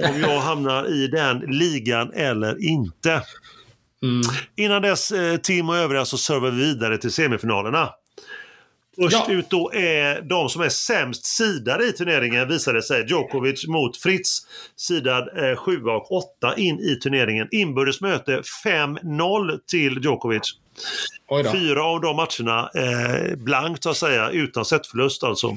Om 0.09 0.21
jag 0.21 0.41
hamnar 0.41 0.87
i 0.95 1.07
den 1.07 1.39
ligan 1.39 2.13
eller 2.13 2.65
inte. 2.65 3.23
Mm. 4.03 4.23
Innan 4.57 4.83
dess, 4.83 5.13
eh, 5.13 5.37
Tim 5.37 5.69
och 5.69 5.77
övriga, 5.77 6.05
så 6.05 6.19
servar 6.19 6.51
vi 6.51 6.57
vidare 6.57 6.99
till 6.99 7.13
semifinalerna. 7.13 7.89
Först 9.03 9.17
ja. 9.29 9.35
ut 9.35 9.51
då 9.51 9.73
är 9.73 10.23
de 10.23 10.49
som 10.49 10.63
är 10.63 10.69
sämst 10.69 11.27
sidade 11.27 11.87
i 11.87 11.93
turneringen 11.93 12.49
visade 12.49 12.83
sig. 12.83 13.07
Djokovic 13.09 13.67
mot 13.67 13.97
Fritz. 13.97 14.47
Sidad 14.77 15.51
eh, 15.51 15.57
7 15.57 15.83
och 15.83 16.13
8 16.13 16.57
in 16.57 16.79
i 16.79 16.97
turneringen. 16.97 17.49
Inbördes 17.51 18.01
möte 18.01 18.43
5-0 18.65 19.59
till 19.71 19.99
Djokovic. 20.03 20.55
Fyra 21.53 21.85
av 21.85 22.01
de 22.01 22.17
matcherna 22.17 22.71
eh, 22.75 23.37
blankt 23.37 23.83
så 23.83 23.91
att 23.91 23.97
säga, 23.97 24.31
utan 24.31 24.65
setförlust 24.65 25.25
alltså. 25.25 25.57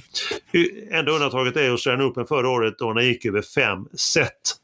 Enda 0.91 1.11
undantaget 1.11 1.57
är 1.57 1.69
Australian 1.69 2.09
Open 2.09 2.25
förra 2.25 2.49
året 2.49 2.73
då 2.79 2.93
den 2.93 3.05
gick 3.05 3.25
över 3.25 3.41
fem 3.41 3.85
set. 3.93 4.57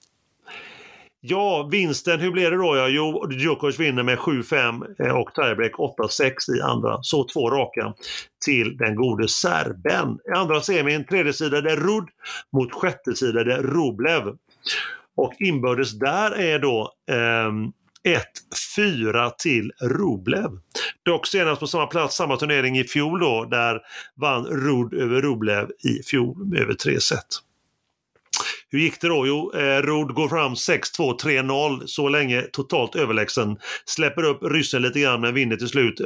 Ja, 1.22 1.70
vinsten, 1.72 2.20
hur 2.20 2.32
blev 2.32 2.52
det 2.52 2.58
då? 2.58 2.76
Ja, 2.76 2.88
jo, 2.88 3.32
Djokovic 3.32 3.80
vinner 3.80 4.04
med 4.04 4.18
7-5 4.18 5.06
eh, 5.06 5.18
och 5.18 5.34
tiebreak 5.34 5.72
8-6 5.72 6.32
i 6.58 6.62
andra. 6.62 6.98
Så 7.02 7.28
två 7.34 7.50
raka 7.50 7.94
till 8.46 8.78
den 8.78 8.96
gode 8.96 9.28
serben. 9.28 10.20
I 10.30 10.38
andra 10.38 10.62
semin, 10.62 11.06
tredje 11.06 11.34
sida 11.34 11.62
det 11.62 11.72
är 11.72 12.02
mot 12.54 12.74
sjätte 12.74 13.16
sida 13.16 13.44
det 13.44 13.54
är 13.54 13.64
Rublev. 13.64 14.24
Och 15.16 15.34
inbördes 15.40 16.00
där 16.00 16.32
är 16.32 16.60
då 16.60 16.94
eh, 17.12 17.52
1-4 18.78 19.32
till 19.38 19.72
Rublev. 19.82 20.50
Dock 21.06 21.28
senast 21.28 21.60
på 21.60 21.68
samma 21.68 21.88
plats, 21.88 22.16
samma 22.16 22.38
turnering 22.38 22.78
i 22.78 22.84
fjol 22.84 23.20
då, 23.20 23.46
där 23.46 23.80
vann 24.16 24.46
Rudd 24.46 24.94
över 24.94 25.22
Rublev 25.22 25.70
i 25.84 26.04
fjol 26.04 26.58
över 26.58 26.74
tre 26.74 27.00
set. 27.00 27.47
Hur 28.70 28.80
gick 28.80 29.02
det 29.02 29.08
då? 29.08 29.28
Jo, 29.28 29.52
eh, 29.56 29.82
Rod 29.82 30.14
går 30.14 30.30
fram 30.30 30.54
6-2, 30.54 31.20
3-0, 31.20 31.84
så 31.86 32.10
länge 32.10 32.42
totalt 32.42 32.96
överlägsen. 32.96 33.58
Släpper 33.86 34.24
upp 34.24 34.44
ryssen 34.44 34.82
lite 34.82 35.00
grann 35.00 35.22
men 35.22 35.34
vinner 35.34 35.56
till 35.56 35.68
slut 35.68 36.02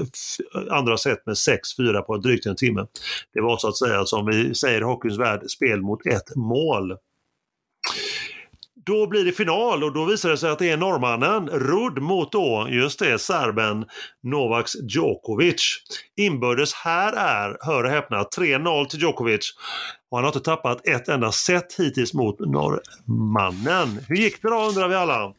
andra 0.70 0.98
set 0.98 1.26
med 1.26 1.36
6-4 1.36 2.02
på 2.02 2.18
drygt 2.18 2.46
en 2.46 2.56
timme. 2.56 2.86
Det 3.34 3.42
var 3.42 3.58
så 3.58 3.68
att 3.68 3.78
säga, 3.78 4.06
som 4.06 4.26
vi 4.26 4.56
säger 4.56 4.82
i 4.82 4.84
hockeyns 4.84 5.20
värld, 5.20 5.42
spel 5.50 5.82
mot 5.82 6.06
ett 6.06 6.36
mål. 6.36 6.98
Då 8.86 9.08
blir 9.08 9.26
det 9.26 9.32
final 9.32 9.84
och 9.84 9.94
då 9.94 10.06
visar 10.06 10.30
det 10.30 10.38
sig 10.38 10.50
att 10.50 10.60
det 10.60 10.70
är 10.70 10.78
norrmannen 10.78 11.50
Rud 11.50 12.02
mot 12.04 12.32
då, 12.32 12.68
just 12.70 13.00
det, 13.00 13.20
serben 13.20 13.86
Novaks 14.24 14.72
Djokovic. 14.90 15.78
Inbördes 16.18 16.74
här 16.74 17.14
är, 17.14 17.58
hör 17.62 17.84
och 17.84 17.90
häpna, 17.90 18.24
3-0 18.24 18.86
till 18.86 19.00
Djokovic. 19.00 19.54
Och 20.12 20.18
han 20.18 20.26
har 20.26 20.30
inte 20.30 20.40
tappat 20.40 20.88
ett 20.88 21.08
enda 21.08 21.32
set 21.32 21.74
hittills 21.78 22.14
mot 22.14 22.40
norrmannen. 22.40 24.00
Hur 24.08 24.16
gick 24.16 24.42
det 24.42 24.50
då 24.50 24.68
undrar 24.68 24.88
vi 24.88 24.96
alla? 24.96 25.34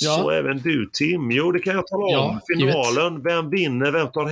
Ja. 0.00 0.16
Så 0.16 0.30
även 0.30 0.58
du 0.58 0.90
Tim. 0.92 1.30
Jo, 1.30 1.52
det 1.52 1.58
kan 1.58 1.74
jag 1.74 1.86
tala 1.86 2.04
om. 2.04 2.12
Ja, 2.12 2.40
Finalen, 2.56 3.22
vem 3.22 3.50
vinner, 3.50 3.92
vem 3.92 4.10
tar 4.10 4.26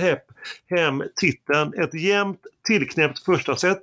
hem 0.75 1.03
titeln? 1.15 1.73
Ett 1.73 1.93
jämnt 1.93 2.39
tillknäppt 2.67 3.19
första 3.19 3.55
set 3.55 3.81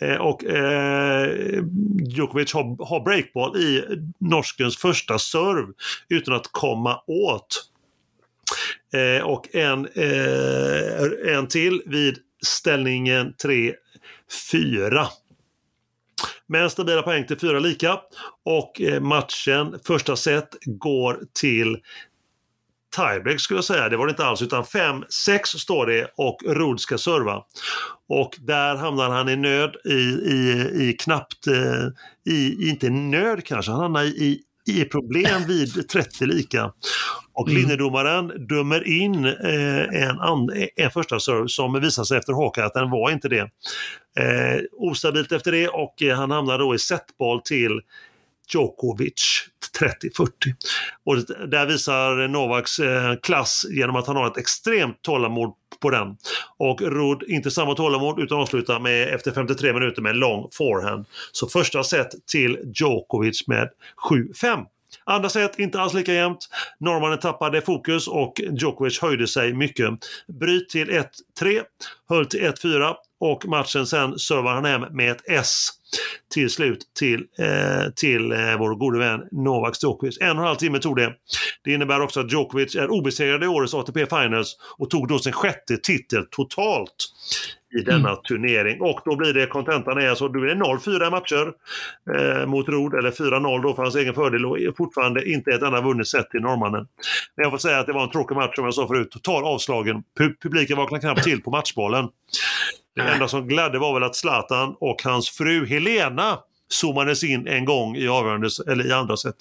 Eh, 0.00 0.16
och 0.16 0.44
eh, 0.44 1.62
Djokovic 2.00 2.54
har, 2.54 2.86
har 2.86 3.00
breakball 3.00 3.56
i 3.56 3.84
norskens 4.18 4.76
första 4.76 5.18
serv 5.18 5.66
utan 6.08 6.34
att 6.34 6.48
komma 6.52 7.02
åt. 7.06 7.68
Eh, 8.94 9.24
och 9.24 9.54
en, 9.54 9.86
eh, 9.94 11.34
en 11.36 11.48
till 11.48 11.82
vid 11.86 12.18
ställningen 12.46 13.34
3-4. 13.44 15.06
Men 16.46 16.70
stabila 16.70 17.02
poäng 17.02 17.26
till 17.26 17.38
fyra 17.38 17.58
lika 17.58 18.00
och 18.44 18.80
eh, 18.80 19.00
matchen, 19.00 19.78
första 19.86 20.16
set, 20.16 20.48
går 20.66 21.20
till 21.40 21.78
tiebreak 22.96 23.40
skulle 23.40 23.58
jag 23.58 23.64
säga. 23.64 23.88
Det 23.88 23.96
var 23.96 24.06
det 24.06 24.10
inte 24.10 24.24
alls 24.24 24.42
utan 24.42 24.62
5-6 24.62 25.04
står 25.44 25.86
det 25.86 26.10
och 26.16 26.38
Rod 26.46 26.80
ska 26.80 26.98
serva. 26.98 27.42
Och 28.08 28.36
där 28.38 28.76
hamnar 28.76 29.10
han 29.10 29.28
i 29.28 29.36
nöd 29.36 29.76
i, 29.84 30.00
i, 30.32 30.70
i 30.74 30.96
knappt, 31.00 31.46
eh, 31.46 32.32
i, 32.34 32.68
inte 32.70 32.90
nöd 32.90 33.44
kanske, 33.44 33.72
han 33.72 33.80
hamnar 33.80 34.02
i, 34.02 34.40
i 34.66 34.84
problem 34.84 35.44
vid 35.46 35.88
30 35.92 36.26
lika. 36.26 36.72
Och 37.34 37.48
mm. 37.48 37.60
linjedomaren 37.60 38.46
dömer 38.46 38.88
in 38.88 39.24
eh, 39.24 40.02
en, 40.02 40.18
en 40.76 40.90
första 40.90 41.20
serve 41.20 41.48
som 41.48 41.80
visar 41.80 42.04
sig 42.04 42.18
efter 42.18 42.32
hockey 42.32 42.60
att 42.60 42.74
den 42.74 42.90
var 42.90 43.10
inte 43.10 43.28
det. 43.28 43.50
Eh, 44.18 44.60
ostabilt 44.72 45.32
efter 45.32 45.52
det 45.52 45.68
och 45.68 46.02
eh, 46.02 46.16
han 46.16 46.30
hamnar 46.30 46.58
då 46.58 46.74
i 46.74 46.78
setboll 46.78 47.40
till 47.42 47.80
Djokovic 48.54 49.48
30-40. 49.80 50.28
Och 51.04 51.16
där 51.48 51.66
visar 51.66 52.28
Novaks 52.28 52.78
eh, 52.78 53.14
klass 53.22 53.66
genom 53.70 53.96
att 53.96 54.06
han 54.06 54.16
har 54.16 54.26
ett 54.26 54.36
extremt 54.36 55.02
tålamod 55.02 55.54
på 55.80 55.90
den. 55.90 56.16
Och 56.58 56.82
Rod 56.82 57.22
inte 57.22 57.50
samma 57.50 57.74
tålamod 57.74 58.20
utan 58.20 58.38
avslutar 58.38 58.80
med, 58.80 59.14
efter 59.14 59.32
53 59.32 59.72
minuter 59.72 60.02
med 60.02 60.10
en 60.10 60.18
lång 60.18 60.48
forehand. 60.52 61.06
Så 61.32 61.48
första 61.48 61.84
set 61.84 62.26
till 62.26 62.58
Djokovic 62.74 63.48
med 63.48 63.68
7-5. 64.10 64.64
Andra 65.04 65.28
set 65.28 65.58
inte 65.58 65.80
alls 65.80 65.94
lika 65.94 66.12
jämnt. 66.12 66.48
Norrmannen 66.80 67.18
tappade 67.18 67.60
fokus 67.60 68.08
och 68.08 68.40
Djokovic 68.50 69.00
höjde 69.00 69.26
sig 69.26 69.54
mycket. 69.54 69.90
Bryt 70.40 70.68
till 70.68 70.90
1-3, 70.90 71.62
höll 72.08 72.26
till 72.26 72.40
1-4 72.40 72.94
och 73.20 73.46
matchen 73.46 73.86
sen 73.86 74.18
servar 74.18 74.54
han 74.54 74.64
hem 74.64 74.80
med 74.90 75.10
ett 75.10 75.22
S 75.28 75.68
till 76.34 76.50
slut 76.50 76.80
till, 76.98 77.24
eh, 77.38 77.92
till 77.96 78.32
eh, 78.32 78.58
vår 78.58 78.74
gode 78.74 78.98
vän 78.98 79.20
Novak 79.30 79.82
Djokovic. 79.82 80.18
En 80.20 80.30
och 80.30 80.36
en 80.36 80.46
halv 80.46 80.56
timme 80.56 80.78
tog 80.78 80.96
det. 80.96 81.12
Det 81.64 81.72
innebär 81.72 82.00
också 82.00 82.20
att 82.20 82.32
Djokovic 82.32 82.76
är 82.76 82.90
obesegrad 82.90 83.44
i 83.44 83.46
årets 83.46 83.74
ATP 83.74 84.06
Finals 84.06 84.56
och 84.78 84.90
tog 84.90 85.08
då 85.08 85.18
sin 85.18 85.32
sjätte 85.32 85.76
titel 85.76 86.26
totalt 86.30 86.96
i 87.78 87.82
denna 87.82 88.08
mm. 88.08 88.22
turnering. 88.28 88.80
Och 88.80 89.00
då 89.04 89.16
blir 89.16 89.34
det, 89.34 89.46
kontentan 89.46 89.98
är 89.98 90.08
alltså, 90.08 90.28
då 90.28 90.40
blir 90.40 90.54
det 90.54 90.64
0-4 90.64 91.10
matcher 91.10 91.52
eh, 92.16 92.46
mot 92.46 92.68
Rod, 92.68 92.94
eller 92.94 93.10
4-0 93.10 93.62
då 93.62 93.74
för 93.74 93.82
hans 93.82 93.94
egen 93.94 94.14
fördel 94.14 94.46
och 94.46 94.58
fortfarande 94.76 95.30
inte 95.30 95.50
ett 95.50 95.62
enda 95.62 95.80
vunnet 95.80 96.08
set 96.08 96.30
till 96.30 96.40
norrmannen. 96.40 96.86
Men 97.36 97.42
jag 97.42 97.50
får 97.50 97.58
säga 97.58 97.78
att 97.78 97.86
det 97.86 97.92
var 97.92 98.02
en 98.02 98.10
tråkig 98.10 98.34
match 98.34 98.54
som 98.54 98.64
jag 98.64 98.74
sa 98.74 98.86
förut, 98.86 99.10
total 99.10 99.44
avslagen. 99.44 100.02
Publiken 100.42 100.76
vaknade 100.76 101.00
knappt 101.00 101.22
till 101.22 101.42
på 101.42 101.50
matchbollen. 101.50 102.08
Det 102.96 103.02
enda 103.02 103.28
som 103.28 103.48
gladde 103.48 103.78
var 103.78 103.94
väl 103.94 104.02
att 104.02 104.16
Zlatan 104.16 104.76
och 104.80 105.02
hans 105.02 105.30
fru 105.30 105.66
Helena 105.66 106.38
zoomades 106.68 107.24
in 107.24 107.48
en 107.48 107.64
gång 107.64 107.96
i, 107.96 108.08
avgörande, 108.08 108.48
eller 108.66 108.86
i 108.86 108.92
andra 108.92 109.16
set. 109.16 109.36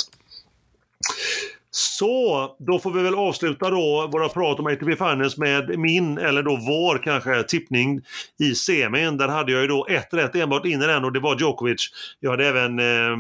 Så, 1.73 2.55
då 2.59 2.79
får 2.79 2.91
vi 2.91 3.03
väl 3.03 3.15
avsluta 3.15 3.69
då 3.69 4.09
våra 4.11 4.29
prat 4.29 4.59
om 4.59 4.67
ATP 4.67 4.95
Finals 4.95 5.37
med 5.37 5.79
min, 5.79 6.17
eller 6.17 6.43
då 6.43 6.55
vår 6.55 7.03
kanske, 7.03 7.43
tippning 7.43 8.01
i 8.39 8.55
semin. 8.55 9.17
Där 9.17 9.27
hade 9.27 9.51
jag 9.51 9.61
ju 9.61 9.67
då 9.67 9.87
ett 9.89 10.13
rätt 10.13 10.35
enbart 10.35 10.65
in 10.65 10.81
i 10.81 10.87
den 10.87 11.05
och 11.05 11.11
det 11.11 11.19
var 11.19 11.39
Djokovic. 11.39 11.89
Jag 12.19 12.31
hade 12.31 12.47
även 12.47 12.79
eh, 12.79 13.17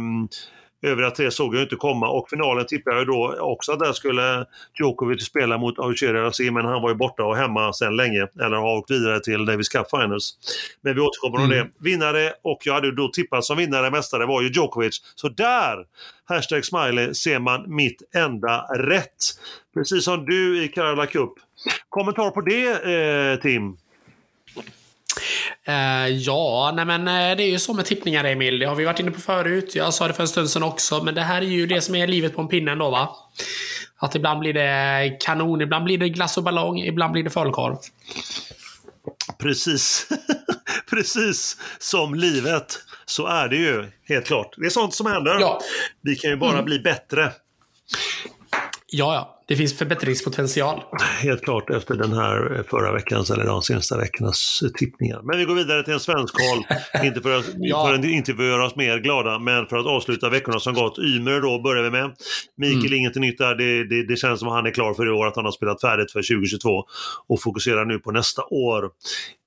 Övriga 0.81 1.11
tre 1.11 1.31
såg 1.31 1.55
jag 1.55 1.61
inte 1.61 1.75
komma 1.75 2.09
och 2.09 2.29
finalen 2.29 2.65
tippade 2.65 2.97
jag 2.97 3.07
då 3.07 3.35
också 3.39 3.71
att 3.71 3.79
där 3.79 3.93
skulle 3.93 4.45
Djokovic 4.79 5.25
spela 5.25 5.57
mot 5.57 5.79
Aucheri 5.79 6.19
Racing 6.21 6.53
men 6.53 6.65
han 6.65 6.81
var 6.81 6.89
ju 6.89 6.95
borta 6.95 7.23
och 7.23 7.37
hemma 7.37 7.73
sedan 7.73 7.95
länge 7.95 8.27
eller 8.39 8.57
har 8.57 8.77
åkt 8.77 8.91
vidare 8.91 9.19
till 9.19 9.45
Davis 9.45 9.69
Cup 9.69 9.89
Finals. 9.89 10.37
Men 10.81 10.95
vi 10.95 11.01
återkommer 11.01 11.37
om 11.37 11.51
mm. 11.51 11.57
det. 11.57 11.89
Vinnare 11.89 12.33
och 12.41 12.59
jag 12.65 12.73
hade 12.73 12.95
då 12.95 13.07
tippat 13.07 13.45
som 13.45 13.57
vinnare 13.57 13.91
mästare 13.91 14.25
var 14.25 14.41
ju 14.41 14.47
Djokovic. 14.47 15.01
Så 15.15 15.29
där, 15.29 15.85
hashtag 16.25 16.65
smiley, 16.65 17.13
ser 17.13 17.39
man 17.39 17.75
mitt 17.75 18.01
enda 18.15 18.61
rätt. 18.77 19.17
Precis 19.73 20.03
som 20.03 20.25
du 20.25 20.63
i 20.63 20.67
Karla 20.67 21.05
Cup. 21.05 21.33
Kommentar 21.89 22.31
på 22.31 22.41
det 22.41 22.69
eh, 22.71 23.39
Tim? 23.39 23.77
Uh, 25.69 26.07
ja, 26.07 26.73
nej 26.75 26.85
men 26.85 27.01
uh, 27.01 27.37
det 27.37 27.43
är 27.43 27.49
ju 27.51 27.59
så 27.59 27.73
med 27.73 27.85
tippningar 27.85 28.23
Emil. 28.23 28.59
Det 28.59 28.65
har 28.65 28.75
vi 28.75 28.85
varit 28.85 28.99
inne 28.99 29.11
på 29.11 29.21
förut. 29.21 29.75
Jag 29.75 29.93
sa 29.93 30.07
det 30.07 30.13
för 30.13 30.23
en 30.23 30.27
stund 30.27 30.49
sedan 30.49 30.63
också. 30.63 31.03
Men 31.03 31.15
det 31.15 31.21
här 31.21 31.41
är 31.41 31.45
ju 31.45 31.65
det 31.65 31.81
som 31.81 31.95
är 31.95 32.07
livet 32.07 32.35
på 32.35 32.41
en 32.41 32.47
pinne 32.47 32.71
ändå 32.71 32.89
va? 32.89 33.09
Att 33.97 34.15
ibland 34.15 34.39
blir 34.39 34.53
det 34.53 35.17
kanon, 35.19 35.61
ibland 35.61 35.85
blir 35.85 35.97
det 35.97 36.09
glass 36.09 36.37
och 36.37 36.43
ballong, 36.43 36.79
ibland 36.79 37.11
blir 37.13 37.23
det 37.23 37.29
falukorv. 37.29 37.75
Precis. 39.39 40.07
Precis 40.89 41.57
som 41.79 42.15
livet. 42.15 42.79
Så 43.05 43.27
är 43.27 43.47
det 43.47 43.55
ju, 43.55 43.91
helt 44.07 44.25
klart. 44.25 44.53
Det 44.57 44.65
är 44.65 44.69
sånt 44.69 44.93
som 44.93 45.05
händer. 45.05 45.39
Ja. 45.39 45.61
Vi 46.01 46.15
kan 46.15 46.31
ju 46.31 46.37
bara 46.37 46.53
mm. 46.53 46.65
bli 46.65 46.79
bättre. 46.79 47.31
Ja, 48.93 49.15
ja. 49.15 49.37
Det 49.47 49.55
finns 49.55 49.77
förbättringspotential. 49.77 50.83
Helt 51.21 51.41
klart 51.41 51.69
efter 51.69 51.95
den 51.95 52.13
här 52.13 52.63
förra 52.69 52.93
veckans 52.93 53.29
eller 53.29 53.45
de 53.45 53.61
senaste 53.61 53.97
veckornas 53.97 54.63
tippningar. 54.77 55.21
Men 55.23 55.37
vi 55.37 55.45
går 55.45 55.55
vidare 55.55 55.83
till 55.83 55.93
en 55.93 55.99
svensk 55.99 56.35
koll. 56.35 56.77
inte, 57.05 57.21
för 57.21 57.39
att, 57.39 57.45
ja. 57.57 57.87
för 57.87 57.93
att, 57.93 58.05
inte 58.05 58.33
för 58.33 58.43
att 58.43 58.49
göra 58.49 58.65
oss 58.65 58.75
mer 58.75 58.99
glada, 58.99 59.39
men 59.39 59.67
för 59.67 59.77
att 59.77 59.85
avsluta 59.85 60.29
veckorna 60.29 60.59
som 60.59 60.73
gått. 60.73 60.99
Ymre 60.99 61.39
då 61.39 61.61
börjar 61.61 61.83
vi 61.83 61.89
med. 61.89 62.11
Mikael, 62.57 62.85
mm. 62.85 62.93
inget 62.93 63.15
nytt 63.15 63.37
där. 63.37 63.55
Det, 63.55 63.83
det, 63.83 64.07
det, 64.07 64.15
känns 64.15 64.39
som 64.39 64.47
att 64.47 64.55
han 64.55 64.65
är 64.65 64.71
klar 64.71 64.93
för 64.93 65.07
i 65.07 65.09
år, 65.09 65.27
att 65.27 65.35
han 65.35 65.45
har 65.45 65.51
spelat 65.51 65.81
färdigt 65.81 66.11
för 66.11 66.19
2022 66.19 66.83
och 67.27 67.41
fokuserar 67.41 67.85
nu 67.85 67.99
på 67.99 68.11
nästa 68.11 68.41
år. 68.45 68.89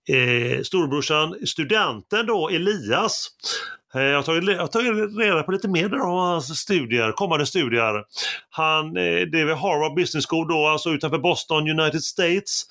Eh, 0.09 0.63
storbrorsan, 0.63 1.37
studenten 1.47 2.27
då, 2.27 2.49
Elias, 2.49 3.31
jag 4.03 4.17
har, 4.17 4.23
tagit, 4.23 4.45
jag 4.45 4.59
har 4.59 4.67
tagit 4.67 5.19
reda 5.19 5.43
på 5.43 5.53
lite 5.53 5.69
mer 5.69 6.01
om 6.01 6.19
hans 6.19 6.59
studier, 6.59 7.13
kommande 7.13 7.47
studier. 7.47 8.05
Han, 8.51 8.87
eh, 8.87 9.03
det 9.03 9.41
är 9.41 9.45
vid 9.45 9.57
Harvard 9.57 9.95
Business 9.95 10.27
School 10.27 10.49
då, 10.49 10.67
alltså 10.67 10.91
utanför 10.91 11.19
Boston, 11.19 11.81
United 11.81 12.03
States. 12.03 12.65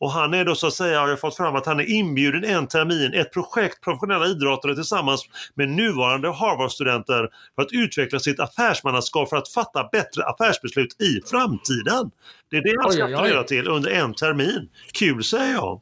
Och 0.00 0.10
han 0.10 0.34
är 0.34 0.44
då 0.44 0.54
så 0.54 0.66
att 0.66 0.74
säga, 0.74 1.00
har 1.00 1.08
jag 1.08 1.20
fått 1.20 1.36
fram 1.36 1.56
att 1.56 1.66
han 1.66 1.80
är 1.80 1.90
inbjuden 1.90 2.44
en 2.44 2.66
termin, 2.66 3.14
ett 3.14 3.32
projekt 3.32 3.80
professionella 3.84 4.26
idrottare 4.26 4.74
tillsammans 4.74 5.24
med 5.54 5.68
nuvarande 5.68 6.28
Harvard-studenter 6.28 7.28
för 7.54 7.62
att 7.62 7.72
utveckla 7.72 8.18
sitt 8.18 8.40
affärsmannaskap 8.40 9.28
för 9.28 9.36
att 9.36 9.48
fatta 9.48 9.88
bättre 9.92 10.24
affärsbeslut 10.24 11.00
i 11.02 11.20
framtiden. 11.30 12.10
Det 12.50 12.56
är 12.56 12.62
det 12.62 12.82
han 12.82 12.92
ska 12.92 13.06
studera 13.06 13.44
till 13.44 13.68
under 13.68 13.90
en 13.90 14.14
termin. 14.14 14.68
Kul 14.92 15.24
säger 15.24 15.52
jag! 15.52 15.80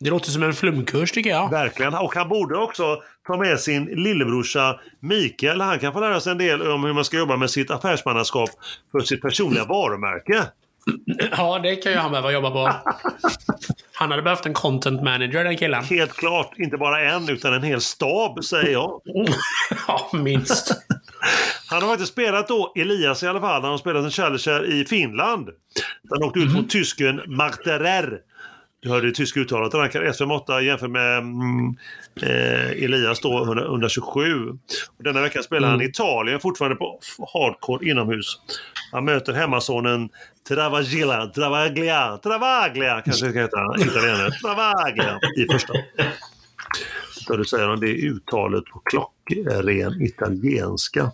Det 0.00 0.10
låter 0.10 0.30
som 0.30 0.42
en 0.42 0.54
flumkurs 0.54 1.12
tycker 1.12 1.30
jag. 1.30 1.50
Verkligen. 1.50 1.94
Och 1.94 2.14
han 2.14 2.28
borde 2.28 2.58
också 2.58 3.02
ta 3.26 3.36
med 3.36 3.60
sin 3.60 3.84
lillebrorsa 3.84 4.80
Mikael. 5.00 5.60
Han 5.60 5.78
kan 5.78 5.92
få 5.92 6.00
lära 6.00 6.20
sig 6.20 6.32
en 6.32 6.38
del 6.38 6.62
om 6.62 6.84
hur 6.84 6.92
man 6.92 7.04
ska 7.04 7.18
jobba 7.18 7.36
med 7.36 7.50
sitt 7.50 7.70
affärsmannaskap 7.70 8.50
för 8.92 9.00
sitt 9.00 9.22
personliga 9.22 9.64
varumärke. 9.64 10.44
Ja, 11.30 11.58
det 11.58 11.76
kan 11.76 11.92
ju 11.92 11.98
han 11.98 12.10
behöva 12.10 12.32
jobba 12.32 12.50
på. 12.50 12.72
Han 13.92 14.10
hade 14.10 14.22
behövt 14.22 14.46
en 14.46 14.54
content 14.54 15.02
manager, 15.02 15.44
den 15.44 15.56
killen. 15.56 15.84
Helt 15.84 16.12
klart. 16.12 16.58
Inte 16.58 16.76
bara 16.76 17.00
en, 17.00 17.28
utan 17.28 17.54
en 17.54 17.62
hel 17.62 17.80
stab, 17.80 18.44
säger 18.44 18.72
jag. 18.72 19.00
ja, 19.88 20.10
minst. 20.12 20.72
Han 21.70 21.82
har 21.82 21.88
faktiskt 21.88 22.12
spelat 22.12 22.48
då, 22.48 22.72
Elias 22.76 23.22
i 23.22 23.26
alla 23.26 23.40
fall, 23.40 23.62
han 23.62 23.70
har 23.70 23.78
spelat 23.78 24.04
en 24.04 24.10
Challenger 24.10 24.72
i 24.72 24.84
Finland. 24.84 25.48
Han 26.10 26.22
åkte 26.22 26.38
ut 26.38 26.44
mm. 26.44 26.56
mot 26.56 26.70
tysken 26.70 27.22
Marterer 27.26 28.18
du 28.82 28.88
hörde 28.88 29.06
det 29.06 29.14
tyska 29.14 29.40
uttalet. 29.40 29.74
Rankar 29.74 30.02
S58 30.02 30.60
jämfört 30.60 30.90
med 30.90 31.18
mm, 31.18 31.76
eh, 32.22 32.84
Elias 32.84 33.20
då 33.20 33.44
127. 33.44 34.48
Och 34.96 35.04
denna 35.04 35.20
vecka 35.20 35.42
spelar 35.42 35.68
mm. 35.68 35.70
han 35.70 35.82
i 35.82 35.84
Italien 35.90 36.40
fortfarande 36.40 36.76
på 36.76 37.00
hardcore 37.32 37.90
inomhus. 37.90 38.40
Han 38.92 39.04
möter 39.04 39.32
hemmasonen 39.32 40.08
Travaglia, 40.48 41.26
Travaglia, 41.26 42.18
Travaglia 42.22 43.00
kanske 43.00 43.26
det 43.26 43.30
ska 43.30 43.40
heta 43.40 43.88
italienare. 43.88 44.30
Travaglia 44.30 45.18
i 45.36 45.52
första. 45.52 45.72
Så 47.26 47.36
du 47.36 47.44
säger 47.44 47.70
om 47.70 47.80
det 47.80 47.86
uttalet 47.86 48.64
på 48.64 48.82
klockren 48.84 50.02
italienska. 50.02 51.10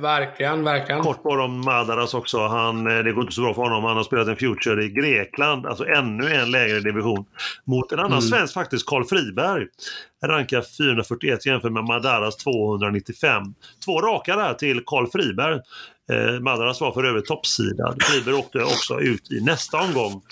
Verkligen, 0.00 0.64
verkligen. 0.64 1.02
Kort 1.02 1.22
bara 1.22 1.44
om 1.44 1.60
Madaras 1.60 2.14
också. 2.14 2.46
Han, 2.46 2.86
eh, 2.86 3.04
det 3.04 3.12
går 3.12 3.22
inte 3.22 3.34
så 3.34 3.40
bra 3.40 3.54
för 3.54 3.62
honom. 3.62 3.84
Han 3.84 3.96
har 3.96 4.04
spelat 4.04 4.28
en 4.28 4.36
Future 4.36 4.84
i 4.84 4.88
Grekland, 4.88 5.66
alltså 5.66 5.86
ännu 5.86 6.34
en 6.34 6.50
lägre 6.50 6.80
division. 6.80 7.24
Mot 7.64 7.92
en 7.92 7.98
annan 7.98 8.12
mm. 8.12 8.22
svensk 8.22 8.54
faktiskt, 8.54 8.86
Karl 8.86 9.04
Friberg. 9.04 9.66
Rankar 10.26 10.64
441 10.78 11.46
jämfört 11.46 11.72
med 11.72 11.84
Madaras 11.84 12.36
295. 12.36 13.42
Två 13.84 14.00
raka 14.00 14.36
där 14.36 14.54
till 14.54 14.82
Karl 14.86 15.06
Friberg. 15.06 15.60
Eh, 16.12 16.40
Madaras 16.40 16.80
var 16.80 16.92
för 16.92 17.04
övrigt 17.04 17.26
toppsidad. 17.26 18.02
Friberg 18.02 18.34
åkte 18.34 18.58
också 18.62 19.00
ut 19.00 19.32
i 19.32 19.40
nästa 19.40 19.80
omgång 19.80 20.22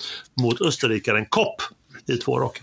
mot 0.41 0.61
österrikaren 0.61 1.27
Kopp 1.27 1.63
i 2.09 2.17
två 2.17 2.41
raka. 2.41 2.63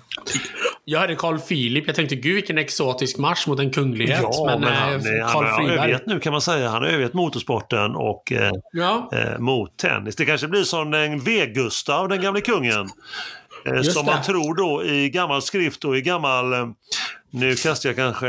Jag 0.86 1.00
hörde 1.00 1.16
Carl 1.16 1.39
Philip. 1.39 1.88
Jag 1.88 1.96
tänkte 1.96 2.16
gud 2.16 2.36
vilken 2.36 2.58
exotisk 2.58 3.18
match 3.18 3.48
mot 3.48 3.60
en 3.60 3.72
kunglighet. 3.72 4.20
Ja, 4.22 4.46
men, 4.46 4.60
men 4.60 4.74
han, 4.74 4.94
eh, 4.94 5.26
han 5.26 5.46
har 5.46 5.70
övergett 5.70 6.06
nu 6.06 6.20
kan 6.20 6.32
man 6.32 6.42
säga. 6.42 6.70
Han 6.70 6.82
har 6.82 6.89
övergett 6.89 7.14
motorsporten 7.14 7.96
och 7.96 8.32
eh, 8.32 8.52
ja. 8.72 9.10
eh, 9.14 9.39
mot 9.39 9.78
tennis. 9.78 10.16
Det 10.16 10.26
kanske 10.26 10.48
blir 10.48 10.64
som 10.64 10.94
en 10.94 11.20
V-Gustav, 11.20 12.10
den 12.10 12.22
gamle 12.22 12.42
kungen. 12.42 12.89
Eh, 13.66 13.82
som 13.82 14.06
det. 14.06 14.12
man 14.12 14.22
tror 14.24 14.56
då 14.56 14.86
i 14.86 15.10
gammal 15.10 15.42
skrift 15.42 15.86
och 15.86 15.98
i 15.98 16.02
gammal 16.02 16.54
eh, 16.54 16.68
nu 17.30 17.56
kastar 17.56 17.89
jag 17.89 17.96
kanske 17.96 18.28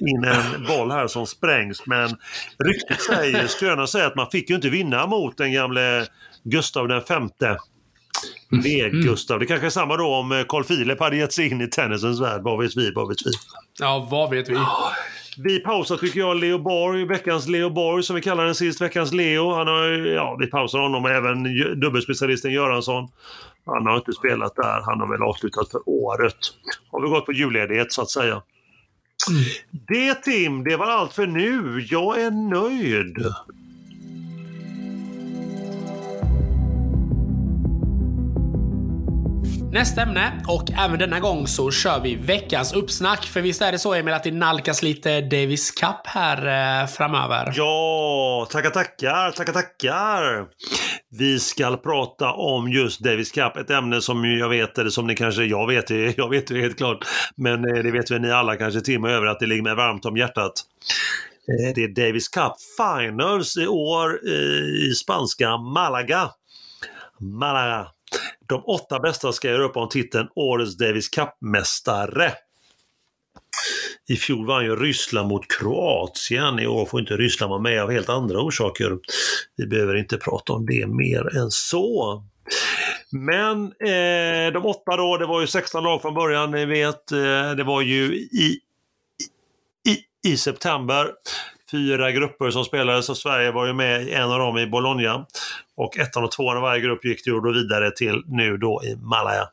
in 0.00 0.24
en 0.24 0.66
boll 0.66 0.90
här 0.90 1.06
som 1.06 1.26
sprängs 1.26 1.86
men 1.86 2.16
ryktet 2.64 3.00
säger, 3.00 3.46
skrönan 3.46 3.88
säger 3.88 4.06
att 4.06 4.16
man 4.16 4.30
fick 4.30 4.50
ju 4.50 4.56
inte 4.56 4.68
vinna 4.68 5.06
mot 5.06 5.36
den 5.36 5.52
gamle 5.52 6.06
Gustav 6.44 6.88
den 6.88 7.02
femte. 7.02 7.56
V-Gustav. 8.50 9.34
Mm. 9.34 9.40
Det 9.40 9.46
kanske 9.46 9.66
är 9.66 9.70
samma 9.70 9.96
då 9.96 10.06
om 10.06 10.32
eh, 10.32 10.44
Carl 10.48 10.64
Philip 10.64 11.00
hade 11.00 11.16
gett 11.16 11.32
sig 11.32 11.50
in 11.50 11.60
i 11.60 11.66
tennisens 11.66 12.20
värld. 12.20 12.42
Vad 12.42 12.58
vet 12.58 12.76
vi? 12.76 12.92
Vad 12.94 13.08
vet 13.08 13.26
vi? 13.26 13.30
Ja, 13.78 14.08
vad 14.10 14.30
vet 14.30 14.48
vi? 14.48 14.58
Vi 15.44 15.58
pausar 15.58 15.96
tycker 15.96 16.20
jag 16.20 16.36
Leo 16.36 16.58
Borg, 16.58 17.04
veckans 17.04 17.48
Leo 17.48 17.70
Borg 17.70 18.02
som 18.02 18.16
vi 18.16 18.22
kallar 18.22 18.44
den 18.44 18.54
sist, 18.54 18.80
veckans 18.80 19.12
Leo. 19.12 19.54
Han 19.54 19.66
har, 19.66 19.84
ja, 20.06 20.36
vi 20.40 20.46
pausar 20.46 20.78
honom 20.78 21.04
och 21.04 21.10
även 21.10 21.44
dubbelspecialisten 21.80 22.52
Göransson. 22.52 23.08
Han 23.66 23.86
har 23.86 23.96
inte 23.96 24.12
spelat 24.12 24.56
där, 24.56 24.82
han 24.84 25.00
har 25.00 25.12
väl 25.12 25.22
avslutat 25.22 25.70
för 25.70 25.88
året. 25.88 26.36
Har 26.90 27.02
vi 27.02 27.08
gått 27.08 27.26
på 27.26 27.32
julledighet 27.32 27.92
så 27.92 28.02
att 28.02 28.10
säga. 28.10 28.42
Mm. 29.30 29.42
Det 29.88 30.14
Tim, 30.14 30.64
det 30.64 30.76
var 30.76 30.86
allt 30.86 31.12
för 31.12 31.26
nu. 31.26 31.86
Jag 31.90 32.20
är 32.20 32.30
nöjd. 32.30 33.16
Nästa 39.72 40.02
ämne, 40.02 40.42
och 40.46 40.70
även 40.78 40.98
denna 40.98 41.20
gång 41.20 41.46
så 41.46 41.70
kör 41.70 42.00
vi 42.00 42.16
veckans 42.16 42.72
uppsnack. 42.72 43.24
För 43.24 43.40
visst 43.40 43.62
är 43.62 43.72
det 43.72 43.78
så 43.78 43.94
Emil 43.94 44.14
att 44.14 44.24
det 44.24 44.30
nalkas 44.30 44.82
lite 44.82 45.20
Davis 45.20 45.70
Cup 45.70 46.06
här 46.06 46.36
eh, 46.82 46.86
framöver? 46.86 47.52
Ja, 47.56 48.48
tackar 48.50 48.70
tackar, 48.70 49.30
tackar 49.30 49.52
tackar. 49.52 50.46
Vi 51.10 51.38
ska 51.38 51.76
prata 51.76 52.32
om 52.32 52.72
just 52.72 53.00
Davis 53.00 53.30
Cup, 53.30 53.56
ett 53.56 53.70
ämne 53.70 54.00
som 54.00 54.24
jag 54.24 54.48
vet, 54.48 54.78
eller 54.78 54.90
som 54.90 55.06
ni 55.06 55.14
kanske, 55.14 55.44
jag 55.44 55.66
vet 55.66 55.86
det, 55.86 56.14
jag 56.18 56.30
vet 56.30 56.46
det 56.46 56.60
helt 56.60 56.76
klart, 56.76 57.04
men 57.36 57.76
eh, 57.76 57.82
det 57.82 57.90
vet 57.90 58.10
väl 58.10 58.20
ni 58.20 58.30
alla 58.30 58.56
kanske 58.56 58.80
Tim 58.80 59.04
över 59.04 59.26
att 59.26 59.40
det 59.40 59.46
ligger 59.46 59.62
mig 59.62 59.74
varmt 59.74 60.04
om 60.04 60.16
hjärtat. 60.16 60.52
Eh, 61.48 61.74
det 61.74 61.84
är 61.84 62.06
Davis 62.06 62.28
Cup 62.28 62.52
Finals 62.76 63.56
i 63.56 63.66
år 63.66 64.26
i 64.28 64.94
spanska 64.94 65.56
Malaga. 65.56 66.30
Malaga. 67.20 67.86
De 68.48 68.62
åtta 68.64 69.00
bästa 69.00 69.32
ska 69.32 69.48
göra 69.48 69.64
upp 69.64 69.76
om 69.76 69.88
titeln 69.88 70.28
Årets 70.34 70.76
Davis 70.76 71.08
Cup-mästare. 71.08 72.32
I 74.08 74.16
fjol 74.16 74.46
vann 74.46 74.64
ju 74.64 74.76
Ryssland 74.76 75.28
mot 75.28 75.52
Kroatien. 75.52 76.58
I 76.58 76.66
år 76.66 76.86
får 76.86 77.00
inte 77.00 77.16
Ryssland 77.16 77.50
vara 77.50 77.60
med 77.60 77.82
av 77.82 77.90
helt 77.90 78.08
andra 78.08 78.40
orsaker. 78.40 78.98
Vi 79.56 79.66
behöver 79.66 79.94
inte 79.94 80.16
prata 80.16 80.52
om 80.52 80.66
det 80.66 80.86
mer 80.86 81.36
än 81.36 81.50
så. 81.50 82.22
Men 83.10 83.64
eh, 83.64 84.52
de 84.52 84.66
åtta 84.66 84.96
då, 84.96 85.16
det 85.16 85.26
var 85.26 85.40
ju 85.40 85.46
16 85.46 85.84
lag 85.84 86.02
från 86.02 86.14
början, 86.14 86.50
ni 86.50 86.64
vet. 86.64 87.12
Eh, 87.12 87.50
det 87.56 87.64
var 87.64 87.82
ju 87.82 88.14
i, 88.14 88.60
i, 89.88 90.30
i 90.30 90.36
september 90.36 91.12
fyra 91.70 92.10
grupper 92.12 92.50
som 92.50 92.64
spelades 92.64 93.08
och 93.08 93.16
Sverige 93.16 93.50
var 93.50 93.66
ju 93.66 93.72
med 93.72 94.02
i 94.02 94.12
en 94.12 94.30
av 94.30 94.38
dem 94.38 94.58
i 94.58 94.66
Bologna. 94.66 95.26
Och 95.76 95.98
ettan 95.98 96.24
och 96.24 96.32
tvåan 96.32 96.56
av 96.56 96.62
varje 96.62 96.80
grupp 96.80 97.04
gick 97.04 97.24
då 97.24 97.52
vidare 97.52 97.90
till 97.90 98.22
nu 98.26 98.56
då 98.56 98.82
i 98.84 98.96
Malaya. 98.96 99.48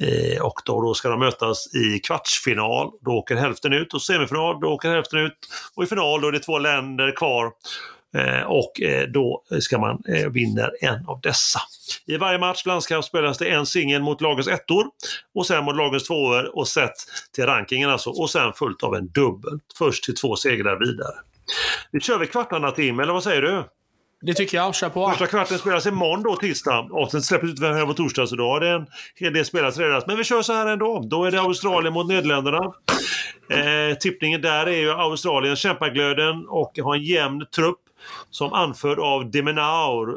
Eh, 0.00 0.42
och 0.42 0.60
då, 0.64 0.80
då 0.80 0.94
ska 0.94 1.08
de 1.08 1.20
mötas 1.20 1.74
i 1.74 1.98
kvartsfinal. 1.98 2.90
Då 3.00 3.10
åker 3.10 3.36
hälften 3.36 3.72
ut 3.72 3.94
och 3.94 4.02
semifinal, 4.02 4.60
då 4.60 4.68
åker 4.68 4.90
hälften 4.90 5.18
ut. 5.18 5.38
Och 5.74 5.84
i 5.84 5.86
final 5.86 6.20
då 6.20 6.28
är 6.28 6.32
det 6.32 6.38
två 6.38 6.58
länder 6.58 7.16
kvar. 7.16 7.52
Eh, 8.16 8.42
och 8.42 8.82
eh, 8.82 9.08
då 9.08 9.42
ska 9.60 9.78
man 9.78 10.02
eh, 10.08 10.28
vinna 10.28 10.70
en 10.80 11.06
av 11.06 11.20
dessa. 11.20 11.60
I 12.06 12.16
varje 12.16 12.38
match, 12.38 12.66
landskamp, 12.66 13.04
spelas 13.04 13.38
det 13.38 13.48
en 13.48 13.66
singel 13.66 14.02
mot 14.02 14.20
lagens 14.20 14.48
ettor 14.48 14.86
och 15.34 15.46
sen 15.46 15.64
mot 15.64 15.76
lagens 15.76 16.04
tvåor 16.04 16.58
och 16.58 16.68
sett 16.68 16.94
till 17.34 17.46
rankingen 17.46 17.90
alltså. 17.90 18.10
Och 18.10 18.30
sen 18.30 18.52
fullt 18.52 18.82
av 18.82 18.94
en 18.94 19.08
dubbel. 19.08 19.58
Först 19.78 20.04
till 20.04 20.14
två 20.14 20.36
segrar 20.36 20.78
vidare. 20.78 21.14
Nu 21.90 22.00
kör 22.00 22.18
vi 22.18 22.26
kvartarna 22.26 22.70
Tim, 22.70 23.00
eller 23.00 23.12
vad 23.12 23.22
säger 23.22 23.42
du? 23.42 23.64
Det 24.26 24.34
tycker 24.34 24.56
jag. 24.56 24.74
Kör 24.74 24.88
på. 24.88 25.08
Första 25.08 25.26
kvarten 25.26 25.58
spelas 25.58 25.86
imorgon 25.86 26.22
då, 26.22 26.36
tisdag. 26.36 26.88
Och 26.90 27.10
sen 27.10 27.22
släpps 27.22 27.44
ut 27.44 27.60
här 27.60 27.86
på 27.86 27.94
torsdag, 27.94 28.26
så 28.26 28.36
då 28.36 28.44
har 28.44 28.60
det 28.60 28.68
en 28.68 28.86
hel 29.16 29.32
del 29.32 29.44
spelats 29.44 29.78
redan. 29.78 30.02
Men 30.06 30.16
vi 30.16 30.24
kör 30.24 30.42
så 30.42 30.52
här 30.52 30.66
ändå. 30.66 31.02
Då 31.10 31.24
är 31.24 31.30
det 31.30 31.40
Australien 31.40 31.94
mot 31.94 32.06
Nederländerna. 32.06 32.72
Eh, 33.50 33.96
tippningen 34.00 34.40
där 34.40 34.66
är 34.66 34.76
ju 34.76 34.90
Australien 34.90 35.56
kämpaglöden 35.56 36.46
och 36.48 36.78
har 36.82 36.94
en 36.94 37.02
jämn 37.02 37.46
trupp 37.54 37.78
som 38.30 38.52
anförd 38.52 38.98
av 38.98 39.30
Demenaur 39.30 40.08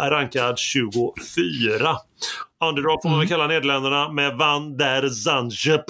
är 0.00 0.10
rankad 0.10 0.58
24. 0.58 1.96
Underdog 2.64 3.02
får 3.02 3.08
man 3.08 3.18
väl 3.18 3.28
kalla 3.28 3.46
Nederländerna 3.46 4.12
med 4.12 4.36
Van 4.36 4.76
der 4.76 5.08
Zanjep 5.08 5.84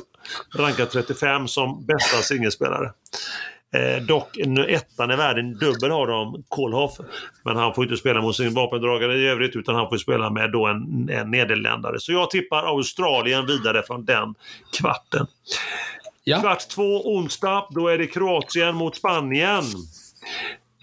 rankad 0.54 0.90
35 0.90 1.48
som 1.48 1.86
bästa 1.86 2.16
singelspelare. 2.16 2.92
Eh, 3.74 4.02
dock 4.02 4.38
ettan 4.68 5.10
i 5.10 5.16
världen, 5.16 5.54
dubbel 5.54 5.90
har 5.90 6.06
de, 6.06 6.44
Kohlhoff. 6.48 6.92
Men 7.44 7.56
han 7.56 7.74
får 7.74 7.84
inte 7.84 7.96
spela 7.96 8.20
mot 8.20 8.36
sin 8.36 8.54
vapendragare 8.54 9.18
i 9.18 9.26
övrigt 9.26 9.56
utan 9.56 9.74
han 9.74 9.88
får 9.88 9.96
spela 9.96 10.30
med 10.30 10.52
då 10.52 10.66
en, 10.66 11.08
en 11.12 11.30
nederländare. 11.30 12.00
Så 12.00 12.12
jag 12.12 12.30
tippar 12.30 12.62
Australien 12.62 13.46
vidare 13.46 13.82
från 13.82 14.04
den 14.04 14.34
kvarten. 14.78 15.26
Ja. 16.24 16.40
Kvart 16.40 16.68
två 16.68 17.16
onsdag, 17.16 17.66
då 17.70 17.88
är 17.88 17.98
det 17.98 18.06
Kroatien 18.06 18.74
mot 18.74 18.96
Spanien. 18.96 19.64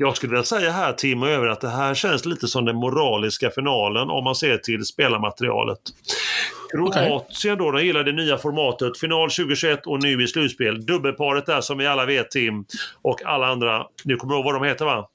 Jag 0.02 0.16
skulle 0.16 0.32
vilja 0.32 0.44
säga 0.44 0.72
här 0.72 0.94
Tim 0.94 1.24
och 1.24 1.30
över 1.30 1.48
att 1.48 1.62
det 1.62 1.70
här 1.70 1.94
känns 1.94 2.26
lite 2.26 2.48
som 2.48 2.66
den 2.66 2.76
moraliska 2.76 3.50
finalen 3.50 4.10
om 4.10 4.24
man 4.24 4.36
ser 4.36 4.58
till 4.58 4.86
spelarmaterialet. 4.86 5.80
Kroatien 6.72 7.58
då, 7.58 7.72
de 7.72 7.86
gillar 7.86 8.04
det 8.04 8.12
nya 8.12 8.38
formatet. 8.38 8.98
Final 8.98 9.30
2021 9.30 9.88
och 9.88 10.04
nu 10.04 10.24
i 10.24 10.28
slutspel. 10.28 10.86
Dubbelparet 10.86 11.46
där 11.46 11.62
som 11.62 11.78
vi 11.78 11.88
alla 11.88 12.06
vet 12.06 12.32
Tim 12.32 12.66
och 13.02 13.26
alla 13.26 13.48
andra. 13.48 13.86
Nu 14.04 14.16
kommer 14.16 14.34
du 14.34 14.38
ihåg 14.38 14.46
vad 14.46 14.54
de 14.54 14.64
heter 14.64 14.86
va? 14.86 15.08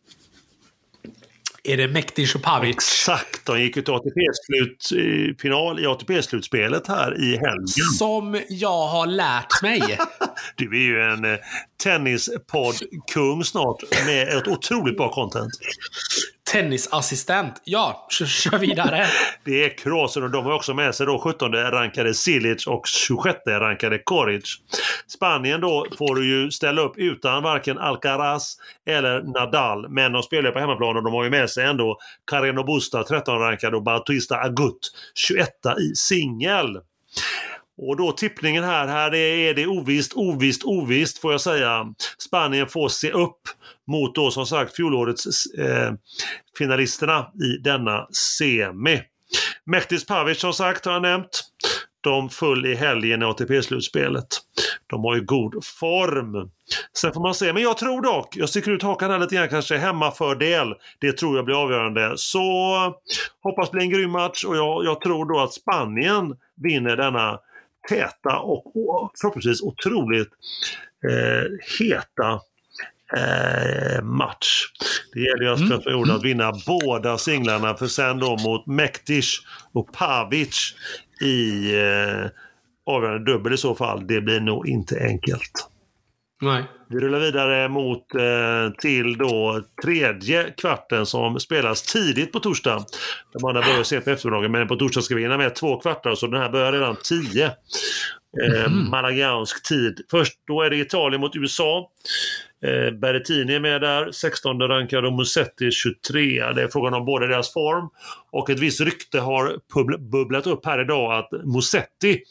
Är 1.68 1.76
det 1.76 1.88
Mektic 1.88 2.34
och 2.34 2.42
Pavic? 2.42 2.76
Exakt, 2.76 3.46
de 3.46 3.60
gick 3.60 3.76
ju 3.76 3.82
till 3.82 3.94
ATP-final 3.94 5.80
i 5.80 5.86
ATP-slutspelet 5.86 6.86
här 6.88 7.20
i 7.20 7.36
helgen. 7.36 7.66
Som 7.98 8.40
jag 8.48 8.86
har 8.86 9.06
lärt 9.06 9.62
mig. 9.62 9.98
du 10.56 10.76
är 10.76 10.82
ju 10.82 11.00
en 11.00 11.24
eh, 11.24 11.38
tennispodd-kung 11.82 13.44
snart 13.44 13.82
med 14.06 14.28
ett 14.28 14.48
otroligt 14.48 14.96
bra 14.96 15.12
content. 15.12 15.52
Tennisassistent. 16.52 17.62
Ja, 17.64 18.06
kör, 18.10 18.26
kör 18.26 18.58
vidare. 18.58 19.06
det 19.44 19.64
är 19.64 19.78
Kroatien 19.78 20.24
och 20.24 20.30
de 20.30 20.44
har 20.44 20.52
också 20.52 20.74
med 20.74 20.94
sig 20.94 21.06
då 21.06 21.18
17 21.18 21.52
rankade 21.52 22.14
Silic 22.14 22.66
och 22.66 22.86
26 22.86 23.38
rankade 23.46 23.98
Koric. 23.98 24.56
Spanien 25.06 25.60
då 25.60 25.86
får 25.98 26.14
du 26.14 26.26
ju 26.26 26.50
ställa 26.50 26.82
upp 26.82 26.98
utan 26.98 27.42
varken 27.42 27.78
Alcaraz 27.78 28.56
eller 28.86 29.22
Nadal. 29.22 29.88
Men 29.88 30.12
de 30.12 30.22
spelar 30.22 30.50
på 30.50 30.58
hemmaplan 30.58 30.96
och 30.96 31.04
de 31.04 31.12
har 31.12 31.24
ju 31.24 31.30
med 31.30 31.50
sig 31.50 31.64
ändå 31.64 31.98
Carreno 32.30 32.64
Busta 32.64 33.02
13 33.02 33.38
rankad 33.38 33.74
och 33.74 33.82
Bautista 33.82 34.36
Agut 34.36 34.90
21 35.14 35.48
i 35.80 35.94
singel. 35.94 36.78
Och 37.76 37.96
då 37.96 38.12
tippningen 38.12 38.64
här, 38.64 38.86
här 38.86 39.14
är 39.14 39.54
det 39.54 39.66
ovisst, 39.66 40.12
ovisst, 40.12 40.64
ovisst 40.64 41.18
får 41.18 41.32
jag 41.32 41.40
säga. 41.40 41.94
Spanien 42.18 42.68
får 42.68 42.88
se 42.88 43.10
upp 43.10 43.40
mot 43.86 44.14
då 44.14 44.30
som 44.30 44.46
sagt 44.46 44.76
fjolårets 44.76 45.46
eh, 45.46 45.92
finalisterna 46.58 47.26
i 47.42 47.62
denna 47.62 48.06
semi. 48.38 49.02
Mektis 49.66 50.06
Pavic 50.06 50.40
som 50.40 50.52
sagt 50.52 50.84
har 50.84 50.92
jag 50.92 51.02
nämnt. 51.02 51.40
De 52.00 52.30
föll 52.30 52.66
i 52.66 52.74
helgen 52.74 53.22
i 53.22 53.24
ATP-slutspelet. 53.24 54.26
De 54.86 55.04
har 55.04 55.14
ju 55.14 55.24
god 55.24 55.64
form. 55.64 56.50
Sen 56.98 57.12
får 57.12 57.20
man 57.20 57.34
se, 57.34 57.52
men 57.52 57.62
jag 57.62 57.78
tror 57.78 58.02
dock, 58.02 58.36
jag 58.36 58.48
sticker 58.48 58.70
ut 58.70 58.82
hakan 58.82 59.10
här 59.10 59.18
lite 59.18 59.34
grann 59.34 59.48
kanske, 59.48 59.76
hemmafördel. 59.76 60.74
Det 61.00 61.12
tror 61.12 61.36
jag 61.36 61.44
blir 61.44 61.62
avgörande. 61.62 62.12
Så 62.16 62.40
hoppas 63.42 63.70
det 63.70 63.72
blir 63.76 63.84
en 63.84 63.90
grym 63.90 64.10
match 64.10 64.44
och 64.44 64.56
jag, 64.56 64.84
jag 64.84 65.00
tror 65.00 65.34
då 65.34 65.40
att 65.40 65.52
Spanien 65.52 66.36
vinner 66.56 66.96
denna 66.96 67.38
täta 67.88 68.38
och 68.38 68.72
förhoppningsvis 69.20 69.62
otroligt 69.62 70.28
eh, 71.10 71.50
heta 71.78 72.40
eh, 73.16 74.02
match. 74.02 74.66
Det 75.12 75.20
gäller 75.20 75.42
ju 75.42 75.54
mm. 75.54 75.72
att 75.72 75.86
mm. 75.86 76.16
att 76.16 76.24
vinna 76.24 76.52
båda 76.66 77.18
singlarna 77.18 77.74
för 77.74 77.86
sen 77.86 78.18
då 78.18 78.36
mot 78.36 78.66
Mektic 78.66 79.40
och 79.72 79.92
Pavic 79.92 80.74
i 81.20 81.74
eh, 81.74 82.30
avgörande 82.86 83.32
dubbel 83.32 83.52
i 83.52 83.56
så 83.56 83.74
fall. 83.74 84.06
Det 84.06 84.20
blir 84.20 84.40
nog 84.40 84.68
inte 84.68 85.00
enkelt. 85.00 85.73
Nej. 86.44 86.64
Vi 86.88 87.00
rullar 87.00 87.18
vidare 87.18 87.68
mot 87.68 88.14
eh, 88.14 88.72
till 88.78 89.18
då 89.18 89.62
tredje 89.82 90.50
kvarten 90.50 91.06
som 91.06 91.40
spelas 91.40 91.82
tidigt 91.82 92.32
på 92.32 92.40
torsdag. 92.40 92.84
De 93.32 93.44
andra 93.44 93.62
börjar 93.62 93.82
sent 93.82 94.04
på 94.04 94.10
eftermiddagen 94.10 94.52
men 94.52 94.68
på 94.68 94.76
torsdag 94.76 95.02
ska 95.02 95.14
vi 95.14 95.22
hinna 95.22 95.36
med 95.36 95.54
två 95.54 95.80
kvartar 95.80 96.14
så 96.14 96.26
den 96.26 96.40
här 96.40 96.50
börjar 96.50 96.72
redan 96.72 96.96
tio. 97.04 97.52
Mm. 98.42 98.90
Malagansk 98.90 99.68
tid. 99.68 100.00
Först 100.10 100.32
då 100.46 100.62
är 100.62 100.70
det 100.70 100.76
Italien 100.76 101.20
mot 101.20 101.36
USA. 101.36 101.90
Eh, 102.64 102.90
Berrettini 102.90 103.54
är 103.54 103.60
med 103.60 103.80
där, 103.80 104.12
16 104.12 104.60
rankad 104.60 105.04
och 105.04 105.12
Musetti 105.12 105.70
23. 105.70 106.52
Det 106.52 106.62
är 106.62 106.68
frågan 106.68 106.94
om 106.94 107.04
både 107.04 107.26
deras 107.26 107.52
form 107.52 107.88
och 108.30 108.50
ett 108.50 108.58
visst 108.58 108.80
rykte 108.80 109.20
har 109.20 109.58
bubblat 109.98 110.46
upp 110.46 110.66
här 110.66 110.80
idag 110.80 111.18
att 111.18 111.44
Musetti, 111.44 112.22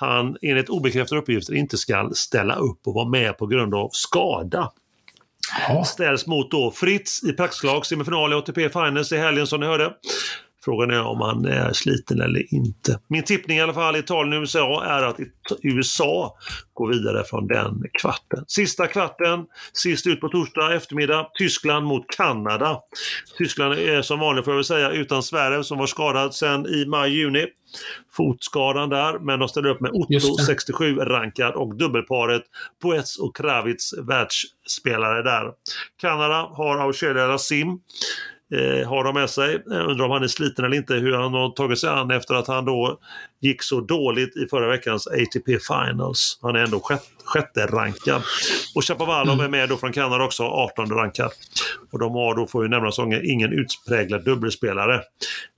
han 0.00 0.36
enligt 0.42 0.68
obekräftade 0.68 1.20
uppgifter 1.20 1.54
inte 1.54 1.78
ska 1.78 2.10
ställa 2.14 2.54
upp 2.54 2.86
och 2.86 2.94
vara 2.94 3.08
med 3.08 3.38
på 3.38 3.46
grund 3.46 3.74
av 3.74 3.88
skada. 3.92 4.72
Ja. 5.68 5.84
Ställs 5.84 6.26
mot 6.26 6.50
då 6.50 6.70
Fritz 6.70 7.24
i 7.24 7.32
praktslag, 7.32 7.86
semifinal 7.86 8.32
i 8.32 8.34
ATP 8.34 8.68
Finals 8.68 9.12
i 9.12 9.16
helgen 9.16 9.46
som 9.46 9.60
ni 9.60 9.66
hörde. 9.66 9.92
Frågan 10.64 10.90
är 10.90 11.02
om 11.02 11.20
han 11.20 11.44
är 11.44 11.72
sliten 11.72 12.20
eller 12.20 12.54
inte. 12.54 13.00
Min 13.08 13.22
tippning 13.22 13.56
i 13.56 13.60
alla 13.60 13.74
fall, 13.74 13.96
Italien 13.96 14.36
och 14.36 14.40
USA, 14.40 14.84
är 14.84 15.02
att 15.02 15.16
USA 15.62 16.36
går 16.72 16.88
vidare 16.88 17.24
från 17.24 17.46
den 17.46 17.82
kvarten. 18.00 18.44
Sista 18.46 18.86
kvarten, 18.86 19.46
sist 19.72 20.06
ut 20.06 20.20
på 20.20 20.28
torsdag 20.28 20.74
eftermiddag, 20.74 21.26
Tyskland 21.38 21.86
mot 21.86 22.04
Kanada. 22.16 22.80
Tyskland 23.38 23.74
är 23.74 24.02
som 24.02 24.18
vanligt 24.18 24.44
får 24.44 24.52
jag 24.52 24.56
väl 24.56 24.64
säga 24.64 24.90
utan 24.90 25.22
Sverige 25.22 25.64
som 25.64 25.78
var 25.78 25.86
skadad 25.86 26.34
sedan 26.34 26.66
i 26.66 26.86
maj-juni. 26.86 27.46
Fotskadan 28.12 28.88
där, 28.88 29.18
men 29.18 29.38
de 29.38 29.48
ställer 29.48 29.68
upp 29.68 29.80
med 29.80 29.90
Otto 29.90 30.20
67 30.46 30.96
rankad 30.96 31.54
och 31.54 31.76
dubbelparet 31.76 32.42
Poets 32.82 33.18
och 33.18 33.36
Kravitz 33.36 33.94
världsspelare 33.98 35.22
där. 35.22 35.52
Kanada 36.00 36.48
har 36.52 36.78
Auchelia 36.78 37.38
Sim 37.38 37.78
eh, 38.54 38.88
har 38.88 39.04
de 39.04 39.14
med 39.14 39.30
sig. 39.30 39.62
Jag 39.66 39.90
undrar 39.90 40.04
om 40.04 40.10
han 40.10 40.22
är 40.22 40.28
sliten 40.28 40.64
eller 40.64 40.76
inte, 40.76 40.94
hur 40.94 41.12
han 41.12 41.34
har 41.34 41.50
tagit 41.50 41.78
sig 41.78 41.90
an 41.90 42.10
efter 42.10 42.34
att 42.34 42.46
han 42.46 42.64
då 42.64 42.98
gick 43.40 43.62
så 43.62 43.80
dåligt 43.80 44.36
i 44.36 44.46
förra 44.46 44.68
veckans 44.68 45.06
ATP 45.06 45.58
Finals. 45.58 46.38
Han 46.42 46.56
är 46.56 46.60
ändå 46.60 46.80
sjätte, 46.80 47.06
sjätte 47.24 47.66
rankad. 47.66 48.22
Och 48.74 48.84
Chapovalov 48.84 49.34
mm. 49.34 49.44
är 49.44 49.48
med 49.48 49.68
då 49.68 49.76
från 49.76 49.92
Kanada 49.92 50.24
också, 50.24 50.42
18 50.42 50.90
rankad. 50.90 51.30
Och 51.92 51.98
de 51.98 52.12
har 52.14 52.34
då, 52.34 52.46
får 52.46 52.62
ju 52.62 52.68
nämnas, 52.68 52.98
ingen 53.22 53.52
utpräglad 53.52 54.24
dubbelspelare. 54.24 55.00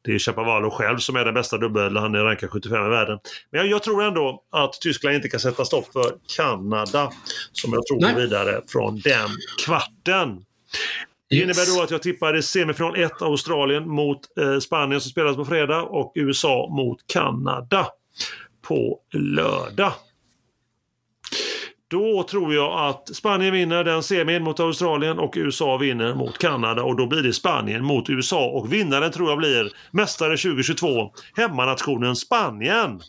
Det 0.05 0.15
är 0.15 0.19
Chapovalov 0.19 0.71
själv 0.71 0.99
som 0.99 1.17
är 1.17 1.25
den 1.25 1.35
bästa 1.35 1.59
dubbel, 1.59 1.97
han 1.97 2.15
är 2.15 2.19
rankad 2.19 2.51
75 2.51 2.87
i 2.87 2.89
världen. 2.89 3.19
Men 3.51 3.61
jag, 3.61 3.71
jag, 3.71 3.83
tror 3.83 4.03
ändå 4.03 4.43
att 4.53 4.73
Tyskland 4.73 5.17
inte 5.17 5.29
kan 5.29 5.41
sätta 5.41 5.65
stopp 5.65 5.93
för 5.93 6.15
Kanada, 6.37 7.13
som 7.53 7.73
jag 7.73 7.87
tror 7.87 8.01
går 8.01 8.21
vidare 8.21 8.61
från 8.69 9.01
den 9.01 9.29
kvarten. 9.65 10.45
Det 11.33 11.37
yes. 11.37 11.45
innebär 11.45 11.77
då 11.77 11.83
att 11.83 11.91
jag 11.91 12.03
tippade 12.03 12.43
semifinal 12.43 13.01
1 13.01 13.23
Australien 13.23 13.89
mot 13.89 14.39
eh, 14.39 14.59
Spanien 14.59 15.01
som 15.01 15.11
spelas 15.11 15.37
på 15.37 15.45
fredag 15.45 15.83
och 15.83 16.13
USA 16.15 16.69
mot 16.71 17.07
Kanada 17.07 17.87
på 18.63 18.99
lördag. 19.13 19.93
Då 21.89 22.23
tror 22.23 22.55
jag 22.55 22.89
att 22.89 23.17
Spanien 23.17 23.53
vinner 23.53 23.85
den 23.85 24.03
semin 24.03 24.43
mot 24.43 24.61
Australien 24.61 25.19
och 25.19 25.33
USA 25.37 25.77
vinner 25.77 26.15
mot 26.15 26.39
Kanada 26.39 26.83
och 26.83 26.97
då 26.97 27.07
blir 27.07 27.23
det 27.23 27.33
Spanien 27.33 27.85
mot 27.85 28.11
USA 28.11 28.51
och 28.51 28.73
vinnaren 28.73 29.13
tror 29.13 29.29
jag 29.29 29.39
blir 29.39 29.73
mästare 29.91 30.37
2022, 30.37 31.13
hemmanationen 31.37 32.17
Spanien. 32.17 33.01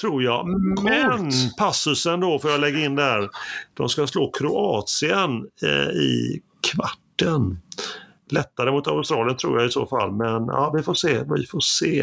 Tror 0.00 0.22
jag. 0.22 0.48
Men 0.82 1.30
passusen 1.58 2.20
då 2.20 2.38
får 2.38 2.50
jag 2.50 2.60
lägga 2.60 2.78
in 2.78 2.96
där. 2.96 3.28
De 3.74 3.88
ska 3.88 4.06
slå 4.06 4.30
Kroatien 4.30 5.46
eh, 5.62 5.90
i 5.90 6.42
kvarten. 6.62 7.58
Lättare 8.30 8.70
mot 8.70 8.86
Australien 8.86 9.36
tror 9.36 9.58
jag 9.58 9.68
i 9.68 9.72
så 9.72 9.86
fall, 9.86 10.12
men 10.12 10.46
ja, 10.46 10.72
vi 10.76 10.82
får 10.82 10.94
se. 10.94 11.22
Vi 11.36 11.46
får 11.46 11.60
se. 11.60 12.00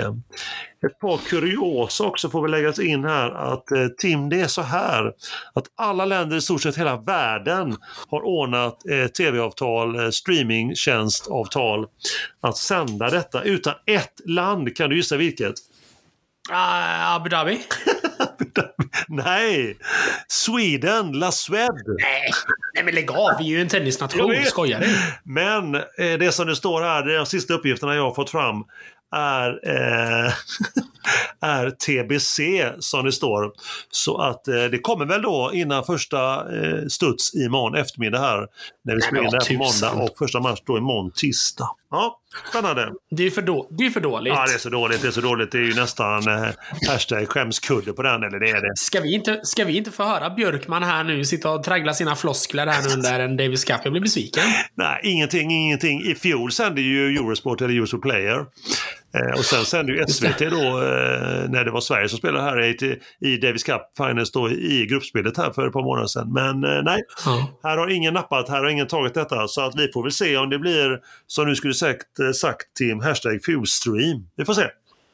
Ett 0.85 0.99
par 0.99 1.17
kuriosa 1.17 2.03
också 2.03 2.29
får 2.29 2.41
vi 2.41 2.49
läggas 2.49 2.79
in 2.79 3.03
här 3.03 3.31
att 3.31 3.71
eh, 3.71 3.87
Tim, 3.87 4.29
det 4.29 4.41
är 4.41 4.47
så 4.47 4.61
här 4.61 5.13
att 5.53 5.65
alla 5.75 6.05
länder 6.05 6.37
i 6.37 6.41
stort 6.41 6.61
sett 6.61 6.77
hela 6.77 6.97
världen 6.97 7.75
har 8.07 8.21
ordnat 8.21 8.85
eh, 8.89 9.07
tv-avtal, 9.07 9.99
eh, 9.99 10.09
streamingtjänstavtal 10.09 11.85
att 12.41 12.57
sända 12.57 13.09
detta 13.09 13.43
utan 13.43 13.73
ett 13.85 14.21
land. 14.25 14.75
Kan 14.75 14.89
du 14.89 14.95
gissa 14.95 15.17
vilket? 15.17 15.55
Uh, 16.51 17.15
Abu 17.15 17.29
Dhabi? 17.29 17.61
Nej! 19.07 19.77
Sweden, 20.27 21.11
La 21.11 21.31
Swed. 21.31 21.83
Nej, 21.99 22.31
Nej 22.75 22.83
men 22.83 22.95
lägg 22.95 23.11
av, 23.11 23.31
vi 23.39 23.45
är 23.45 23.49
ju 23.49 23.61
en 23.61 23.67
tennisnation. 23.67 24.35
Skojar 24.45 24.79
du? 24.79 24.87
Men 25.23 25.75
eh, 25.75 26.19
det 26.19 26.33
som 26.33 26.47
det 26.47 26.55
står 26.55 26.81
här, 26.81 27.17
de 27.17 27.25
sista 27.25 27.53
uppgifterna 27.53 27.95
jag 27.95 28.03
har 28.03 28.13
fått 28.13 28.29
fram 28.29 28.63
är, 29.15 29.49
eh, 29.63 30.33
är 31.49 31.69
TBC 31.69 32.39
som 32.79 33.05
det 33.05 33.11
står. 33.11 33.51
Så 33.91 34.17
att 34.17 34.47
eh, 34.47 34.63
det 34.63 34.79
kommer 34.79 35.05
väl 35.05 35.21
då 35.21 35.51
innan 35.53 35.83
första 35.83 36.35
eh, 36.57 36.85
studs 36.87 37.35
imorgon 37.35 37.75
eftermiddag 37.75 38.19
här. 38.19 38.47
När 38.83 38.95
vi 38.95 39.01
spelar 39.01 39.47
på 39.47 39.53
måndag 39.53 40.03
och 40.03 40.17
första 40.17 40.39
match 40.39 40.59
då 40.65 40.77
imorgon 40.77 41.11
tisdag. 41.15 41.69
Ja, 41.91 42.18
spännande. 42.49 42.93
Det 43.11 43.25
är 43.25 43.29
för, 43.29 43.41
då, 43.41 43.67
det 43.77 43.85
är 43.85 43.89
för 43.89 43.99
dåligt. 43.99 44.33
Ja, 44.33 44.45
det 44.47 44.53
är 44.53 44.57
så 44.57 44.69
dåligt. 44.69 45.01
Det 45.01 45.07
är 45.07 45.11
så 45.11 45.21
dåligt. 45.21 45.51
Det 45.51 45.57
är 45.57 45.61
ju 45.61 45.75
nästan 45.75 46.27
eh, 46.27 46.49
hashtag 46.87 47.29
skämskudde 47.29 47.93
på 47.93 48.01
den. 48.03 48.23
Eller 48.23 48.39
det 48.39 48.49
är 48.49 48.61
det. 48.61 48.71
Ska 48.75 48.99
vi, 48.99 49.13
inte, 49.13 49.39
ska 49.43 49.65
vi 49.65 49.77
inte 49.77 49.91
få 49.91 50.03
höra 50.03 50.29
Björkman 50.29 50.83
här 50.83 51.03
nu 51.03 51.25
sitta 51.25 51.51
och 51.51 51.63
traggla 51.63 51.93
sina 51.93 52.15
floskler 52.15 52.67
här 52.67 52.93
under 52.93 53.19
en 53.19 53.37
Davis 53.37 53.63
Cup? 53.63 53.79
Jag 53.83 53.93
blir 53.93 54.01
besviken. 54.01 54.43
Nej, 54.75 54.99
ingenting, 55.03 55.51
ingenting. 55.51 56.01
I 56.01 56.15
fjol 56.15 56.51
sände 56.51 56.81
ju 56.81 57.15
Eurosport 57.15 57.61
eller 57.61 57.73
Eurosport 57.73 58.01
Player 58.01 58.45
och 59.37 59.45
sen 59.45 59.65
sände 59.65 59.93
ju 59.93 60.07
SVT 60.07 60.39
då, 60.39 60.81
eh, 60.81 61.49
när 61.49 61.65
det 61.65 61.71
var 61.71 61.81
Sverige 61.81 62.09
som 62.09 62.17
spelade 62.17 62.43
här 62.43 62.61
i, 62.61 62.99
i 63.19 63.37
Davis 63.37 63.63
Cup 63.63 63.81
Finals 63.97 64.31
då 64.31 64.49
i 64.49 64.85
gruppspelet 64.89 65.37
här 65.37 65.51
för 65.51 65.67
ett 65.67 65.73
par 65.73 65.83
månader 65.83 66.07
sedan. 66.07 66.33
Men 66.33 66.63
eh, 66.63 66.83
nej, 66.83 67.03
mm. 67.27 67.43
här 67.63 67.77
har 67.77 67.87
ingen 67.87 68.13
nappat, 68.13 68.49
här 68.49 68.57
har 68.57 68.69
ingen 68.69 68.87
tagit 68.87 69.13
detta. 69.13 69.47
Så 69.47 69.61
att 69.61 69.75
vi 69.75 69.91
får 69.91 70.03
väl 70.03 70.11
se 70.11 70.37
om 70.37 70.49
det 70.49 70.59
blir, 70.59 70.99
som 71.27 71.45
du 71.45 71.55
skulle 71.55 71.73
sagt, 71.73 72.19
eh, 72.19 72.31
sagt 72.31 72.73
Tim, 72.77 72.99
hashtag 72.99 73.43
Fuelstream. 73.45 74.27
Vi 74.35 74.45
får 74.45 74.53
se. 74.53 74.67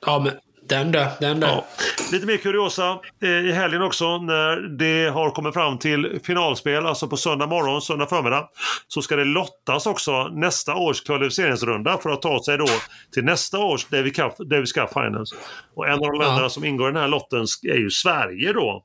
Ja, 0.06 0.20
men 0.20 0.34
den 0.70 0.92
dö, 0.92 1.08
den 1.20 1.40
dö. 1.40 1.48
Ja. 1.48 1.66
Lite 2.12 2.26
mer 2.26 2.38
kuriosa 2.38 3.00
eh, 3.24 3.30
i 3.30 3.52
helgen 3.52 3.82
också 3.82 4.18
när 4.18 4.78
det 4.78 5.10
har 5.10 5.30
kommit 5.30 5.54
fram 5.54 5.78
till 5.78 6.20
finalspel, 6.24 6.86
alltså 6.86 7.08
på 7.08 7.18
söndag 7.18 7.48
morgon, 7.48 7.82
söndag 7.82 8.08
förmiddag, 8.08 8.50
så 8.88 9.02
ska 9.02 9.16
det 9.16 9.26
lottas 9.26 9.86
också 9.86 10.28
nästa 10.28 10.76
års 10.76 11.02
kvalificeringsrunda 11.02 11.98
för 11.98 12.10
att 12.10 12.22
ta 12.22 12.44
sig 12.44 12.58
då 12.58 12.68
till 13.14 13.24
nästa 13.24 13.60
års 13.60 13.86
Davis 13.86 14.16
Cup, 14.16 14.38
Davis 14.38 14.74
Cup 14.74 14.94
Finals. 14.94 15.32
Och 15.76 15.88
en 15.88 15.94
av 15.94 16.00
de 16.00 16.20
länderna 16.20 16.42
ja. 16.42 16.50
som 16.50 16.66
ingår 16.66 16.90
i 16.90 16.94
den 16.94 17.02
här 17.02 17.10
lotten 17.10 17.46
är 17.64 17.78
ju 17.78 17.90
Sverige 17.90 18.54
då. 18.54 18.84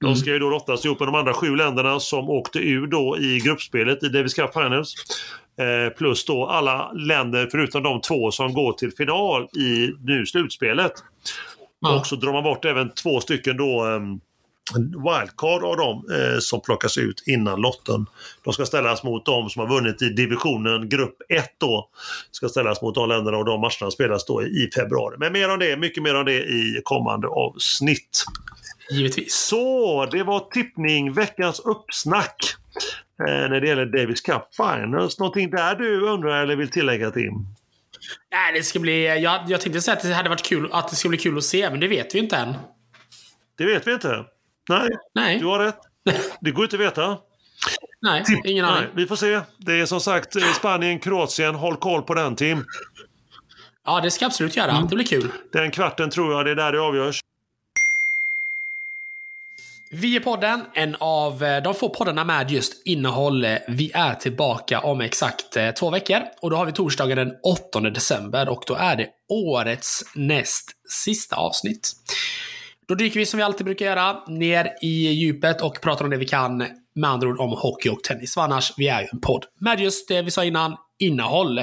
De 0.00 0.06
mm. 0.06 0.16
ska 0.16 0.30
ju 0.30 0.38
då 0.38 0.50
lottas 0.50 0.84
ihop 0.84 1.00
med 1.00 1.08
de 1.08 1.14
andra 1.14 1.34
sju 1.34 1.56
länderna 1.56 2.00
som 2.00 2.30
åkte 2.30 2.58
ur 2.58 2.86
då 2.86 3.18
i 3.18 3.38
gruppspelet 3.38 4.02
i 4.02 4.08
Davis 4.08 4.34
Cup 4.34 4.52
Finals. 4.52 4.94
Eh, 5.58 5.92
plus 5.92 6.24
då 6.24 6.46
alla 6.46 6.92
länder 6.92 7.48
förutom 7.50 7.82
de 7.82 8.00
två 8.00 8.30
som 8.30 8.54
går 8.54 8.72
till 8.72 8.92
final 8.92 9.42
i 9.42 9.94
nu 10.04 10.26
slutspelet. 10.26 10.92
Ja. 11.80 12.00
Och 12.00 12.06
så 12.06 12.16
drar 12.16 12.32
man 12.32 12.42
bort 12.42 12.64
även 12.64 12.94
två 12.94 13.20
stycken 13.20 13.56
då 13.56 13.84
um, 13.84 14.20
wildcard 14.74 15.64
av 15.64 15.76
dem 15.76 16.04
eh, 16.10 16.38
som 16.38 16.60
plockas 16.60 16.98
ut 16.98 17.22
innan 17.26 17.60
lotten. 17.60 18.06
De 18.44 18.52
ska 18.52 18.66
ställas 18.66 19.02
mot 19.02 19.26
de 19.26 19.50
som 19.50 19.60
har 19.60 19.68
vunnit 19.68 20.02
i 20.02 20.08
divisionen 20.08 20.88
grupp 20.88 21.16
1 21.28 21.44
då. 21.58 21.88
Ska 22.30 22.48
ställas 22.48 22.82
mot 22.82 22.94
de 22.94 23.08
länderna 23.08 23.36
och 23.38 23.44
de 23.44 23.60
matcherna 23.60 23.90
spelas 23.90 24.24
då 24.24 24.42
i 24.42 24.70
februari. 24.74 25.16
Men 25.18 25.32
mer 25.32 25.50
om 25.50 25.58
det, 25.58 25.76
mycket 25.76 26.02
mer 26.02 26.14
om 26.14 26.24
det 26.24 26.44
i 26.44 26.80
kommande 26.84 27.28
avsnitt. 27.28 28.24
Givetvis. 28.90 29.34
Så, 29.34 30.06
det 30.06 30.22
var 30.22 30.40
tippning, 30.40 31.12
veckans 31.12 31.60
uppsnack 31.60 32.36
när 33.18 33.60
det 33.60 33.66
gäller 33.66 33.86
Davis 33.86 34.20
Cup 34.20 34.42
Finals. 34.56 35.18
Någonting 35.18 35.50
där 35.50 35.74
du 35.74 36.00
undrar 36.00 36.42
eller 36.42 36.56
vill 36.56 36.70
tillägga 36.70 37.10
Tim? 37.10 37.32
Nej, 38.32 38.52
det 38.54 38.62
ska 38.62 38.78
bli... 38.78 39.22
Jag, 39.22 39.40
jag 39.48 39.60
tänkte 39.60 39.80
säga 39.80 39.96
att 39.96 40.02
det 40.02 40.14
hade 40.14 40.28
varit 40.28 40.46
kul 40.46 40.68
att 40.72 40.88
det 40.88 40.96
ska 40.96 41.08
bli 41.08 41.18
kul 41.18 41.38
att 41.38 41.44
se, 41.44 41.70
men 41.70 41.80
det 41.80 41.88
vet 41.88 42.14
vi 42.14 42.18
inte 42.18 42.36
än. 42.36 42.54
Det 43.58 43.66
vet 43.66 43.86
vi 43.86 43.92
inte. 43.92 44.24
Nej, 44.68 44.88
Nej. 45.14 45.38
du 45.38 45.46
har 45.46 45.58
rätt. 45.58 45.78
Det 46.40 46.50
går 46.50 46.64
inte 46.64 46.76
att 46.76 46.82
veta. 46.82 47.18
Nej, 48.02 48.24
ingen 48.44 48.64
aning. 48.64 48.88
Vi 48.94 49.06
får 49.06 49.16
se. 49.16 49.40
Det 49.58 49.72
är 49.72 49.86
som 49.86 50.00
sagt 50.00 50.36
eh, 50.36 50.42
Spanien, 50.42 50.98
Kroatien. 50.98 51.54
Håll 51.54 51.76
koll 51.76 52.02
på 52.02 52.14
den 52.14 52.36
Tim. 52.36 52.64
Ja, 53.84 54.00
det 54.00 54.10
ska 54.10 54.24
jag 54.24 54.30
absolut 54.30 54.56
göra. 54.56 54.70
Mm. 54.70 54.88
Det 54.88 54.94
blir 54.94 55.06
kul. 55.06 55.32
Den 55.52 55.70
kvarten 55.70 56.10
tror 56.10 56.32
jag 56.32 56.44
det 56.44 56.50
är 56.50 56.54
där 56.54 56.72
det 56.72 56.80
avgörs. 56.80 57.20
Vi 59.90 60.16
är 60.16 60.20
podden, 60.20 60.60
en 60.74 60.96
av 61.00 61.44
eh, 61.44 61.62
de 61.62 61.74
få 61.74 61.88
poddarna 61.88 62.24
med 62.24 62.50
just 62.50 62.86
innehåll. 62.86 63.44
Eh, 63.44 63.56
vi 63.68 63.90
är 63.94 64.14
tillbaka 64.14 64.80
om 64.80 65.00
exakt 65.00 65.56
eh, 65.56 65.70
två 65.70 65.90
veckor 65.90 66.18
och 66.42 66.50
då 66.50 66.56
har 66.56 66.66
vi 66.66 66.72
torsdagen 66.72 67.16
den 67.16 67.32
8 67.70 67.80
december 67.80 68.48
och 68.48 68.62
då 68.66 68.74
är 68.74 68.96
det 68.96 69.08
årets 69.28 70.04
näst 70.14 70.70
sista 71.04 71.36
avsnitt. 71.36 71.92
Då 72.88 72.94
dyker 72.94 73.20
vi 73.20 73.26
som 73.26 73.38
vi 73.38 73.44
alltid 73.44 73.64
brukar 73.64 73.86
göra 73.86 74.24
ner 74.26 74.72
i 74.82 75.08
djupet 75.08 75.62
och 75.62 75.80
pratar 75.80 76.04
om 76.04 76.10
det 76.10 76.16
vi 76.16 76.26
kan. 76.26 76.66
Med 76.94 77.10
andra 77.10 77.28
ord 77.28 77.40
om 77.40 77.52
hockey 77.52 77.88
och 77.88 78.02
tennis. 78.02 78.34
För 78.34 78.40
annars, 78.40 78.72
vi 78.76 78.88
är 78.88 79.00
ju 79.00 79.08
en 79.12 79.20
podd 79.20 79.44
med 79.60 79.80
just 79.80 80.08
det 80.08 80.22
vi 80.22 80.30
sa 80.30 80.44
innan, 80.44 80.76
innehåll. 80.98 81.60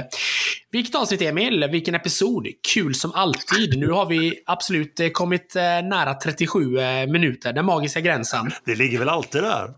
Vilket 0.72 0.96
avsnitt 0.96 1.22
Emil? 1.22 1.70
Vilken 1.72 1.96
episod? 1.96 2.48
Kul 2.74 2.96
som 2.96 3.12
alltid. 3.12 3.80
Nu 3.80 3.92
har 3.92 4.06
vi 4.06 4.44
absolut 4.46 5.00
eh, 5.00 5.10
kommit 5.10 5.56
eh, 5.56 5.62
nära 5.62 6.14
37 6.14 6.78
eh, 6.80 7.08
minuter, 7.08 7.54
den 7.54 7.66
magiska 7.66 8.00
gränsen. 8.00 8.52
Det 8.66 8.76
ligger 8.76 9.00
väl 9.00 9.10
alltid 9.10 9.44
där? 9.44 9.70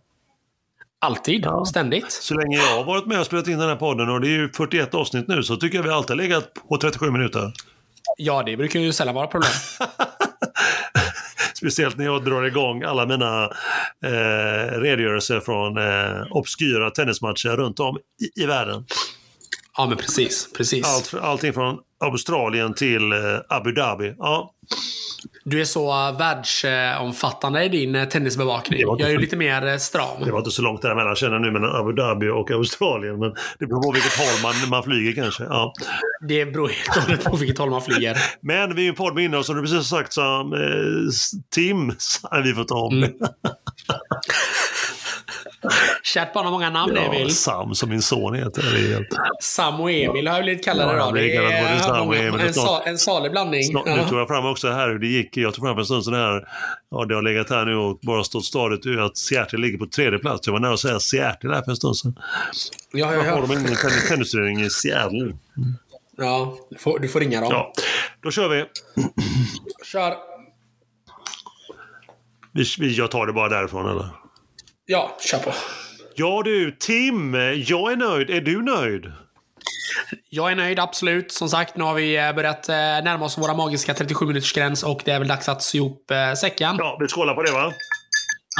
Alltid, 0.99 1.45
ja. 1.45 1.66
ständigt. 1.66 2.12
Så 2.12 2.34
länge 2.34 2.58
jag 2.58 2.78
har 2.78 2.84
varit 2.84 3.06
med 3.06 3.20
och 3.20 3.26
spelat 3.26 3.47
in 3.47 3.60
den 3.60 3.70
här 3.70 3.76
podden 3.76 4.10
och 4.10 4.22
det 4.22 4.28
är 4.28 4.38
ju 4.38 4.51
41 4.51 4.93
avsnitt 4.93 5.28
nu 5.28 5.43
så 5.43 5.56
tycker 5.56 5.78
jag 5.78 5.84
vi 5.84 5.89
alltid 5.89 6.10
har 6.10 6.24
legat 6.24 6.53
på 6.70 6.78
37 6.78 7.12
minuter. 7.12 7.51
Ja, 8.18 8.43
det 8.43 8.58
brukar 8.58 8.80
ju 8.80 8.91
sällan 8.93 9.16
vara 9.16 9.28
problem. 9.28 9.51
Speciellt 11.58 11.97
när 11.97 12.06
jag 12.06 12.26
drar 12.26 12.43
igång 12.43 12.84
alla 12.84 13.06
mina 13.06 13.43
eh, 14.06 14.80
redogörelser 14.80 15.39
från 15.39 15.78
eh, 15.78 16.32
obskyra 16.32 16.91
tennismatcher 16.91 17.58
runt 17.58 17.80
om 17.80 17.97
i, 17.97 18.43
i 18.43 18.45
världen. 18.45 18.86
Ja, 19.78 19.86
men 19.88 19.97
precis. 19.97 20.49
precis. 20.57 20.86
Allt, 20.86 21.23
allting 21.23 21.53
från 21.53 21.78
Australien 21.99 22.73
till 22.73 23.11
eh, 23.11 23.17
Abu 23.49 23.71
Dhabi. 23.71 24.15
Ja. 24.17 24.51
Du 25.43 25.61
är 25.61 25.65
så 25.65 26.09
uh, 26.09 26.17
världsomfattande 26.17 27.63
i 27.63 27.69
din 27.69 27.95
uh, 27.95 28.07
tennisbevakning. 28.07 28.80
Jag 28.80 29.01
är 29.01 29.09
ju 29.09 29.17
lite 29.17 29.36
mer 29.36 29.78
stram. 29.78 30.23
Det 30.26 30.32
var 30.32 30.39
inte 30.39 30.51
så 30.51 30.61
långt 30.61 30.82
däremellan 30.82 31.15
känner 31.15 31.34
jag 31.34 31.41
nu 31.41 31.51
mellan 31.51 31.76
Abu 31.76 31.93
Dhabi 31.93 32.30
och 32.30 32.51
Australien. 32.51 33.19
Men 33.19 33.36
det 33.59 33.65
beror 33.67 33.82
på 33.82 33.91
vilket 33.91 34.17
håll 34.17 34.41
man, 34.43 34.69
man 34.69 34.84
flyger 34.84 35.23
kanske. 35.23 35.43
Ja. 35.43 35.73
Det 36.28 36.45
beror 36.45 36.71
helt 37.07 37.23
på 37.23 37.36
vilket 37.36 37.57
håll 37.57 37.69
man 37.69 37.82
flyger. 37.82 38.17
Men 38.41 38.76
vi 38.76 38.82
är 38.82 38.84
ju 38.84 38.89
en 38.89 38.95
podd 38.95 39.15
med 39.15 39.23
innehåll 39.23 39.43
som 39.43 39.55
du 39.55 39.61
precis 39.61 39.88
sagt 39.88 40.13
Sam. 40.13 40.53
Eh, 40.53 40.59
Tim, 41.55 41.88
vi 42.43 42.53
får 42.53 42.63
ta 42.63 42.76
om 42.76 43.01
det. 43.01 43.07
Mm. 43.07 43.19
Kärt 46.03 46.34
barn 46.34 46.45
har 46.45 46.51
många 46.51 46.70
namn, 46.70 46.93
ja, 46.95 47.01
Emil. 47.01 47.36
Sam, 47.36 47.76
som 47.76 47.89
min 47.89 48.01
son 48.01 48.36
heter. 48.36 48.61
Det 48.61 48.80
är 48.80 48.93
helt... 48.93 49.07
Sam 49.39 49.80
och 49.82 49.91
Emil 49.91 50.28
har 50.28 50.36
jag 50.36 50.43
blivit 50.43 50.66
kallade 50.66 50.97
ja, 50.97 51.05
då. 51.05 51.11
Det 51.11 51.36
är 51.36 51.80
Sam 51.80 52.07
och 52.07 52.16
Emil. 52.16 52.41
en, 52.41 52.53
sa, 52.53 52.84
en 52.84 52.97
salig 52.97 53.32
blandning. 53.32 53.63
Snart, 53.63 53.86
nu 53.86 54.03
tog 54.09 54.20
jag 54.20 54.28
fram 54.28 54.45
också 54.45 54.72
här 54.72 54.88
hur 54.89 54.99
det 54.99 55.07
gick. 55.07 55.38
Jag 55.38 55.53
tog 55.53 55.66
fram 55.66 55.78
en 55.78 55.86
stund 55.86 56.03
sån 56.03 56.13
här, 56.13 56.47
ja 56.91 57.05
det 57.05 57.16
har 57.16 57.22
legat 57.22 57.49
här 57.49 57.66
nu 57.66 57.76
och 57.76 57.99
bara 58.01 58.24
stått 58.24 58.45
stadigt 58.45 58.86
ur 58.86 59.05
att 59.05 59.18
Seattle 59.18 59.59
ligger 59.59 59.78
på 59.78 59.86
tredje 59.86 60.20
plats. 60.20 60.47
Jag 60.47 60.53
var 60.53 60.59
nära 60.59 60.74
att 60.74 60.80
säga 60.80 60.99
Seattle 60.99 61.53
här 61.53 61.61
för 61.61 61.72
en 61.72 61.78
stund 61.78 61.97
sedan. 61.97 62.20
Ja, 62.91 63.13
ja, 63.13 63.26
ja. 63.26 63.32
Har 63.34 63.41
de 63.41 63.51
ingen 63.51 63.76
tennisturnering 64.07 64.61
i 64.61 64.70
Seattle? 64.70 65.20
Mm. 65.20 65.38
Ja, 66.18 66.57
du 66.70 66.78
får, 66.78 66.99
du 66.99 67.07
får 67.07 67.20
ringa 67.20 67.41
dem. 67.41 67.49
Ja, 67.51 67.74
då 68.22 68.32
kör 68.32 68.49
vi. 68.49 68.66
Kör. 69.86 70.16
Vi, 72.51 72.95
jag 72.97 73.11
tar 73.11 73.28
det 73.28 73.34
bara 73.34 73.49
därifrån 73.49 73.91
eller? 73.91 74.09
Ja, 74.86 75.17
kör 75.19 75.39
på. 75.39 75.53
Ja 76.15 76.41
du, 76.45 76.71
Tim. 76.71 77.33
Jag 77.65 77.91
är 77.91 77.95
nöjd. 77.95 78.29
Är 78.29 78.41
du 78.41 78.61
nöjd? 78.61 79.11
Jag 80.29 80.51
är 80.51 80.55
nöjd, 80.55 80.79
absolut. 80.79 81.31
Som 81.31 81.49
sagt, 81.49 81.77
nu 81.77 81.83
har 81.83 81.93
vi 81.93 82.17
eh, 82.17 82.33
börjat 82.33 82.69
eh, 82.69 82.75
närma 82.75 83.25
oss 83.25 83.38
våra 83.38 83.53
magiska 83.53 83.93
37 83.93 84.25
minuters 84.25 84.53
gräns 84.53 84.83
och 84.83 85.01
det 85.05 85.11
är 85.11 85.19
väl 85.19 85.27
dags 85.27 85.49
att 85.49 85.63
sy 85.63 85.77
ihop 85.77 86.11
eh, 86.11 86.33
säcken. 86.33 86.75
Ja, 86.79 86.97
vi 86.99 87.07
skålar 87.07 87.33
på 87.36 87.43
det 87.43 87.51
va? 87.51 87.73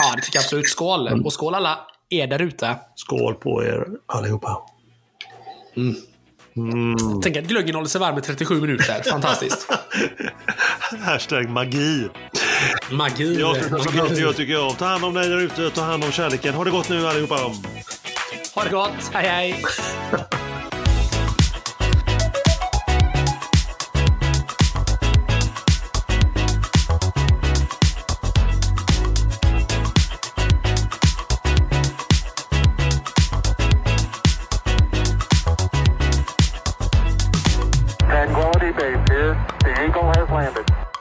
Ja, 0.01 0.15
det 0.15 0.21
tycker 0.21 0.38
jag 0.38 0.43
absolut. 0.43 0.69
Skål! 0.69 1.07
Mm. 1.07 1.26
Och 1.26 1.34
skål 1.34 1.55
alla 1.55 1.80
er 2.09 2.28
där 2.28 2.41
ute. 2.41 2.76
Skål 2.95 3.34
på 3.34 3.63
er 3.63 3.88
allihopa. 4.05 4.61
Mm. 5.78 5.95
Mm. 6.57 7.21
Tänk 7.23 7.38
att 7.38 7.43
glöggen 7.43 7.76
håller 7.76 7.88
sig 7.88 8.01
varm 8.01 8.17
i 8.17 8.21
37 8.21 8.61
minuter. 8.61 9.03
Fantastiskt. 9.03 9.71
Hashtag 11.01 11.49
magi. 11.49 12.09
Magi. 12.91 13.39
Jag, 13.39 13.72
magi. 13.72 14.22
jag 14.22 14.36
tycker 14.36 14.62
om. 14.62 14.76
Ta 14.76 14.86
hand 14.86 15.06
om 15.06 15.14
dig 15.14 15.30
där 15.30 15.38
ute. 15.38 15.70
Ta 15.70 15.82
hand 15.82 16.03
om 16.03 16.12
kärleken. 16.12 16.53
Ha 16.53 16.64
det 16.64 16.72
gott 16.72 16.89
nu 16.89 17.08
allihopa. 17.08 17.36
Ha 18.56 18.64
det 18.64 18.70
gott. 18.70 19.12
Hej 19.14 19.28
hej. 19.28 19.64
Tranquility 37.99 38.72
Base 38.72 39.14
here. 39.14 39.45
The 39.64 39.82
Eagle 39.82 40.03
has 40.03 40.30
landed. 40.30 40.95